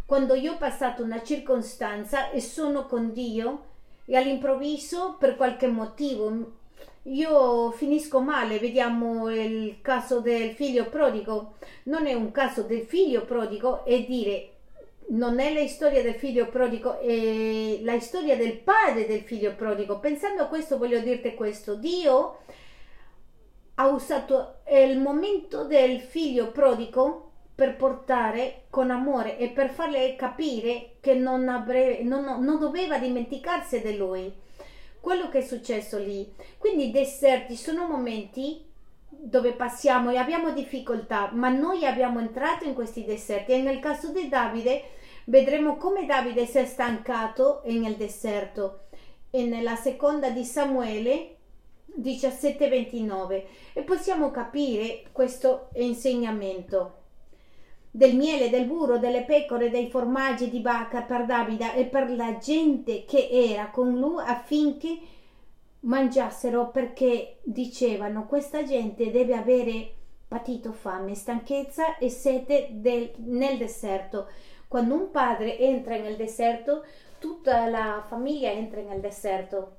Quando 0.05 0.35
io 0.35 0.53
ho 0.53 0.57
passato 0.57 1.03
una 1.03 1.23
circostanza 1.23 2.29
e 2.29 2.41
sono 2.41 2.85
con 2.85 3.13
Dio 3.13 3.65
e 4.05 4.15
all'improvviso 4.15 5.15
per 5.17 5.35
qualche 5.35 5.67
motivo 5.67 6.61
io 7.03 7.71
finisco 7.71 8.21
male, 8.21 8.59
vediamo 8.59 9.29
il 9.29 9.79
caso 9.81 10.21
del 10.21 10.51
figlio 10.51 10.85
prodigo, 10.85 11.55
non 11.83 12.07
è 12.07 12.13
un 12.13 12.31
caso 12.31 12.63
del 12.63 12.83
figlio 12.83 13.25
prodigo, 13.25 13.83
è 13.83 14.03
dire 14.05 14.49
non 15.09 15.39
è 15.39 15.53
la 15.53 15.67
storia 15.67 16.01
del 16.01 16.15
figlio 16.15 16.47
prodigo, 16.47 16.99
è 16.99 17.79
la 17.81 17.99
storia 17.99 18.37
del 18.37 18.57
padre 18.59 19.05
del 19.05 19.21
figlio 19.21 19.53
prodigo. 19.53 19.99
Pensando 19.99 20.43
a 20.43 20.47
questo 20.47 20.77
voglio 20.77 20.99
dirti 20.99 21.33
questo, 21.33 21.75
Dio 21.75 22.39
ha 23.75 23.87
usato 23.87 24.59
il 24.69 24.97
momento 24.97 25.65
del 25.65 25.99
figlio 25.99 26.51
prodigo 26.51 27.31
per 27.55 27.75
portare 27.75 28.63
con 28.69 28.89
amore 28.89 29.37
e 29.37 29.49
per 29.49 29.69
farle 29.69 30.15
capire 30.15 30.93
che 30.99 31.13
non, 31.13 31.47
avrebbe, 31.49 32.03
non, 32.03 32.23
non 32.43 32.59
doveva 32.59 32.97
dimenticarsi 32.97 33.81
di 33.81 33.95
lui. 33.95 34.31
Quello 34.99 35.29
che 35.29 35.39
è 35.39 35.41
successo 35.41 35.99
lì. 35.99 36.33
Quindi 36.57 36.87
i 36.87 36.91
deserti 36.91 37.55
sono 37.55 37.87
momenti 37.87 38.65
dove 39.07 39.53
passiamo 39.53 40.09
e 40.09 40.17
abbiamo 40.17 40.51
difficoltà, 40.51 41.29
ma 41.33 41.49
noi 41.49 41.85
abbiamo 41.85 42.19
entrato 42.19 42.65
in 42.65 42.73
questi 42.73 43.05
deserti 43.05 43.51
e 43.51 43.61
nel 43.61 43.79
caso 43.79 44.11
di 44.11 44.27
Davide 44.27 44.83
vedremo 45.25 45.77
come 45.77 46.05
Davide 46.05 46.45
si 46.45 46.57
è 46.57 46.65
stancato 46.65 47.61
nel 47.65 47.95
deserto. 47.95 48.79
E 49.29 49.43
nella 49.45 49.75
seconda 49.75 50.29
di 50.29 50.43
Samuele 50.43 51.37
17:29 51.95 53.43
e 53.73 53.81
possiamo 53.81 54.31
capire 54.31 55.03
questo 55.11 55.69
insegnamento 55.73 57.01
del 57.95 58.15
miele, 58.15 58.49
del 58.49 58.65
burro, 58.65 58.97
delle 58.97 59.21
pecore, 59.21 59.69
dei 59.69 59.87
formaggi 59.87 60.49
di 60.49 60.61
vacca 60.61 61.03
per 61.03 61.25
Davide 61.25 61.75
e 61.75 61.85
per 61.85 62.09
la 62.09 62.39
gente 62.39 63.05
che 63.05 63.29
era 63.29 63.69
con 63.69 63.99
lui 63.99 64.23
affinché 64.25 64.97
mangiassero 65.81 66.71
perché 66.71 67.37
dicevano 67.43 68.25
questa 68.25 68.63
gente 68.63 69.11
deve 69.11 69.35
avere 69.35 69.93
patito 70.27 70.71
fame, 70.71 71.13
stanchezza 71.13 71.97
e 71.99 72.09
sete 72.09 72.69
del, 72.71 73.11
nel 73.17 73.59
deserto. 73.59 74.27
Quando 74.67 74.95
un 74.95 75.11
padre 75.11 75.59
entra 75.59 75.95
nel 75.95 76.15
deserto, 76.15 76.83
tutta 77.19 77.67
la 77.67 78.03
famiglia 78.07 78.49
entra 78.49 78.81
nel 78.81 79.01
deserto. 79.01 79.77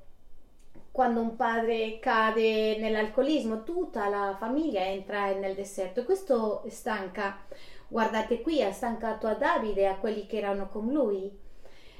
Quando 0.89 1.19
un 1.19 1.35
padre 1.35 1.99
cade 1.99 2.77
nell'alcolismo, 2.77 3.65
tutta 3.65 4.07
la 4.07 4.37
famiglia 4.39 4.85
entra 4.85 5.33
nel 5.33 5.53
deserto. 5.53 6.05
Questo 6.05 6.63
stanca. 6.69 7.43
Guardate 7.87 8.41
qui, 8.41 8.61
ha 8.63 8.71
stancato 8.71 9.27
a 9.27 9.33
Davide 9.33 9.81
e 9.81 9.85
a 9.85 9.97
quelli 9.97 10.25
che 10.25 10.37
erano 10.37 10.69
con 10.69 10.91
lui. 10.91 11.31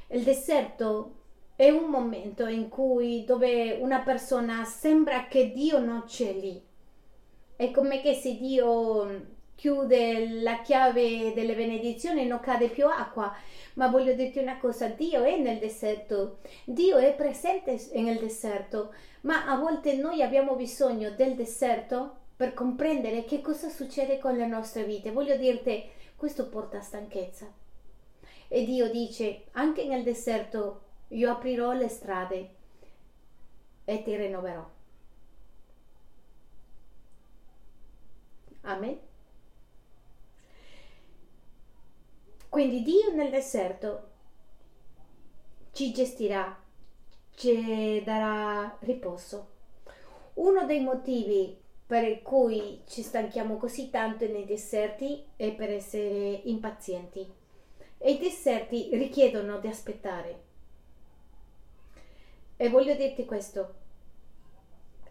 Il 0.08 0.24
deserto 0.24 1.14
è 1.56 1.70
un 1.70 1.90
momento 1.90 2.48
in 2.48 2.70
cui 2.70 3.24
dove 3.26 3.78
una 3.80 4.00
persona 4.00 4.66
sembra 4.66 5.28
che 5.28 5.52
Dio 5.52 5.80
non 5.80 6.04
c'è 6.06 6.34
lì. 6.34 6.62
È 7.56 7.72
come 7.72 8.02
che 8.02 8.14
se 8.14 8.36
Dio 8.38 9.34
chiude 9.56 10.42
la 10.42 10.62
chiave 10.62 11.34
delle 11.34 11.56
benedizioni 11.56 12.26
non 12.26 12.40
cade 12.40 12.68
più 12.68 12.88
acqua. 12.88 13.34
Ma 13.76 13.88
voglio 13.88 14.14
dirti 14.14 14.40
una 14.40 14.58
cosa, 14.58 14.88
Dio 14.88 15.24
è 15.24 15.38
nel 15.38 15.58
deserto, 15.58 16.40
Dio 16.66 16.98
è 16.98 17.14
presente 17.14 17.78
nel 17.94 18.20
deserto, 18.20 18.94
ma 19.22 19.48
a 19.48 19.58
volte 19.58 19.96
noi 19.96 20.22
abbiamo 20.22 20.56
bisogno 20.56 21.12
del 21.12 21.36
deserto 21.36 22.18
per 22.36 22.54
comprendere 22.54 23.24
che 23.24 23.42
cosa 23.42 23.70
succede 23.70 24.20
con 24.20 24.36
le 24.36 24.46
nostre 24.46 24.84
vite. 24.84 25.12
Voglio 25.12 25.38
dirti, 25.38 25.90
questo 26.16 26.50
porta 26.50 26.78
a 26.78 26.82
stanchezza. 26.82 27.52
E 28.48 28.66
Dio 28.66 28.90
dice, 28.90 29.46
anche 29.52 29.86
nel 29.86 30.04
deserto 30.04 30.82
io 31.10 31.32
aprirò 31.32 31.72
le 31.74 31.88
strade 31.88 32.50
e 33.86 34.04
ti 34.04 34.16
rinnoverò. 34.16 34.70
Amen. 38.62 39.00
Quindi 42.50 42.82
Dio 42.84 43.14
nel 43.14 43.30
deserto 43.30 44.10
ci 45.72 45.92
gestirà, 45.92 46.58
ci 47.36 48.02
darà 48.04 48.78
riposo. 48.80 49.54
Uno 50.36 50.66
dei 50.66 50.80
motivi 50.80 51.64
per 51.88 52.22
cui 52.22 52.82
ci 52.88 53.04
stanchiamo 53.04 53.58
così 53.58 53.90
tanto 53.90 54.28
nei 54.28 54.46
deserti 54.46 55.24
è 55.36 55.54
per 55.54 55.70
essere 55.70 56.42
impazienti. 56.46 57.32
E 57.98 58.12
i 58.12 58.18
deserti 58.18 58.90
richiedono 58.94 59.60
di 59.60 59.68
aspettare. 59.68 60.44
E 62.58 62.70
voglio 62.70 62.96
dirti 62.96 63.26
questo, 63.26 63.76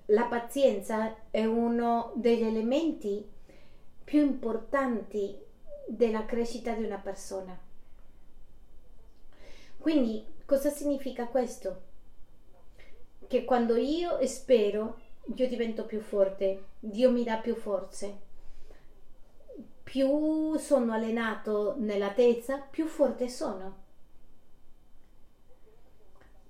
la 0.07 0.25
pazienza 0.25 1.17
è 1.31 1.45
uno 1.45 2.13
degli 2.17 2.43
elementi 2.43 3.27
più 4.03 4.21
importanti 4.21 5.39
della 5.87 6.25
crescita 6.27 6.73
di 6.75 6.85
una 6.85 6.99
persona. 6.99 7.59
Quindi 9.79 10.25
cosa 10.45 10.71
significa 10.71 11.27
questo? 11.27 11.83
Che 13.27 13.45
quando 13.45 13.77
io 13.77 14.25
spero, 14.27 14.99
io 15.33 15.49
divento 15.49 15.85
più 15.85 16.01
forte, 16.01 16.65
Dio 16.79 17.11
mi 17.11 17.25
dà 17.25 17.37
più 17.37 17.55
forze. 17.55 18.33
Più 19.83 20.57
sono 20.57 20.93
allenato 20.93 21.75
nella 21.79 22.11
tezza, 22.11 22.59
più 22.59 22.87
forte 22.87 23.29
sono. 23.29 23.83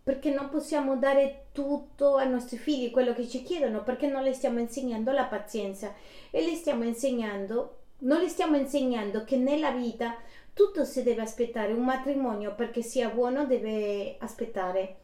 Perché 0.02 0.30
non 0.30 0.50
possiamo 0.50 0.96
dare 0.96 1.46
tutto 1.52 2.16
ai 2.16 2.28
nostri 2.28 2.58
figli 2.58 2.90
quello 2.90 3.14
che 3.14 3.26
ci 3.28 3.42
chiedono, 3.42 3.82
perché 3.82 4.06
non 4.06 4.22
le 4.22 4.34
stiamo 4.34 4.58
insegnando 4.58 5.12
la 5.12 5.24
pazienza. 5.24 5.94
E 6.30 6.44
le 6.44 6.54
stiamo 6.54 6.84
insegnando, 6.84 7.78
non 7.98 8.20
le 8.20 8.28
stiamo 8.28 8.56
insegnando 8.56 9.24
che 9.24 9.36
nella 9.36 9.70
vita 9.70 10.16
tutto 10.52 10.84
si 10.84 11.02
deve 11.02 11.22
aspettare, 11.22 11.72
un 11.72 11.84
matrimonio 11.84 12.54
perché 12.54 12.82
sia 12.82 13.08
buono 13.08 13.46
deve 13.46 14.16
aspettare, 14.18 14.96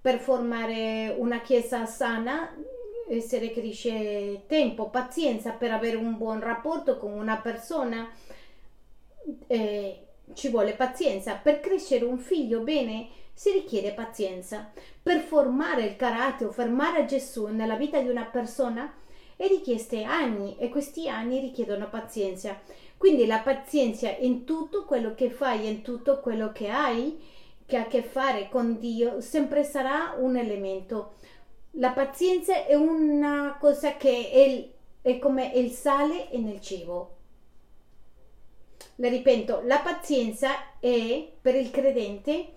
per 0.00 0.18
formare 0.18 1.14
una 1.16 1.40
chiesa 1.40 1.86
sana 1.86 2.54
si 3.20 3.38
requisisce 3.38 4.42
tempo, 4.46 4.88
pazienza 4.88 5.50
per 5.52 5.70
avere 5.72 5.96
un 5.96 6.16
buon 6.16 6.40
rapporto 6.40 6.96
con 6.96 7.12
una 7.12 7.36
persona, 7.36 8.10
eh, 9.46 10.06
ci 10.34 10.48
vuole 10.48 10.74
pazienza, 10.74 11.34
per 11.34 11.60
crescere 11.60 12.04
un 12.04 12.18
figlio 12.18 12.60
bene 12.60 13.08
si 13.34 13.50
richiede 13.50 13.92
pazienza. 13.92 14.70
Per 15.02 15.20
formare 15.20 15.84
il 15.84 15.96
carattere 15.96 16.50
o 16.50 16.52
fermare 16.52 17.06
Gesù 17.06 17.46
nella 17.46 17.76
vita 17.76 18.00
di 18.00 18.08
una 18.08 18.24
persona 18.24 18.92
è 19.36 19.46
richieste 19.46 20.04
anni 20.04 20.56
e 20.58 20.68
questi 20.68 21.08
anni 21.08 21.40
richiedono 21.40 21.88
pazienza. 21.88 22.60
Quindi 22.96 23.26
la 23.26 23.40
pazienza 23.40 24.08
in 24.08 24.44
tutto 24.44 24.84
quello 24.84 25.14
che 25.14 25.30
fai, 25.30 25.66
in 25.66 25.82
tutto 25.82 26.20
quello 26.20 26.52
che 26.52 26.68
hai, 26.68 27.18
che 27.66 27.76
ha 27.76 27.82
a 27.82 27.86
che 27.86 28.02
fare 28.02 28.48
con 28.48 28.78
Dio, 28.78 29.20
sempre 29.20 29.64
sarà 29.64 30.14
un 30.18 30.36
elemento. 30.36 31.14
La 31.76 31.92
pazienza 31.92 32.66
è 32.66 32.74
una 32.74 33.56
cosa 33.58 33.96
che 33.96 34.30
è, 34.30 35.08
è 35.08 35.18
come 35.18 35.52
il 35.54 35.70
sale 35.70 36.28
nel 36.32 36.60
cibo. 36.60 37.16
Le 38.96 39.08
ripeto, 39.08 39.62
la 39.64 39.78
pazienza 39.78 40.78
è 40.78 41.30
per 41.40 41.54
il 41.54 41.70
credente 41.70 42.56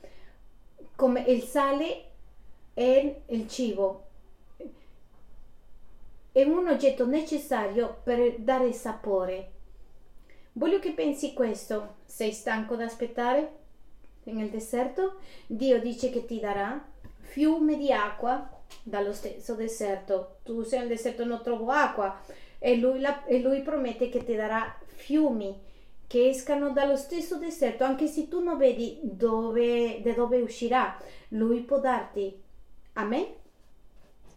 come 0.95 1.21
il 1.21 1.43
sale 1.43 2.03
è 2.73 3.21
il 3.27 3.47
cibo. 3.47 4.03
È 6.33 6.43
un 6.43 6.67
oggetto 6.67 7.05
necessario 7.05 8.01
per 8.03 8.39
dare 8.39 8.73
sapore. 8.73 9.51
Voglio 10.53 10.79
che 10.79 10.91
pensi 10.91 11.33
questo. 11.33 11.95
Sei 12.03 12.33
stanco 12.33 12.75
da 12.75 12.83
aspettare? 12.83 13.63
Nel 14.23 14.49
deserto? 14.49 15.19
Dio 15.47 15.79
dice 15.79 16.09
che 16.09 16.25
ti 16.25 16.39
darà 16.39 16.85
fiume 17.21 17.77
di 17.77 17.93
acqua 17.93 18.54
dallo 18.83 19.13
stesso 19.13 19.55
deserto. 19.55 20.37
Tu 20.43 20.63
sei 20.63 20.79
nel 20.79 20.87
deserto 20.89 21.25
non 21.25 21.41
trovo 21.41 21.71
acqua 21.71 22.19
e 22.59 22.77
lui, 22.77 22.99
la, 22.99 23.25
e 23.25 23.39
lui 23.39 23.61
promette 23.61 24.09
che 24.09 24.23
ti 24.23 24.35
darà 24.35 24.77
fiumi 24.85 25.73
che 26.07 26.29
escano 26.29 26.71
dallo 26.71 26.95
stesso 26.95 27.37
deserto, 27.37 27.83
anche 27.83 28.07
se 28.07 28.27
tu 28.27 28.41
non 28.41 28.57
vedi 28.57 28.99
dove, 29.01 30.01
da 30.01 30.13
dove 30.13 30.39
uscirà, 30.39 30.97
lui 31.29 31.61
può 31.61 31.79
darti. 31.79 32.41
Amen? 32.93 33.25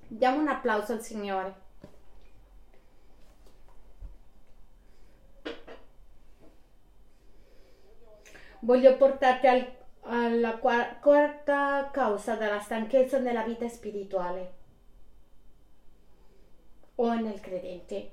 Diamo 0.07 0.41
un 0.41 0.49
applauso 0.49 0.93
al 0.93 1.03
Signore. 1.03 1.67
Voglio 8.61 8.97
portarti 8.97 9.47
al, 9.47 9.78
alla 10.09 10.57
quarta 10.59 11.89
causa 11.93 12.35
della 12.37 12.61
stanchezza 12.61 13.19
nella 13.19 13.43
vita 13.43 13.69
spirituale 13.69 14.53
o 16.97 17.15
nel 17.15 17.41
credente. 17.41 18.11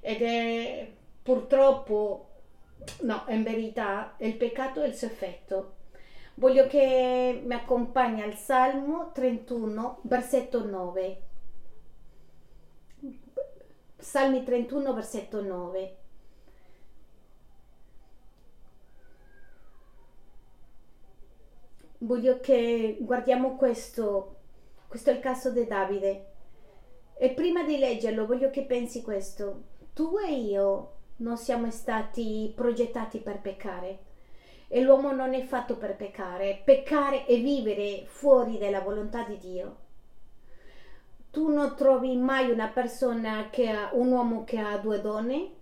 Ed 0.00 0.22
è 0.22 0.90
purtroppo 1.22 2.30
No, 3.02 3.24
in 3.28 3.42
verità 3.42 4.14
il 4.18 4.36
peccato 4.36 4.82
è 4.82 4.86
il 4.86 4.94
suo 4.94 5.06
effetto. 5.06 5.74
Voglio 6.34 6.66
che 6.66 7.40
mi 7.44 7.54
accompagni 7.54 8.22
al 8.22 8.34
Salmo 8.34 9.10
31, 9.12 9.98
versetto 10.02 10.64
9. 10.64 11.20
Salmi 13.98 14.42
31, 14.42 14.94
versetto 14.94 15.42
9. 15.42 15.96
Voglio 22.02 22.40
che 22.40 22.98
guardiamo 23.00 23.56
questo. 23.56 24.36
Questo 24.86 25.10
è 25.10 25.14
il 25.14 25.20
caso 25.20 25.50
di 25.50 25.66
Davide. 25.66 26.26
E 27.16 27.30
prima 27.30 27.62
di 27.62 27.78
leggerlo 27.78 28.26
voglio 28.26 28.50
che 28.50 28.64
pensi 28.64 29.02
questo. 29.02 29.62
Tu 29.92 30.18
e 30.18 30.32
io 30.32 30.92
non 31.16 31.36
siamo 31.36 31.70
stati 31.70 32.52
progettati 32.54 33.18
per 33.18 33.40
peccare 33.40 33.98
e 34.68 34.80
l'uomo 34.80 35.12
non 35.12 35.34
è 35.34 35.42
fatto 35.42 35.76
per 35.76 35.96
peccare. 35.96 36.62
Peccare 36.64 37.26
e 37.26 37.36
vivere 37.36 38.04
fuori 38.06 38.58
dalla 38.58 38.80
volontà 38.80 39.24
di 39.24 39.38
Dio 39.38 39.76
tu 41.30 41.48
non 41.48 41.76
trovi 41.76 42.16
mai 42.16 42.50
una 42.50 42.66
persona 42.68 43.50
che 43.50 43.68
ha 43.68 43.90
un 43.92 44.10
uomo 44.10 44.42
che 44.44 44.58
ha 44.58 44.76
due 44.78 45.00
donne 45.00 45.58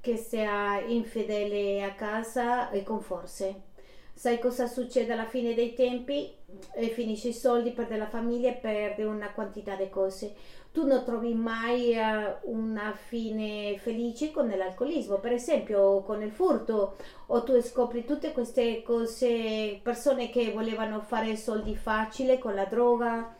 che 0.00 0.16
sia 0.16 0.80
infedele 0.80 1.82
a 1.82 1.94
casa 1.94 2.70
e 2.70 2.82
con 2.82 3.00
forze. 3.00 3.72
Sai 4.16 4.38
cosa 4.38 4.68
succede 4.68 5.12
alla 5.12 5.26
fine 5.26 5.54
dei 5.54 5.74
tempi? 5.74 6.32
E 6.72 6.88
finisce 6.88 7.28
i 7.28 7.32
soldi, 7.34 7.72
perde 7.72 7.96
la 7.96 8.06
famiglia 8.06 8.50
e 8.50 8.54
perde 8.54 9.04
una 9.04 9.32
quantità 9.32 9.74
di 9.74 9.90
cose. 9.90 10.34
Tu 10.70 10.86
non 10.86 11.04
trovi 11.04 11.34
mai 11.34 11.94
uh, 11.96 12.50
una 12.50 12.92
fine 12.94 13.76
felice 13.78 14.30
con 14.30 14.48
l'alcolismo, 14.48 15.18
per 15.18 15.32
esempio 15.32 16.02
con 16.02 16.22
il 16.22 16.30
furto, 16.30 16.96
o 17.26 17.42
tu 17.42 17.60
scopri 17.60 18.04
tutte 18.04 18.32
queste 18.32 18.82
cose, 18.82 19.80
persone 19.82 20.30
che 20.30 20.52
volevano 20.52 21.00
fare 21.00 21.36
soldi 21.36 21.76
facili 21.76 22.38
con 22.38 22.54
la 22.54 22.64
droga, 22.64 23.36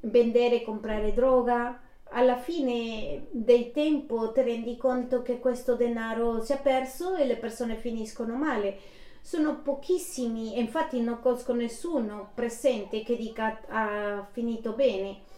vendere 0.00 0.56
e 0.56 0.62
comprare 0.62 1.12
droga 1.12 1.80
alla 2.10 2.36
fine 2.36 3.26
del 3.30 3.70
tempo 3.72 4.32
ti 4.32 4.42
rendi 4.42 4.76
conto 4.76 5.22
che 5.22 5.38
questo 5.38 5.74
denaro 5.74 6.42
si 6.42 6.52
è 6.52 6.60
perso 6.60 7.14
e 7.14 7.24
le 7.24 7.36
persone 7.36 7.76
finiscono 7.76 8.34
male. 8.34 8.78
Sono 9.22 9.60
pochissimi 9.60 10.56
e 10.56 10.60
infatti 10.60 11.00
non 11.00 11.20
conosco 11.20 11.52
nessuno 11.52 12.30
presente 12.34 13.02
che 13.02 13.16
dica 13.16 13.60
ha 13.68 14.26
finito 14.32 14.72
bene. 14.72 15.28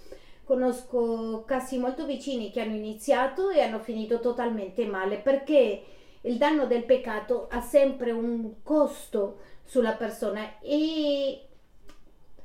Conosco 0.44 1.44
casi 1.46 1.78
molto 1.78 2.06
vicini 2.06 2.50
che 2.50 2.60
hanno 2.60 2.74
iniziato 2.74 3.50
e 3.50 3.60
hanno 3.60 3.78
finito 3.80 4.20
totalmente 4.20 4.84
male 4.86 5.16
perché 5.18 5.82
il 6.22 6.36
danno 6.36 6.66
del 6.66 6.84
peccato 6.84 7.48
ha 7.50 7.60
sempre 7.60 8.12
un 8.12 8.62
costo 8.62 9.38
sulla 9.64 9.92
persona 9.92 10.58
e 10.60 11.46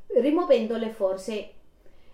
rimuovendo 0.07 0.77
le 0.77 0.89
forze 0.91 1.51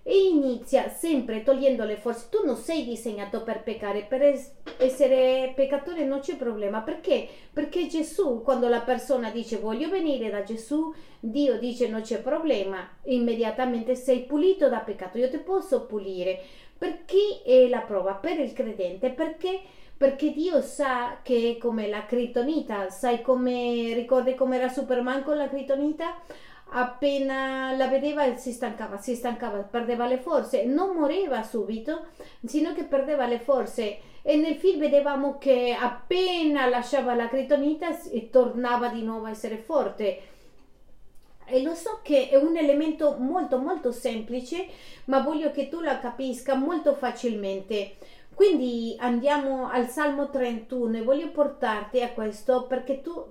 e 0.05 0.27
inizia 0.27 0.89
sempre 0.89 1.43
togliendo 1.43 1.85
le 1.85 1.95
forze. 1.95 2.27
Tu 2.29 2.45
non 2.45 2.57
sei 2.57 2.83
disegnato 2.83 3.41
per 3.41 3.63
peccare, 3.63 4.05
per 4.07 4.21
es- 4.21 4.51
essere 4.77 5.53
peccatore 5.55 6.03
non 6.03 6.19
c'è 6.19 6.35
problema. 6.35 6.81
Perché? 6.81 7.27
Perché 7.51 7.87
Gesù, 7.87 8.41
quando 8.43 8.67
la 8.67 8.81
persona 8.81 9.29
dice 9.29 9.57
voglio 9.57 9.89
venire 9.89 10.29
da 10.29 10.43
Gesù, 10.43 10.93
Dio 11.19 11.57
dice 11.57 11.87
non 11.87 12.01
c'è 12.01 12.21
problema, 12.21 12.85
immediatamente 13.03 13.95
sei 13.95 14.23
pulito 14.25 14.67
da 14.67 14.79
peccato. 14.79 15.17
Io 15.17 15.29
ti 15.29 15.37
posso 15.37 15.85
pulire. 15.85 16.39
Per 16.77 17.05
chi 17.05 17.39
è 17.45 17.67
la 17.69 17.79
prova? 17.79 18.13
Per 18.15 18.39
il 18.39 18.51
credente. 18.51 19.09
Perché? 19.09 19.61
Perché 19.95 20.33
Dio 20.33 20.61
sa 20.61 21.19
che 21.23 21.51
è 21.55 21.57
come 21.57 21.87
la 21.87 22.05
critonita. 22.05 22.89
Sai 22.89 23.21
come 23.21 23.93
ricordi 23.93 24.35
com'era 24.35 24.67
Superman 24.67 25.23
con 25.23 25.37
la 25.37 25.47
critonita? 25.47 26.21
Appena 26.75 27.75
la 27.75 27.87
vedeva 27.87 28.35
si 28.35 28.51
stancava, 28.51 28.97
si 28.97 29.15
stancava, 29.15 29.59
perdeva 29.59 30.07
le 30.07 30.17
forze, 30.17 30.65
non 30.65 30.95
moriva 30.95 31.43
subito, 31.43 32.07
sino 32.43 32.73
che 32.73 32.83
perdeva 32.83 33.27
le 33.27 33.39
forze 33.39 33.99
e 34.21 34.37
nel 34.37 34.55
film 34.55 34.79
vedevamo 34.79 35.37
che 35.37 35.75
appena 35.79 36.67
lasciava 36.67 37.13
la 37.13 37.27
critonita 37.27 37.89
tornava 38.29 38.87
di 38.87 39.03
nuovo 39.03 39.25
a 39.25 39.31
essere 39.31 39.57
forte. 39.57 40.21
E 41.45 41.61
lo 41.61 41.75
so 41.75 41.99
che 42.01 42.29
è 42.29 42.37
un 42.37 42.55
elemento 42.55 43.17
molto 43.19 43.57
molto 43.57 43.91
semplice, 43.91 44.65
ma 45.05 45.19
voglio 45.19 45.51
che 45.51 45.67
tu 45.67 45.81
la 45.81 45.99
capisca 45.99 46.55
molto 46.55 46.95
facilmente. 46.95 47.97
Quindi 48.33 48.95
andiamo 48.97 49.69
al 49.69 49.89
Salmo 49.89 50.29
31 50.29 50.97
e 50.97 51.03
voglio 51.03 51.29
portarti 51.29 52.01
a 52.01 52.13
questo 52.13 52.65
perché 52.65 53.01
tu 53.01 53.23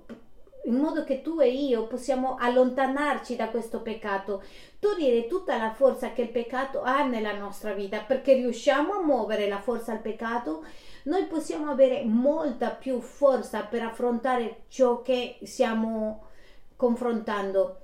in 0.65 0.75
modo 0.75 1.03
che 1.03 1.21
tu 1.21 1.39
e 1.41 1.49
io 1.49 1.87
possiamo 1.87 2.37
allontanarci 2.39 3.35
da 3.35 3.49
questo 3.49 3.81
peccato, 3.81 4.43
togliere 4.79 5.27
tutta 5.27 5.57
la 5.57 5.73
forza 5.73 6.13
che 6.13 6.21
il 6.21 6.29
peccato 6.29 6.81
ha 6.81 7.03
nella 7.03 7.33
nostra 7.33 7.73
vita, 7.73 7.99
perché 7.99 8.33
riusciamo 8.33 8.93
a 8.93 9.03
muovere 9.03 9.47
la 9.47 9.59
forza 9.59 9.91
al 9.91 10.01
peccato, 10.01 10.63
noi 11.03 11.25
possiamo 11.25 11.69
avere 11.69 12.03
molta 12.05 12.69
più 12.69 13.01
forza 13.01 13.61
per 13.63 13.81
affrontare 13.81 14.63
ciò 14.69 15.01
che 15.01 15.37
stiamo 15.43 16.27
confrontando. 16.77 17.79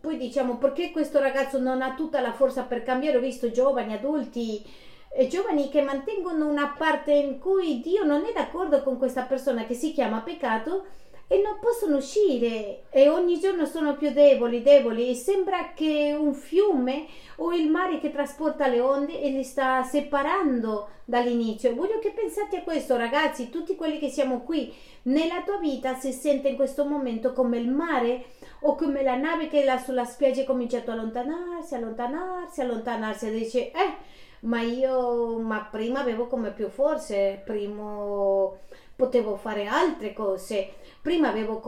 Poi 0.00 0.16
diciamo 0.16 0.56
perché 0.56 0.90
questo 0.90 1.20
ragazzo 1.20 1.58
non 1.60 1.82
ha 1.82 1.94
tutta 1.94 2.20
la 2.20 2.32
forza 2.32 2.62
per 2.62 2.82
cambiare, 2.82 3.18
ho 3.18 3.20
visto 3.20 3.50
giovani, 3.50 3.92
adulti, 3.92 4.64
eh, 5.12 5.28
giovani 5.28 5.68
che 5.68 5.82
mantengono 5.82 6.48
una 6.48 6.74
parte 6.76 7.12
in 7.12 7.38
cui 7.38 7.80
Dio 7.80 8.02
non 8.02 8.24
è 8.24 8.32
d'accordo 8.32 8.82
con 8.82 8.98
questa 8.98 9.22
persona 9.22 9.64
che 9.64 9.74
si 9.74 9.92
chiama 9.92 10.22
peccato 10.22 10.86
e 11.26 11.40
non 11.40 11.58
possono 11.60 11.96
uscire 11.96 12.84
e 12.90 13.08
ogni 13.08 13.40
giorno 13.40 13.64
sono 13.64 13.96
più 13.96 14.12
deboli, 14.12 14.62
deboli 14.62 15.08
e 15.08 15.14
sembra 15.14 15.72
che 15.74 16.14
un 16.18 16.34
fiume 16.34 17.06
o 17.36 17.52
il 17.54 17.70
mare 17.70 17.98
che 17.98 18.10
trasporta 18.10 18.66
le 18.66 18.80
onde 18.80 19.20
e 19.20 19.30
li 19.30 19.42
sta 19.42 19.82
separando 19.82 20.88
dall'inizio. 21.04 21.74
Voglio 21.74 21.98
che 21.98 22.10
pensate 22.10 22.58
a 22.58 22.62
questo 22.62 22.96
ragazzi, 22.96 23.50
tutti 23.50 23.74
quelli 23.74 23.98
che 23.98 24.10
siamo 24.10 24.42
qui, 24.42 24.72
nella 25.04 25.42
tua 25.44 25.58
vita 25.58 25.94
si 25.94 26.12
sente 26.12 26.48
in 26.48 26.56
questo 26.56 26.84
momento 26.84 27.32
come 27.32 27.58
il 27.58 27.68
mare 27.68 28.26
o 28.60 28.74
come 28.74 29.02
la 29.02 29.16
nave 29.16 29.48
che 29.48 29.64
là 29.64 29.78
sulla 29.78 30.04
spiaggia 30.04 30.42
ha 30.42 30.46
cominciato 30.46 30.90
a 30.90 30.94
allontanarsi, 30.94 31.74
allontanarsi, 31.74 32.60
allontanarsi 32.60 33.26
e 33.26 33.30
dice 33.30 33.70
eh 33.70 34.12
ma 34.44 34.60
io 34.60 35.38
ma 35.38 35.66
prima 35.70 36.00
avevo 36.00 36.26
come 36.26 36.52
più 36.52 36.68
forze, 36.68 37.40
prima 37.44 38.48
potevo 38.96 39.36
fare 39.36 39.66
altre 39.66 40.12
cose 40.12 40.72
prima 41.04 41.28
avevo 41.28 41.60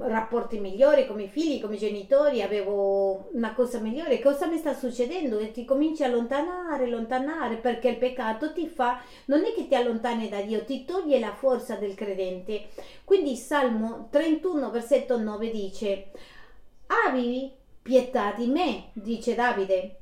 rapporti 0.00 0.60
migliori 0.60 1.06
con 1.06 1.16
i 1.16 1.20
miei 1.20 1.30
figli, 1.30 1.58
con 1.58 1.72
i 1.72 1.78
miei 1.78 1.90
genitori, 1.90 2.42
avevo 2.42 3.30
una 3.32 3.54
cosa 3.54 3.78
migliore. 3.78 4.20
Cosa 4.20 4.46
mi 4.46 4.58
sta 4.58 4.74
succedendo? 4.74 5.38
E 5.38 5.52
ti 5.52 5.64
cominci 5.64 6.02
a 6.02 6.06
allontanare, 6.08 6.84
allontanare, 6.84 7.56
perché 7.56 7.88
il 7.88 7.96
peccato 7.96 8.52
ti 8.52 8.68
fa, 8.68 9.00
non 9.24 9.46
è 9.46 9.54
che 9.54 9.68
ti 9.68 9.74
allontani 9.74 10.28
da 10.28 10.42
Dio, 10.42 10.66
ti 10.66 10.84
toglie 10.84 11.18
la 11.18 11.32
forza 11.32 11.76
del 11.76 11.94
credente. 11.94 12.68
Quindi 13.04 13.36
Salmo 13.36 14.08
31, 14.10 14.70
versetto 14.70 15.16
9 15.16 15.50
dice, 15.50 16.10
Abbi 17.06 17.50
pietà 17.80 18.34
di 18.36 18.48
me, 18.48 18.90
dice 18.92 19.34
Davide. 19.34 19.96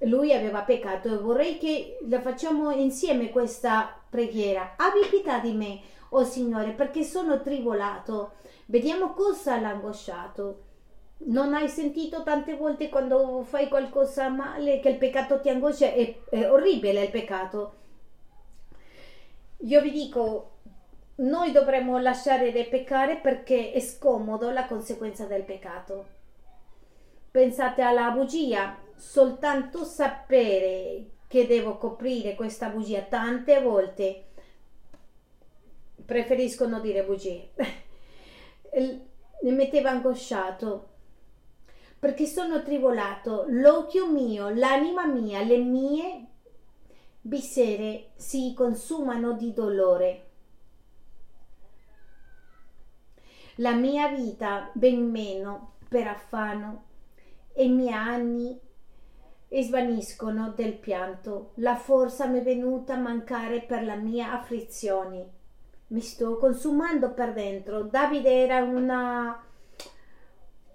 Lui 0.00 0.32
aveva 0.32 0.62
peccato 0.62 1.08
e 1.08 1.18
vorrei 1.18 1.58
che 1.58 1.98
la 2.08 2.20
facciamo 2.20 2.70
insieme 2.70 3.30
questa 3.30 3.94
preghiera. 4.08 4.74
Abbi 4.76 5.06
pietà 5.08 5.38
di 5.38 5.52
me 5.52 5.80
oh 6.14 6.24
Signore, 6.24 6.72
perché 6.72 7.02
sono 7.02 7.40
tribolato. 7.40 8.32
Vediamo 8.66 9.12
cosa 9.12 9.58
l'ha 9.58 9.70
angosciato. 9.70 10.70
Non 11.24 11.54
hai 11.54 11.68
sentito 11.68 12.22
tante 12.22 12.56
volte 12.56 12.88
quando 12.88 13.42
fai 13.44 13.68
qualcosa 13.68 14.28
male 14.28 14.80
che 14.80 14.88
il 14.88 14.98
peccato 14.98 15.40
ti 15.40 15.48
angoscia? 15.48 15.86
È, 15.86 16.14
è 16.30 16.50
orribile 16.50 17.04
il 17.04 17.10
peccato. 17.10 17.74
Io 19.58 19.80
vi 19.80 19.90
dico, 19.90 20.50
noi 21.16 21.52
dovremmo 21.52 21.98
lasciare 21.98 22.50
di 22.50 22.64
peccare 22.64 23.16
perché 23.16 23.72
è 23.72 23.80
scomodo 23.80 24.50
la 24.50 24.66
conseguenza 24.66 25.26
del 25.26 25.44
peccato. 25.44 26.06
Pensate 27.30 27.82
alla 27.82 28.10
bugia, 28.10 28.76
soltanto 29.02 29.84
sapere 29.84 31.10
che 31.26 31.46
devo 31.48 31.76
coprire 31.76 32.36
questa 32.36 32.68
bugia 32.68 33.00
tante 33.02 33.60
volte 33.60 34.26
preferiscono 36.06 36.78
dire 36.78 37.04
bugie. 37.04 37.50
Mi 39.42 39.50
metteva 39.50 39.90
angosciato 39.90 40.90
perché 41.98 42.26
sono 42.26 42.62
tribolato, 42.62 43.46
l'occhio 43.48 44.08
mio, 44.08 44.50
l'anima 44.50 45.04
mia, 45.04 45.42
le 45.42 45.58
mie 45.58 46.26
viscere 47.22 48.10
si 48.14 48.54
consumano 48.54 49.32
di 49.32 49.52
dolore. 49.52 50.26
La 53.56 53.74
mia 53.74 54.08
vita 54.08 54.70
ben 54.72 55.10
meno 55.10 55.72
per 55.88 56.06
affanno 56.06 56.84
e 57.52 57.64
i 57.64 57.68
miei 57.68 57.92
anni 57.92 58.70
svaniscono 59.60 60.52
del 60.56 60.74
pianto. 60.74 61.50
La 61.56 61.76
forza 61.76 62.26
mi 62.26 62.38
è 62.38 62.42
venuta 62.42 62.94
a 62.94 62.98
mancare 62.98 63.60
per 63.60 63.84
la 63.84 63.96
mia 63.96 64.32
afflizione 64.32 65.40
mi 65.92 66.00
sto 66.00 66.38
consumando 66.38 67.12
per 67.12 67.32
dentro. 67.32 67.82
Davide 67.82 68.42
era 68.42 68.62
una... 68.62 69.44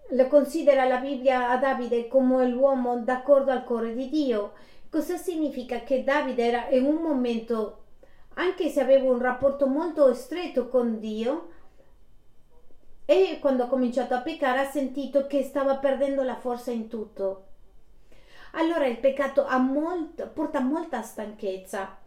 lo 0.09 0.27
considera 0.27 0.85
la 0.85 0.97
Bibbia 0.97 1.49
a 1.49 1.57
Davide 1.57 2.07
come 2.07 2.47
l'uomo 2.47 2.99
d'accordo 2.99 3.51
al 3.51 3.63
cuore 3.63 3.93
di 3.93 4.09
Dio. 4.09 4.53
Cosa 4.89 5.17
significa? 5.17 5.81
Che 5.81 6.03
Davide 6.03 6.45
era 6.45 6.69
in 6.69 6.85
un 6.85 7.01
momento, 7.01 7.83
anche 8.35 8.69
se 8.69 8.79
aveva 8.79 9.11
un 9.11 9.19
rapporto 9.19 9.67
molto 9.67 10.13
stretto 10.13 10.69
con 10.69 10.99
Dio, 10.99 11.49
e 13.05 13.39
quando 13.41 13.63
ha 13.63 13.67
cominciato 13.67 14.13
a 14.13 14.21
peccare 14.21 14.59
ha 14.59 14.69
sentito 14.69 15.27
che 15.27 15.41
stava 15.41 15.77
perdendo 15.77 16.23
la 16.23 16.35
forza 16.35 16.71
in 16.71 16.87
tutto. 16.87 17.46
Allora 18.67 18.85
il 18.87 18.97
peccato 18.97 19.45
molt, 19.59 20.27
porta 20.27 20.59
molta 20.59 21.01
stanchezza 21.01 21.97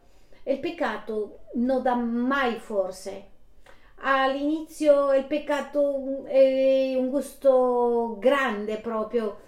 il 0.45 0.59
peccato 0.59 1.41
non 1.55 1.83
dà 1.83 1.95
mai 1.95 2.59
forse. 2.59 3.29
All'inizio 4.03 5.13
il 5.13 5.27
peccato 5.27 6.25
è 6.25 6.95
un 6.97 7.11
gusto 7.11 8.17
grande 8.19 8.79
proprio. 8.79 9.41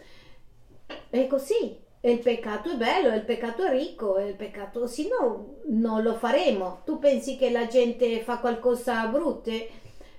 È 1.09 1.27
così. 1.27 1.81
il 2.05 2.19
peccato 2.19 2.73
è 2.73 2.77
bello, 2.77 3.15
il 3.15 3.23
peccato 3.25 3.65
è 3.65 3.71
ricco, 3.71 4.19
il 4.19 4.35
peccato, 4.35 4.87
se 4.87 5.09
no 5.09 5.57
non 5.67 6.03
lo 6.03 6.15
faremo. 6.15 6.83
Tu 6.85 6.99
pensi 6.99 7.37
che 7.37 7.51
la 7.51 7.67
gente 7.67 8.21
fa 8.21 8.39
qualcosa 8.39 9.07
brutto? 9.07 9.51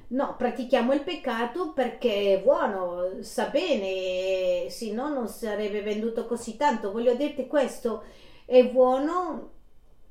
No, 0.09 0.35
pratichiamo 0.37 0.93
il 0.93 1.01
peccato 1.01 1.73
perché 1.73 2.35
è 2.35 2.41
buono, 2.41 3.21
sa 3.21 3.47
bene, 3.47 4.69
se 4.69 4.91
no 4.93 5.09
non 5.09 5.27
sarebbe 5.27 5.81
venduto 5.81 6.25
così 6.27 6.55
tanto. 6.55 6.91
Voglio 6.91 7.15
dirti 7.15 7.47
questo, 7.47 8.03
è 8.45 8.63
buono 8.67 9.51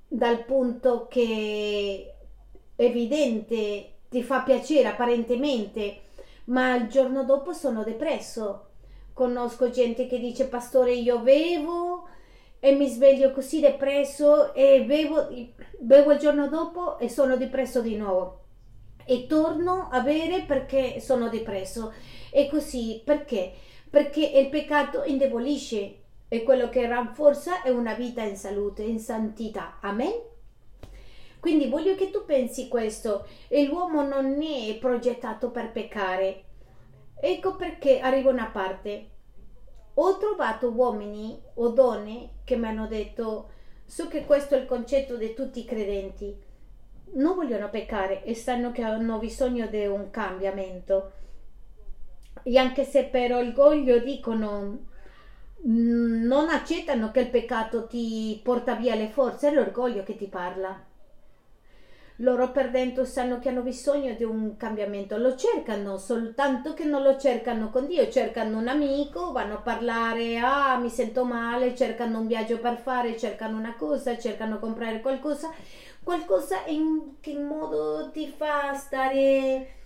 dal 0.08 0.44
punto 0.44 1.06
che 1.08 2.14
è 2.74 2.82
evidente, 2.82 3.92
ti 4.08 4.22
fa 4.22 4.42
piacere 4.42 4.88
apparentemente, 4.88 6.02
ma 6.46 6.74
il 6.74 6.88
giorno 6.88 7.24
dopo 7.24 7.52
sono 7.52 7.84
depresso 7.84 8.66
conosco 9.12 9.70
gente 9.70 10.06
che 10.06 10.18
dice 10.18 10.48
pastore 10.48 10.92
io 10.94 11.20
bevo 11.20 12.08
e 12.58 12.72
mi 12.72 12.88
sveglio 12.88 13.32
così 13.32 13.60
depresso 13.60 14.54
e 14.54 14.84
bevo, 14.84 15.28
bevo 15.78 16.12
il 16.12 16.18
giorno 16.18 16.48
dopo 16.48 16.98
e 16.98 17.08
sono 17.08 17.36
depresso 17.36 17.80
di 17.82 17.96
nuovo 17.96 18.41
e 19.04 19.26
torno 19.26 19.88
a 19.90 20.00
bere 20.00 20.42
perché 20.42 21.00
sono 21.00 21.28
depresso 21.28 21.92
e 22.30 22.48
così 22.48 23.02
perché? 23.04 23.52
Perché 23.90 24.24
il 24.24 24.48
peccato 24.48 25.04
indebolisce 25.04 25.96
e 26.28 26.42
quello 26.42 26.68
che 26.68 26.86
rafforza 26.86 27.62
è 27.62 27.68
una 27.68 27.94
vita 27.94 28.22
in 28.22 28.36
salute, 28.36 28.82
in 28.82 28.98
santità. 28.98 29.78
Amen? 29.80 30.30
Quindi 31.40 31.68
voglio 31.68 31.94
che 31.94 32.10
tu 32.10 32.24
pensi 32.24 32.68
questo, 32.68 33.26
l'uomo 33.68 34.02
non 34.02 34.40
è 34.40 34.76
progettato 34.78 35.50
per 35.50 35.72
peccare, 35.72 36.44
Ecco 37.24 37.54
perché 37.54 38.00
arriva 38.00 38.30
una 38.30 38.46
parte. 38.46 39.10
Ho 39.94 40.18
trovato 40.18 40.70
uomini 40.70 41.40
o 41.54 41.68
donne 41.68 42.30
che 42.42 42.56
mi 42.56 42.66
hanno 42.66 42.88
detto, 42.88 43.50
so 43.84 44.08
che 44.08 44.24
questo 44.24 44.56
è 44.56 44.58
il 44.58 44.66
concetto 44.66 45.16
di 45.16 45.32
tutti 45.32 45.60
i 45.60 45.64
credenti, 45.64 46.36
non 47.14 47.34
vogliono 47.34 47.68
peccare 47.70 48.22
e 48.24 48.34
sanno 48.34 48.72
che 48.72 48.82
hanno 48.82 49.18
bisogno 49.18 49.66
di 49.66 49.86
un 49.86 50.10
cambiamento. 50.10 51.12
E 52.42 52.58
anche 52.58 52.84
se 52.84 53.04
per 53.04 53.32
orgoglio 53.32 53.98
dicono 53.98 54.90
non 55.64 56.48
accettano 56.48 57.10
che 57.12 57.20
il 57.20 57.30
peccato 57.30 57.86
ti 57.86 58.40
porta 58.42 58.74
via 58.74 58.94
le 58.94 59.08
forze, 59.08 59.48
è 59.48 59.52
l'orgoglio 59.52 60.02
che 60.02 60.16
ti 60.16 60.26
parla 60.26 60.90
loro 62.22 62.52
per 62.52 62.70
dentro 62.70 63.04
sanno 63.04 63.38
che 63.38 63.48
hanno 63.48 63.62
bisogno 63.62 64.14
di 64.14 64.22
un 64.22 64.56
cambiamento, 64.56 65.16
lo 65.16 65.34
cercano, 65.34 65.98
soltanto 65.98 66.72
che 66.72 66.84
non 66.84 67.02
lo 67.02 67.18
cercano 67.18 67.70
con 67.70 67.86
Dio, 67.86 68.08
cercano 68.10 68.58
un 68.58 68.68
amico, 68.68 69.32
vanno 69.32 69.54
a 69.54 69.60
parlare, 69.60 70.38
ah 70.38 70.76
mi 70.78 70.88
sento 70.88 71.24
male, 71.24 71.74
cercano 71.74 72.20
un 72.20 72.26
viaggio 72.26 72.58
per 72.58 72.76
fare, 72.76 73.18
cercano 73.18 73.58
una 73.58 73.74
cosa, 73.76 74.18
cercano 74.18 74.58
comprare 74.58 75.00
qualcosa, 75.00 75.50
qualcosa 76.02 76.64
in 76.66 77.14
che 77.20 77.38
modo 77.38 78.10
ti 78.10 78.28
fa 78.28 78.74
stare 78.74 79.80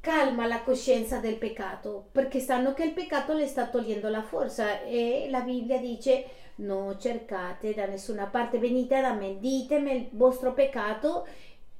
calma 0.00 0.46
la 0.46 0.62
coscienza 0.62 1.18
del 1.18 1.36
peccato, 1.36 2.08
perché 2.12 2.40
sanno 2.40 2.74
che 2.74 2.84
il 2.84 2.92
peccato 2.92 3.32
le 3.32 3.46
sta 3.46 3.68
togliendo 3.68 4.08
la 4.08 4.22
forza 4.22 4.82
e 4.82 5.28
la 5.30 5.40
Bibbia 5.40 5.78
dice 5.78 6.42
non 6.56 6.98
cercate 7.00 7.74
da 7.74 7.86
nessuna 7.86 8.26
parte, 8.26 8.58
venite 8.58 9.00
da 9.00 9.12
me, 9.12 9.38
ditemi 9.38 9.96
il 9.96 10.08
vostro 10.12 10.52
peccato 10.52 11.26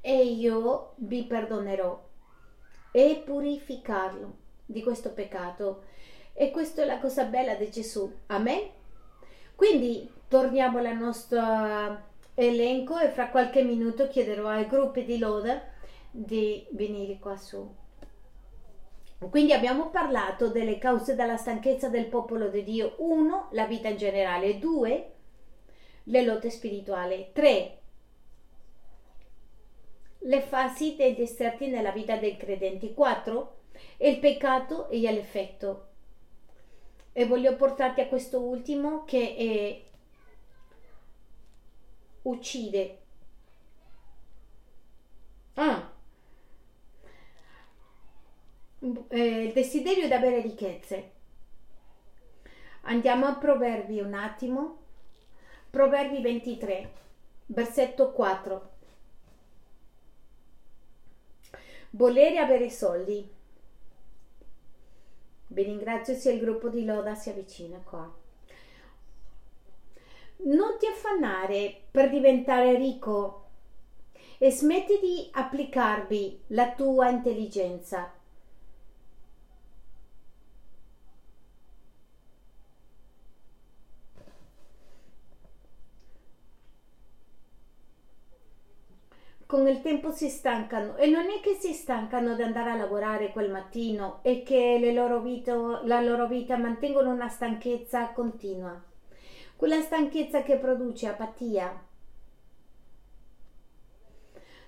e 0.00 0.24
io 0.24 0.94
vi 0.96 1.24
perdonerò 1.24 2.02
e 2.90 3.22
purificarlo 3.24 4.36
di 4.64 4.82
questo 4.82 5.12
peccato. 5.12 5.84
E 6.32 6.50
questa 6.50 6.82
è 6.82 6.84
la 6.84 6.98
cosa 6.98 7.24
bella 7.24 7.54
di 7.54 7.70
Gesù. 7.70 8.12
Amen. 8.26 8.68
Quindi 9.54 10.10
torniamo 10.28 10.78
al 10.78 10.96
nostro 10.96 12.12
elenco 12.34 12.98
e 12.98 13.08
fra 13.10 13.28
qualche 13.28 13.62
minuto 13.62 14.08
chiederò 14.08 14.48
ai 14.48 14.66
gruppi 14.66 15.04
di 15.04 15.18
loda 15.18 15.62
di 16.10 16.66
venire 16.70 17.18
qua 17.18 17.36
su. 17.36 17.82
Quindi 19.30 19.52
abbiamo 19.52 19.90
parlato 19.90 20.48
delle 20.48 20.78
cause 20.78 21.14
della 21.14 21.36
stanchezza 21.36 21.88
del 21.88 22.06
popolo 22.06 22.48
di 22.48 22.62
Dio. 22.62 22.94
Uno, 22.98 23.48
la 23.52 23.66
vita 23.66 23.88
in 23.88 23.96
generale. 23.96 24.58
Due, 24.58 25.12
le 26.04 26.22
lotte 26.22 26.50
spirituali. 26.50 27.30
Tre, 27.32 27.78
le 30.18 30.40
fasi 30.42 30.94
dei 30.96 31.14
deserti 31.14 31.68
nella 31.68 31.90
vita 31.90 32.16
dei 32.16 32.36
credenti. 32.36 32.92
Quattro, 32.92 33.60
il 33.98 34.18
peccato 34.18 34.88
e 34.88 35.00
l'effetto. 35.00 35.88
E 37.12 37.26
voglio 37.26 37.56
portarti 37.56 38.00
a 38.02 38.08
questo 38.08 38.40
ultimo 38.40 39.04
che 39.04 39.36
è 39.36 39.82
uccide. 42.24 42.98
Ah, 45.54 45.92
eh, 49.08 49.42
il 49.44 49.52
desiderio 49.52 50.06
di 50.06 50.12
avere 50.12 50.40
ricchezze. 50.40 51.12
Andiamo 52.82 53.26
a 53.26 53.36
Proverbi 53.36 54.00
un 54.00 54.14
attimo. 54.14 54.82
Proverbi 55.70 56.20
23, 56.20 56.92
versetto 57.46 58.12
4. 58.12 58.70
Volere 61.90 62.38
avere 62.38 62.70
soldi. 62.70 63.32
Vi 65.46 65.62
ringrazio 65.62 66.14
se 66.14 66.32
il 66.32 66.40
gruppo 66.40 66.68
di 66.68 66.84
Loda 66.84 67.14
si 67.14 67.30
avvicina 67.30 67.78
qua. 67.78 68.23
Non 70.36 70.76
ti 70.78 70.86
affannare 70.86 71.82
per 71.90 72.10
diventare 72.10 72.76
ricco 72.76 73.44
e 74.38 74.50
smetti 74.50 74.98
di 75.00 75.28
applicarvi 75.32 76.40
la 76.48 76.72
tua 76.72 77.08
intelligenza. 77.08 78.12
Con 89.46 89.68
il 89.68 89.82
tempo 89.82 90.10
si 90.10 90.30
stancano 90.30 90.96
e 90.96 91.06
non 91.06 91.26
è 91.30 91.40
che 91.40 91.54
si 91.54 91.72
stancano 91.74 92.34
di 92.34 92.42
andare 92.42 92.70
a 92.70 92.76
lavorare 92.76 93.30
quel 93.30 93.50
mattino 93.50 94.18
e 94.22 94.42
che 94.42 94.90
loro 94.92 95.20
vita, 95.20 95.54
la 95.84 96.00
loro 96.00 96.26
vita 96.26 96.56
mantengono 96.56 97.10
una 97.10 97.28
stanchezza 97.28 98.08
continua, 98.08 98.82
quella 99.56 99.80
stanchezza 99.80 100.42
che 100.42 100.56
produce 100.56 101.06
apatia. 101.06 101.86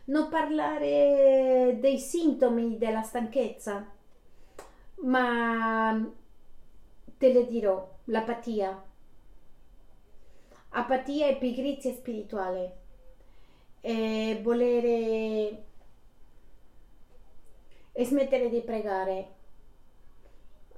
Non 0.05 0.29
parlare 0.29 1.79
dei 1.81 1.99
sintomi 1.99 2.79
della 2.79 3.03
stanchezza, 3.03 3.85
ma 5.03 6.13
te 7.19 7.33
le 7.33 7.47
dirò, 7.47 7.97
l'apatia. 8.05 8.85
Apatia 10.71 11.29
e 11.29 11.37
pigrizia 11.37 11.93
spirituale 11.93 12.77
e 13.81 14.39
volere 14.43 15.65
e 17.93 18.05
smettere 18.05 18.51
di 18.51 18.61
pregare, 18.61 19.29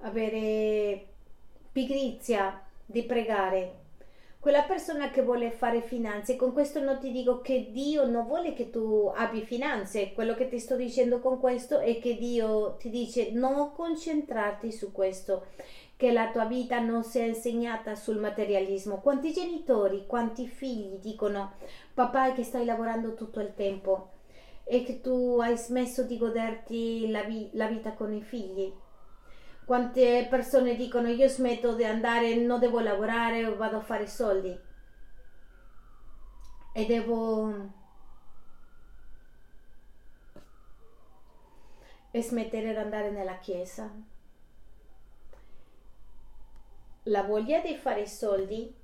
avere 0.00 1.06
pigrizia 1.72 2.64
di 2.86 3.02
pregare. 3.02 3.86
Quella 4.40 4.62
persona 4.62 5.10
che 5.10 5.22
vuole 5.22 5.50
fare 5.50 5.82
finanze, 5.82 6.36
con 6.36 6.52
questo 6.52 6.80
non 6.80 7.00
ti 7.00 7.10
dico 7.10 7.40
che 7.40 7.70
Dio 7.72 8.06
non 8.06 8.24
vuole 8.24 8.52
che 8.54 8.70
tu 8.70 9.10
abbi 9.12 9.42
finanze, 9.42 10.12
quello 10.12 10.34
che 10.36 10.48
ti 10.48 10.60
sto 10.60 10.76
dicendo 10.76 11.18
con 11.18 11.40
questo 11.40 11.80
è 11.80 11.98
che 11.98 12.16
Dio 12.16 12.76
ti 12.78 12.88
dice 12.88 13.32
non 13.32 13.72
concentrarti 13.72 14.70
su 14.70 14.92
questo, 14.92 15.46
che 15.96 16.12
la 16.12 16.30
tua 16.30 16.44
vita 16.44 16.78
non 16.78 17.02
sia 17.02 17.24
insegnata 17.24 17.96
sul 17.96 18.18
materialismo. 18.18 19.00
Quanti 19.00 19.32
genitori, 19.32 20.04
quanti 20.06 20.46
figli 20.46 20.98
dicono 21.00 21.54
papà 21.92 22.32
che 22.32 22.44
stai 22.44 22.64
lavorando 22.64 23.14
tutto 23.14 23.40
il 23.40 23.52
tempo 23.56 24.10
e 24.62 24.84
che 24.84 25.00
tu 25.00 25.38
hai 25.40 25.56
smesso 25.56 26.04
di 26.04 26.16
goderti 26.16 27.10
la, 27.10 27.24
vi- 27.24 27.50
la 27.54 27.66
vita 27.66 27.92
con 27.94 28.12
i 28.12 28.22
figli. 28.22 28.72
Quante 29.68 30.26
persone 30.30 30.76
dicono 30.76 31.08
io 31.08 31.28
smetto 31.28 31.74
di 31.74 31.84
andare, 31.84 32.34
non 32.36 32.58
devo 32.58 32.80
lavorare, 32.80 33.54
vado 33.54 33.76
a 33.76 33.82
fare 33.82 34.06
soldi 34.06 34.58
e 36.72 36.86
devo 36.86 37.52
e 42.10 42.22
smettere 42.22 42.70
di 42.70 42.78
andare 42.78 43.10
nella 43.10 43.36
chiesa. 43.36 43.92
La 47.02 47.24
voglia 47.24 47.60
di 47.60 47.76
fare 47.76 48.06
soldi 48.06 48.74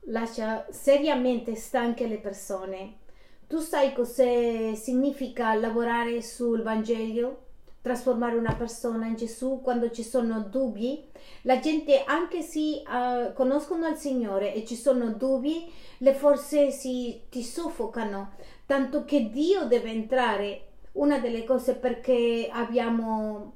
lascia 0.00 0.66
seriamente 0.70 1.54
stanche 1.54 2.06
le 2.06 2.18
persone. 2.18 2.98
Tu 3.46 3.60
sai 3.60 3.94
cosa 3.94 4.74
significa 4.74 5.54
lavorare 5.54 6.20
sul 6.20 6.60
Vangelo? 6.60 7.46
Trasformare 7.80 8.36
una 8.36 8.54
persona 8.54 9.06
in 9.06 9.14
Gesù 9.14 9.60
quando 9.62 9.90
ci 9.90 10.02
sono 10.02 10.40
dubbi. 10.40 11.06
La 11.42 11.60
gente, 11.60 12.04
anche 12.04 12.42
se 12.42 12.82
uh, 12.86 13.32
conoscono 13.32 13.86
il 13.86 13.96
Signore 13.96 14.54
e 14.54 14.64
ci 14.64 14.76
sono 14.76 15.12
dubbi, 15.12 15.70
le 15.98 16.14
forze 16.14 16.70
si 16.70 17.22
ti 17.28 17.42
soffocano, 17.42 18.32
tanto 18.66 19.04
che 19.04 19.30
Dio 19.30 19.64
deve 19.64 19.90
entrare. 19.90 20.62
Una 20.92 21.18
delle 21.20 21.44
cose 21.44 21.76
perché 21.76 22.48
abbiamo 22.50 23.52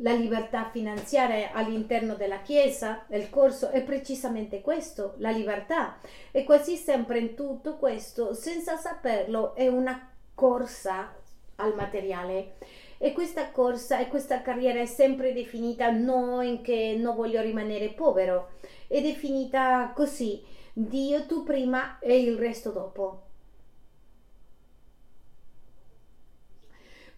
la 0.00 0.12
libertà 0.12 0.68
finanziaria 0.70 1.52
all'interno 1.52 2.14
della 2.14 2.42
Chiesa, 2.42 3.04
il 3.08 3.30
corso 3.30 3.70
è 3.70 3.82
precisamente 3.82 4.60
questo, 4.60 5.14
la 5.18 5.30
libertà. 5.30 5.98
E 6.30 6.44
quasi 6.44 6.76
sempre 6.76 7.18
in 7.18 7.34
tutto 7.34 7.76
questo, 7.76 8.34
senza 8.34 8.76
saperlo, 8.76 9.54
è 9.54 9.68
una 9.68 10.10
corsa 10.34 11.14
al 11.56 11.74
materiale. 11.74 12.56
E 12.98 13.12
questa 13.12 13.52
corsa 13.52 14.00
e 14.00 14.08
questa 14.08 14.42
carriera 14.42 14.80
è 14.80 14.86
sempre 14.86 15.32
definita 15.32 15.88
in 15.88 16.60
che 16.62 16.96
non 16.98 17.14
voglio 17.14 17.40
rimanere 17.40 17.90
povero, 17.90 18.50
è 18.88 19.00
definita 19.00 19.92
così, 19.94 20.44
Dio 20.72 21.24
tu 21.26 21.44
prima 21.44 21.98
e 22.00 22.18
il 22.20 22.36
resto 22.36 22.70
dopo. 22.70 23.22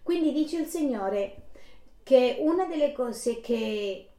Quindi 0.03 0.31
dice 0.31 0.59
il 0.59 0.67
Signore, 0.67 1.49
che 2.03 2.37
una 2.39 2.65
delle 2.65 2.91
cose 2.91 3.39
che 3.39 4.09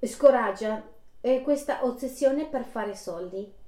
scoraggia 0.00 0.88
è 1.20 1.40
questa 1.42 1.84
ossessione 1.84 2.46
per 2.46 2.64
fare 2.64 2.94
soldi. 2.94 3.60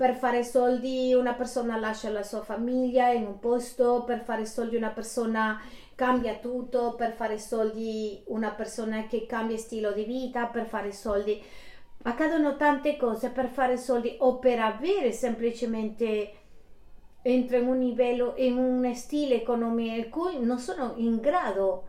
Per 0.00 0.14
fare 0.14 0.44
soldi 0.44 1.12
una 1.12 1.34
persona 1.34 1.76
lascia 1.76 2.08
la 2.08 2.22
sua 2.22 2.40
famiglia 2.40 3.10
in 3.10 3.26
un 3.26 3.38
posto, 3.38 4.02
per 4.06 4.22
fare 4.22 4.46
soldi 4.46 4.74
una 4.74 4.88
persona 4.88 5.60
cambia 5.94 6.36
tutto, 6.36 6.94
per 6.94 7.12
fare 7.12 7.38
soldi 7.38 8.22
una 8.28 8.50
persona 8.52 9.06
che 9.06 9.26
cambia 9.26 9.58
stile 9.58 9.92
di 9.92 10.04
vita, 10.04 10.46
per 10.46 10.64
fare 10.64 10.90
soldi. 10.90 11.38
Accadono 12.04 12.56
tante 12.56 12.96
cose 12.96 13.28
per 13.28 13.48
fare 13.48 13.76
soldi 13.76 14.16
o 14.20 14.38
per 14.38 14.60
avere 14.60 15.12
semplicemente 15.12 16.32
entro 17.20 17.58
in 17.58 17.66
un 17.66 17.78
livello, 17.78 18.32
in 18.38 18.56
un 18.56 18.94
stile 18.94 19.34
economico 19.34 19.94
in 19.94 20.08
cui 20.08 20.40
non 20.42 20.58
sono 20.58 20.94
in 20.96 21.20
grado 21.20 21.88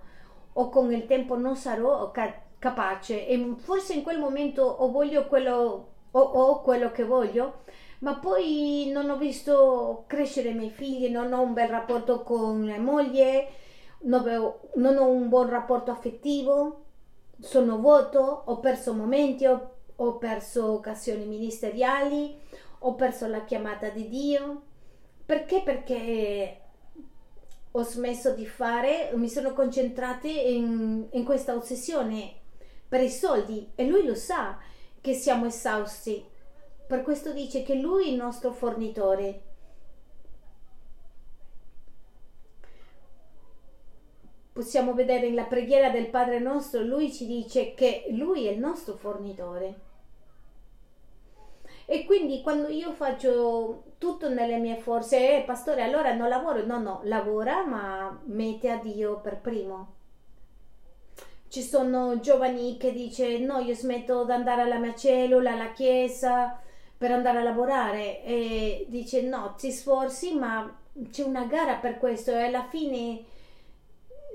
o 0.52 0.68
con 0.68 0.92
il 0.92 1.06
tempo 1.06 1.38
non 1.38 1.56
sarò 1.56 2.12
ca- 2.12 2.42
capace. 2.60 3.26
E 3.26 3.54
forse 3.56 3.94
in 3.94 4.04
quel 4.04 4.20
momento 4.20 4.64
o 4.64 4.92
voglio 4.92 5.28
quello 5.28 5.88
o 6.12 6.20
ho 6.20 6.62
quello 6.62 6.92
che 6.92 7.06
voglio 7.06 7.60
ma 8.02 8.16
poi 8.16 8.90
non 8.94 9.10
ho 9.10 9.18
visto 9.18 10.04
crescere 10.08 10.50
i 10.50 10.54
miei 10.54 10.70
figli 10.70 11.10
non 11.10 11.34
ho 11.34 11.42
un 11.42 11.54
bel 11.54 11.70
rapporto 11.70 12.22
con 12.24 12.66
la 12.66 12.80
moglie 12.80 13.48
non 14.04 14.28
ho, 14.28 14.62
non 14.76 14.98
ho 14.98 15.08
un 15.10 15.30
buon 15.30 15.50
rapporto 15.50 15.92
affettivo 15.92 16.86
sono 17.40 17.80
vuoto 17.80 18.20
ho 18.20 18.60
perso 18.60 18.94
momenti 18.94 19.46
ho, 19.46 19.78
ho 19.96 20.18
perso 20.18 20.72
occasioni 20.72 21.26
ministeriali 21.26 22.40
ho 22.80 22.96
perso 22.96 23.28
la 23.28 23.44
chiamata 23.44 23.90
di 23.90 24.08
Dio 24.08 24.62
perché? 25.32 25.62
Perché 25.62 26.62
ho 27.72 27.84
smesso 27.84 28.34
di 28.34 28.46
fare, 28.46 29.12
mi 29.16 29.30
sono 29.30 29.54
concentrata 29.54 30.28
in, 30.28 31.08
in 31.12 31.24
questa 31.24 31.56
ossessione 31.56 32.34
per 32.88 33.00
i 33.00 33.10
soldi 33.10 33.72
e 33.76 33.88
lui 33.88 34.06
lo 34.06 34.16
sa 34.16 34.58
che 35.00 35.14
siamo 35.14 35.46
esausti. 35.46 36.26
Per 36.92 37.04
questo 37.04 37.32
dice 37.32 37.64
che 37.64 37.76
lui 37.76 38.04
è 38.04 38.10
il 38.10 38.18
nostro 38.18 38.52
fornitore. 38.52 39.42
Possiamo 44.52 44.94
vedere 44.94 45.30
nella 45.30 45.46
preghiera 45.46 45.90
del 45.90 46.10
Padre 46.10 46.40
nostro, 46.40 46.82
lui 46.82 47.10
ci 47.14 47.26
dice 47.26 47.76
che 47.76 48.08
lui 48.10 48.46
è 48.46 48.52
il 48.52 48.60
nostro 48.60 48.96
fornitore. 48.96 49.80
E 51.86 52.04
quindi 52.04 52.42
quando 52.42 52.68
io 52.68 52.92
faccio 52.92 53.84
tutto 53.98 54.28
nelle 54.28 54.58
mie 54.58 54.76
forze, 54.76 55.38
eh, 55.38 55.44
pastore, 55.46 55.84
allora 55.84 56.14
non 56.14 56.28
lavoro, 56.28 56.66
no, 56.66 56.78
no, 56.78 57.00
lavora, 57.06 57.66
ma 57.66 58.22
mette 58.26 58.70
a 58.70 58.76
Dio 58.76 59.22
per 59.22 59.40
primo. 59.40 59.94
Ci 61.48 61.62
sono 61.62 62.20
giovani 62.20 62.76
che 62.76 62.92
dicono 62.92 63.60
no, 63.60 63.60
io 63.60 63.76
smetto 63.76 64.26
di 64.26 64.32
andare 64.34 64.64
alla 64.64 64.78
mia 64.78 64.94
cellula, 64.94 65.54
alla 65.54 65.72
chiesa 65.72 66.62
per 67.02 67.10
andare 67.10 67.40
a 67.40 67.44
lavorare 67.44 68.24
e 68.24 68.86
dice 68.88 69.24
no, 69.24 69.56
ti 69.58 69.72
sforzi, 69.72 70.36
ma 70.36 70.72
c'è 71.10 71.24
una 71.24 71.46
gara 71.46 71.78
per 71.78 71.98
questo 71.98 72.30
e 72.30 72.44
alla 72.44 72.68
fine 72.68 73.24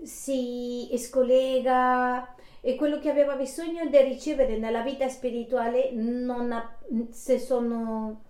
si 0.03 0.93
scollega 0.99 2.35
e 2.61 2.75
quello 2.75 2.99
che 2.99 3.09
aveva 3.09 3.37
bisogno 3.37 3.87
di 3.87 3.97
ricevere 3.99 4.57
nella 4.59 4.81
vita 4.81 5.09
spirituale 5.09 5.93
non 5.93 6.51
ha, 6.51 6.77
se 7.11 7.39
sono 7.39 8.23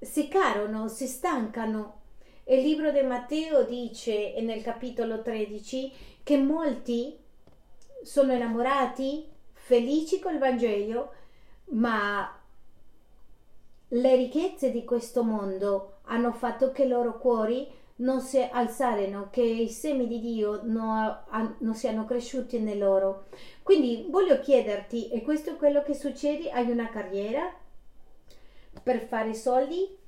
si 0.00 0.26
carano, 0.26 0.88
si 0.88 1.06
stancano. 1.06 2.00
Il 2.46 2.60
libro 2.60 2.90
di 2.90 3.02
Matteo 3.02 3.62
dice 3.62 4.34
nel 4.40 4.62
capitolo 4.62 5.22
13 5.22 5.92
che 6.24 6.36
molti 6.38 7.16
sono 8.02 8.32
innamorati, 8.32 9.28
felici 9.52 10.18
col 10.18 10.38
Vangelo, 10.38 11.12
ma 11.66 12.34
le 13.92 14.16
ricchezze 14.16 14.70
di 14.70 14.84
questo 14.84 15.22
mondo 15.24 15.98
hanno 16.04 16.32
fatto 16.32 16.70
che 16.70 16.84
i 16.84 16.88
loro 16.88 17.18
cuori 17.18 17.66
non 17.96 18.20
si 18.20 18.38
alzarono, 18.38 19.28
che 19.30 19.42
i 19.42 19.68
semi 19.68 20.06
di 20.06 20.20
Dio 20.20 20.60
non, 20.62 21.54
non, 21.58 21.74
siano 21.74 22.04
cresciuti 22.04 22.56
in 22.56 22.78
loro. 22.78 23.26
Quindi 23.62 24.06
voglio 24.08 24.40
chiederti, 24.40 25.08
è 25.08 25.22
questo 25.22 25.56
quello 25.56 25.82
che 25.82 25.94
succede? 25.94 26.50
Hai 26.50 26.70
una 26.70 26.88
carriera 26.88 27.52
per 28.82 29.06
fare 29.06 29.34
soldi? 29.34 29.98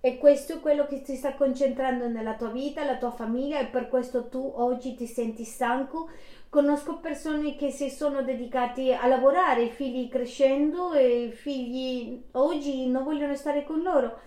E 0.00 0.18
questo 0.18 0.54
è 0.54 0.60
quello 0.60 0.86
che 0.86 1.00
ti 1.00 1.16
sta 1.16 1.34
concentrando 1.34 2.08
nella 2.08 2.34
tua 2.34 2.50
vita, 2.50 2.84
la 2.84 2.98
tua 2.98 3.10
famiglia 3.10 3.58
e 3.58 3.66
per 3.66 3.88
questo 3.88 4.28
tu 4.28 4.52
oggi 4.56 4.94
ti 4.94 5.06
senti 5.06 5.44
stanco? 5.44 6.10
Conosco 6.54 6.98
persone 6.98 7.56
che 7.56 7.72
si 7.72 7.90
sono 7.90 8.22
dedicate 8.22 8.94
a 8.94 9.08
lavorare, 9.08 9.70
figli 9.70 10.08
crescendo 10.08 10.92
e 10.92 11.32
figli 11.34 12.26
oggi 12.30 12.86
non 12.86 13.02
vogliono 13.02 13.34
stare 13.34 13.64
con 13.64 13.82
loro 13.82 14.20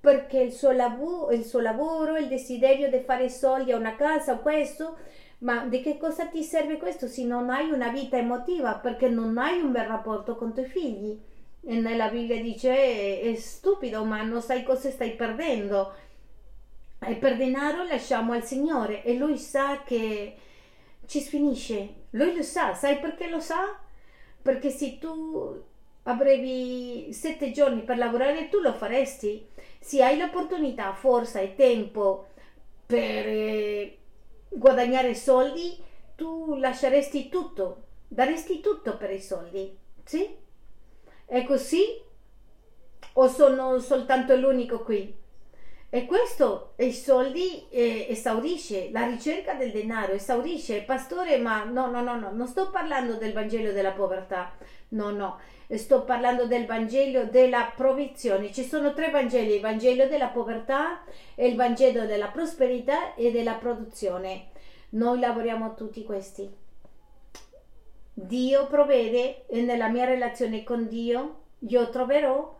perché 0.00 0.40
il 0.40 0.50
suo, 0.50 0.70
lavoro, 0.70 1.30
il 1.30 1.44
suo 1.44 1.60
lavoro, 1.60 2.16
il 2.16 2.28
desiderio 2.28 2.88
di 2.88 3.00
fare 3.00 3.28
soldi 3.28 3.70
a 3.70 3.76
una 3.76 3.96
casa, 3.96 4.38
questo, 4.38 4.96
ma 5.40 5.66
di 5.66 5.82
che 5.82 5.98
cosa 5.98 6.24
ti 6.24 6.42
serve 6.42 6.78
questo 6.78 7.06
se 7.06 7.22
non 7.22 7.50
hai 7.50 7.70
una 7.70 7.90
vita 7.90 8.16
emotiva, 8.16 8.76
perché 8.76 9.10
non 9.10 9.36
hai 9.36 9.60
un 9.60 9.70
bel 9.70 9.84
rapporto 9.84 10.36
con 10.36 10.48
i 10.48 10.52
tuoi 10.54 10.64
figli? 10.64 11.20
E 11.66 11.80
nella 11.80 12.08
Bibbia 12.08 12.40
dice 12.40 13.20
è 13.20 13.34
stupido, 13.34 14.04
ma 14.06 14.22
non 14.22 14.40
sai 14.40 14.62
cosa 14.62 14.88
stai 14.88 15.16
perdendo. 15.16 15.92
E 16.98 17.16
per 17.16 17.36
denaro 17.36 17.84
lasciamo 17.84 18.32
al 18.32 18.42
Signore 18.42 19.04
e 19.04 19.18
Lui 19.18 19.36
sa 19.36 19.82
che 19.84 20.36
ci 21.06 21.20
finisce. 21.20 22.02
Lui 22.10 22.34
lo 22.36 22.42
sa, 22.42 22.74
sai 22.74 22.98
perché 22.98 23.28
lo 23.28 23.40
sa? 23.40 23.78
Perché 24.42 24.70
se 24.70 24.98
tu 24.98 25.62
avrevi 26.04 27.12
sette 27.12 27.50
giorni 27.50 27.82
per 27.82 27.96
lavorare, 27.96 28.48
tu 28.48 28.60
lo 28.60 28.72
faresti 28.74 29.52
se 29.84 30.02
hai 30.02 30.16
l'opportunità, 30.16 30.94
forza 30.94 31.40
e 31.40 31.54
tempo 31.54 32.28
per 32.86 33.26
eh, 33.26 33.98
guadagnare 34.48 35.14
soldi, 35.14 35.76
tu 36.16 36.54
lasceresti 36.54 37.28
tutto, 37.28 37.82
daresti 38.08 38.60
tutto 38.60 38.96
per 38.96 39.10
i 39.10 39.20
soldi, 39.20 39.76
sì? 40.02 40.34
È 41.26 41.44
così? 41.44 42.00
O 43.12 43.28
sono 43.28 43.78
soltanto 43.78 44.34
l'unico 44.36 44.82
qui? 44.82 45.14
E 45.94 46.06
questo, 46.06 46.72
i 46.78 46.92
soldi 46.92 47.68
eh, 47.70 48.08
esaurisce, 48.10 48.90
la 48.90 49.06
ricerca 49.06 49.54
del 49.54 49.70
denaro 49.70 50.14
esaurisce. 50.14 50.82
Pastore, 50.82 51.38
ma 51.38 51.62
no, 51.62 51.88
no, 51.88 52.02
no, 52.02 52.18
no, 52.18 52.32
non 52.32 52.48
sto 52.48 52.68
parlando 52.70 53.14
del 53.14 53.32
Vangelo 53.32 53.70
della 53.70 53.92
povertà, 53.92 54.56
no, 54.88 55.10
no, 55.10 55.38
sto 55.68 56.02
parlando 56.02 56.48
del 56.48 56.66
Vangelo 56.66 57.26
della 57.26 57.72
provvizione. 57.76 58.52
Ci 58.52 58.64
sono 58.64 58.92
tre 58.92 59.12
Vangeli, 59.12 59.54
il 59.54 59.60
Vangelo 59.60 60.08
della 60.08 60.30
povertà, 60.30 61.04
il 61.36 61.54
Vangelo 61.54 62.06
della 62.06 62.26
prosperità 62.26 63.14
e 63.14 63.30
della 63.30 63.54
produzione. 63.54 64.48
Noi 64.90 65.20
lavoriamo 65.20 65.74
tutti 65.76 66.02
questi. 66.02 66.52
Dio 68.12 68.66
provvede 68.66 69.46
e 69.46 69.62
nella 69.62 69.86
mia 69.86 70.06
relazione 70.06 70.64
con 70.64 70.88
Dio 70.88 71.42
io 71.60 71.88
troverò 71.90 72.52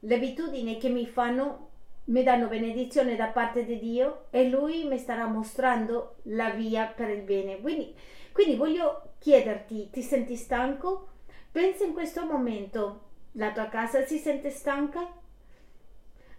le 0.00 0.14
abitudini 0.14 0.76
che 0.76 0.90
mi 0.90 1.06
fanno 1.06 1.72
mi 2.06 2.22
danno 2.22 2.48
benedizione 2.48 3.16
da 3.16 3.26
parte 3.26 3.64
di 3.64 3.78
Dio 3.78 4.26
e 4.30 4.48
Lui 4.48 4.84
mi 4.84 4.98
starà 4.98 5.26
mostrando 5.26 6.16
la 6.24 6.50
via 6.50 6.86
per 6.86 7.10
il 7.10 7.22
bene. 7.22 7.60
Quindi, 7.60 7.94
quindi 8.32 8.56
voglio 8.56 9.14
chiederti, 9.18 9.90
ti 9.90 10.02
senti 10.02 10.36
stanco? 10.36 11.08
Pensa 11.50 11.84
in 11.84 11.92
questo 11.92 12.24
momento, 12.24 13.00
la 13.32 13.52
tua 13.52 13.68
casa 13.68 14.04
si 14.04 14.18
sente 14.18 14.50
stanca? 14.50 15.22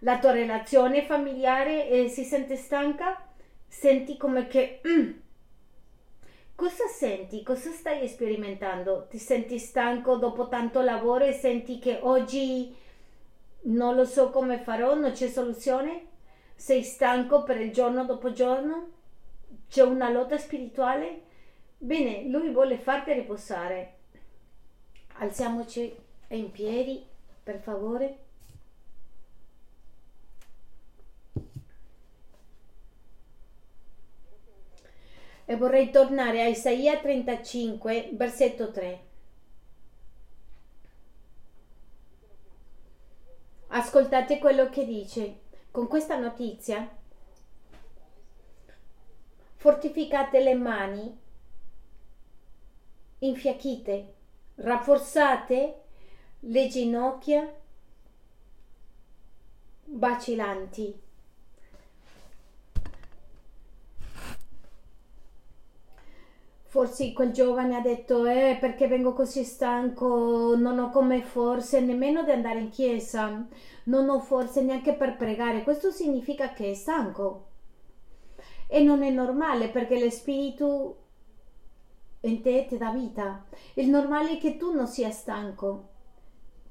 la 0.05 0.19
tua 0.19 0.31
relazione 0.31 1.03
familiare 1.03 1.89
eh, 1.89 2.07
si 2.09 2.23
sente 2.23 2.55
stanca? 2.55 3.27
Senti 3.67 4.17
come 4.17 4.47
che... 4.47 4.81
Mm, 4.87 5.11
cosa 6.53 6.85
senti? 6.87 7.43
Cosa 7.43 7.71
stai 7.71 8.07
sperimentando? 8.07 9.07
Ti 9.09 9.17
senti 9.17 9.57
stanco 9.57 10.17
dopo 10.17 10.47
tanto 10.47 10.81
lavoro 10.81 11.25
e 11.25 11.33
senti 11.33 11.79
che 11.79 11.99
oggi 12.01 12.75
non 13.65 13.95
lo 13.95 14.05
so 14.05 14.29
come 14.29 14.59
farò, 14.59 14.95
non 14.95 15.11
c'è 15.11 15.27
soluzione? 15.27 16.07
Sei 16.55 16.83
stanco 16.83 17.43
per 17.43 17.59
il 17.59 17.71
giorno 17.71 18.05
dopo 18.05 18.31
giorno? 18.31 18.91
C'è 19.67 19.83
una 19.83 20.09
lotta 20.09 20.37
spirituale? 20.37 21.23
Bene, 21.77 22.27
lui 22.27 22.51
vuole 22.51 22.77
farti 22.77 23.13
riposare. 23.13 23.93
Alziamoci 25.17 25.95
in 26.29 26.51
piedi, 26.51 27.05
per 27.43 27.59
favore. 27.59 28.19
E 35.47 35.55
vorrei 35.57 35.91
tornare 35.91 36.41
a 36.41 36.47
Isaia 36.47 36.97
35, 36.97 38.09
versetto 38.13 38.71
3. 38.71 39.13
Ascoltate 43.77 44.39
quello 44.39 44.69
che 44.69 44.85
dice. 44.85 45.41
Con 45.69 45.87
questa 45.89 46.17
notizia 46.17 46.89
fortificate 49.55 50.39
le 50.39 50.53
mani, 50.53 51.19
infiacchite, 53.19 54.13
rafforzate 54.55 55.81
le 56.39 56.67
ginocchia 56.69 57.53
vacillanti. 59.87 61.04
Forse 66.75 67.13
quel 67.13 67.31
giovane 67.31 67.77
ha 67.77 67.79
detto, 67.79 68.25
eh, 68.25 68.57
perché 68.59 68.89
vengo 68.89 69.13
così 69.13 69.45
stanco, 69.45 70.57
non 70.57 70.77
ho 70.77 70.89
come 70.89 71.21
forse 71.21 71.79
nemmeno 71.79 72.25
di 72.25 72.31
andare 72.31 72.59
in 72.59 72.69
chiesa, 72.69 73.47
non 73.85 74.09
ho 74.09 74.19
forse 74.19 74.61
neanche 74.61 74.93
per 74.93 75.15
pregare. 75.15 75.63
Questo 75.63 75.89
significa 75.91 76.51
che 76.51 76.71
è 76.71 76.73
stanco. 76.73 77.45
E 78.67 78.83
non 78.83 79.03
è 79.03 79.09
normale 79.09 79.69
perché 79.69 80.03
lo 80.03 80.09
spirito 80.09 80.97
in 82.19 82.41
te 82.41 82.65
ti 82.67 82.77
dà 82.77 82.91
vita. 82.91 83.45
Il 83.75 83.87
normale 83.87 84.31
è 84.31 84.37
che 84.37 84.57
tu 84.57 84.73
non 84.73 84.87
sia 84.87 85.11
stanco 85.11 85.87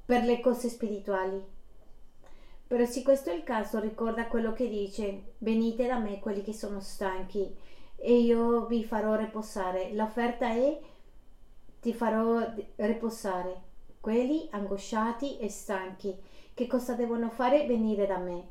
per 0.05 0.23
le 0.23 0.39
cose 0.39 0.69
spirituali. 0.69 1.43
Però 2.67 2.85
se 2.85 3.01
questo 3.01 3.31
è 3.31 3.33
il 3.33 3.43
caso, 3.43 3.79
ricorda 3.79 4.27
quello 4.27 4.53
che 4.53 4.69
dice, 4.69 5.33
venite 5.39 5.87
da 5.87 5.97
me 5.97 6.19
quelli 6.19 6.43
che 6.43 6.53
sono 6.53 6.79
stanchi 6.79 7.64
e 7.95 8.19
io 8.19 8.65
vi 8.65 8.83
farò 8.83 9.15
riposare. 9.15 9.93
L'offerta 9.93 10.47
è 10.49 10.79
ti 11.79 11.93
farò 11.93 12.53
riposare. 12.75 13.61
Quelli 13.99 14.47
angosciati 14.51 15.37
e 15.39 15.49
stanchi, 15.49 16.15
che 16.53 16.67
cosa 16.67 16.93
devono 16.93 17.29
fare? 17.29 17.65
Venire 17.65 18.05
da 18.05 18.17
me. 18.17 18.47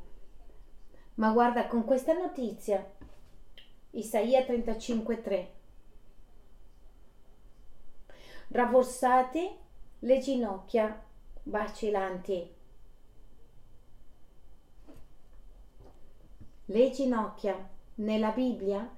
Ma 1.15 1.31
guarda, 1.31 1.67
con 1.67 1.85
questa 1.85 2.13
notizia, 2.13 2.85
Isaia 3.91 4.41
35:3. 4.41 5.47
Rafforzate 8.49 9.57
le 9.99 10.19
ginocchia 10.19 11.03
vacillanti. 11.43 12.53
Le 16.65 16.89
ginocchia 16.89 17.69
nella 17.95 18.31
Bibbia 18.31 18.89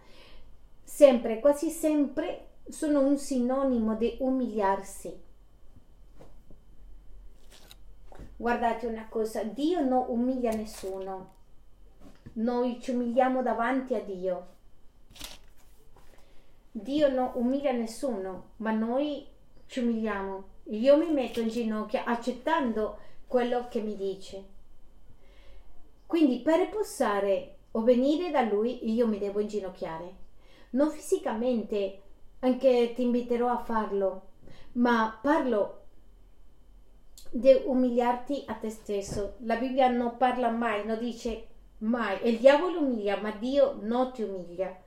sempre, 0.88 1.42
quasi 1.42 1.70
sempre, 1.70 2.48
sono 2.70 3.02
un 3.02 3.18
sinonimo 3.18 3.96
di 3.96 4.16
umiliarsi. 4.22 5.26
Guardate 8.38 8.88
una 8.88 9.08
cosa, 9.10 9.44
Dio 9.44 9.82
non 9.82 10.06
umilia 10.08 10.52
nessuno. 10.52 11.34
Noi 12.34 12.80
ci 12.80 12.92
umiliamo 12.92 13.42
davanti 13.42 13.96
a 13.96 14.02
Dio. 14.02 14.48
Dio 16.72 17.10
non 17.10 17.32
umilia 17.34 17.74
nessuno, 17.74 18.52
ma 18.58 18.72
noi 18.72 19.28
ci 19.66 19.82
umiliamo. 19.82 20.56
Io 20.70 20.98
mi 20.98 21.12
metto 21.12 21.42
in 21.42 21.50
ginocchio 21.50 22.02
accettando 22.06 22.98
quello 23.28 23.68
che 23.68 23.82
mi 23.82 23.98
dice. 23.98 24.44
Quindi 26.06 26.40
per 26.40 26.60
riposare 26.60 27.56
o 27.72 27.82
venire 27.82 28.32
da 28.32 28.42
Lui 28.42 28.90
io 28.94 29.06
mi 29.06 29.18
devo 29.20 29.42
inginocchiare 29.42 30.26
non 30.72 30.90
fisicamente, 30.90 32.02
anche 32.40 32.94
ti 32.94 33.04
inviterò 33.04 33.50
a 33.50 33.64
farlo, 33.64 34.30
ma 34.74 35.18
parlo 35.22 35.84
di 37.32 37.62
umiliarti 37.66 38.44
a 38.48 38.54
te 38.54 38.70
stesso. 38.70 39.36
La 39.40 39.58
Bibbia 39.58 39.90
non 39.90 40.18
parla 40.18 40.50
mai, 40.50 40.86
non 40.86 41.00
dice 41.00 41.48
mai. 41.80 42.20
Il 42.28 42.38
diavolo 42.38 42.80
umilia, 42.80 43.20
ma 43.20 43.32
Dio 43.32 43.78
non 43.82 44.12
ti 44.12 44.24
umilia. 44.24 44.84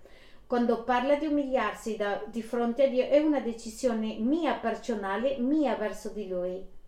Quando 0.46 0.82
parla 0.82 1.14
di 1.14 1.26
umiliarsi 1.26 1.96
da, 1.96 2.24
di 2.26 2.42
fronte 2.42 2.84
a 2.84 2.88
Dio 2.88 3.04
è 3.04 3.18
una 3.18 3.40
decisione 3.40 4.16
mia 4.18 4.54
personale, 4.54 5.38
mia 5.38 5.76
verso 5.76 6.08
di 6.08 6.26
Lui. 6.28 6.78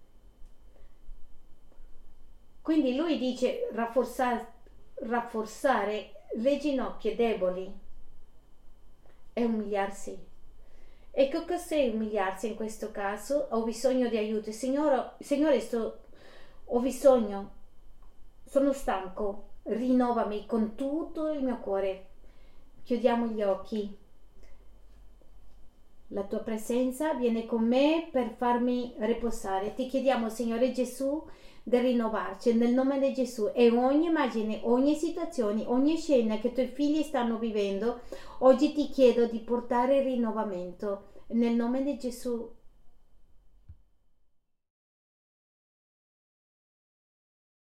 Quindi 2.61 2.95
lui 2.95 3.19
dice 3.19 3.69
rafforzare, 3.73 4.53
rafforzare 4.95 6.27
le 6.35 6.59
ginocchia 6.59 7.15
deboli 7.15 7.82
è 9.33 9.45
umiliarsi. 9.45 10.31
Ecco 11.11 11.45
cos'è 11.45 11.89
umiliarsi 11.89 12.49
in 12.49 12.55
questo 12.55 12.91
caso? 12.91 13.49
Ho 13.51 13.63
bisogno 13.65 14.09
di 14.09 14.17
aiuto. 14.17 14.51
Signore, 14.51 15.13
Signore 15.21 15.61
sto, 15.61 15.99
ho 16.65 16.81
bisogno, 16.81 17.51
sono 18.45 18.73
stanco, 18.73 19.49
rinnovami 19.65 20.47
con 20.47 20.75
tutto 20.75 21.31
il 21.31 21.43
mio 21.43 21.59
cuore. 21.59 22.07
Chiudiamo 22.83 23.27
gli 23.27 23.43
occhi. 23.43 23.97
La 26.09 26.25
tua 26.25 26.41
presenza 26.41 27.15
viene 27.15 27.47
con 27.47 27.67
me 27.67 28.09
per 28.11 28.35
farmi 28.37 28.95
riposare. 28.99 29.75
Ti 29.75 29.87
chiediamo, 29.87 30.29
Signore 30.29 30.73
Gesù, 30.73 31.27
di 31.63 31.79
rinnovarci 31.79 32.55
nel 32.55 32.73
nome 32.73 32.99
di 32.99 33.13
Gesù. 33.13 33.51
E 33.55 33.71
ogni 33.71 34.07
immagine, 34.07 34.61
ogni 34.65 34.95
situazione, 34.95 35.65
ogni 35.67 35.97
scena 35.97 36.39
che 36.39 36.49
i 36.49 36.53
tuoi 36.53 36.67
figli 36.67 37.03
stanno 37.03 37.39
vivendo, 37.39 38.01
oggi 38.41 38.73
ti 38.73 38.89
chiedo 38.89 39.27
di 39.27 39.39
portare 39.39 40.03
rinnovamento. 40.03 41.11
Nel 41.29 41.55
nome 41.55 41.83
di 41.83 41.97
Gesù 41.97 42.51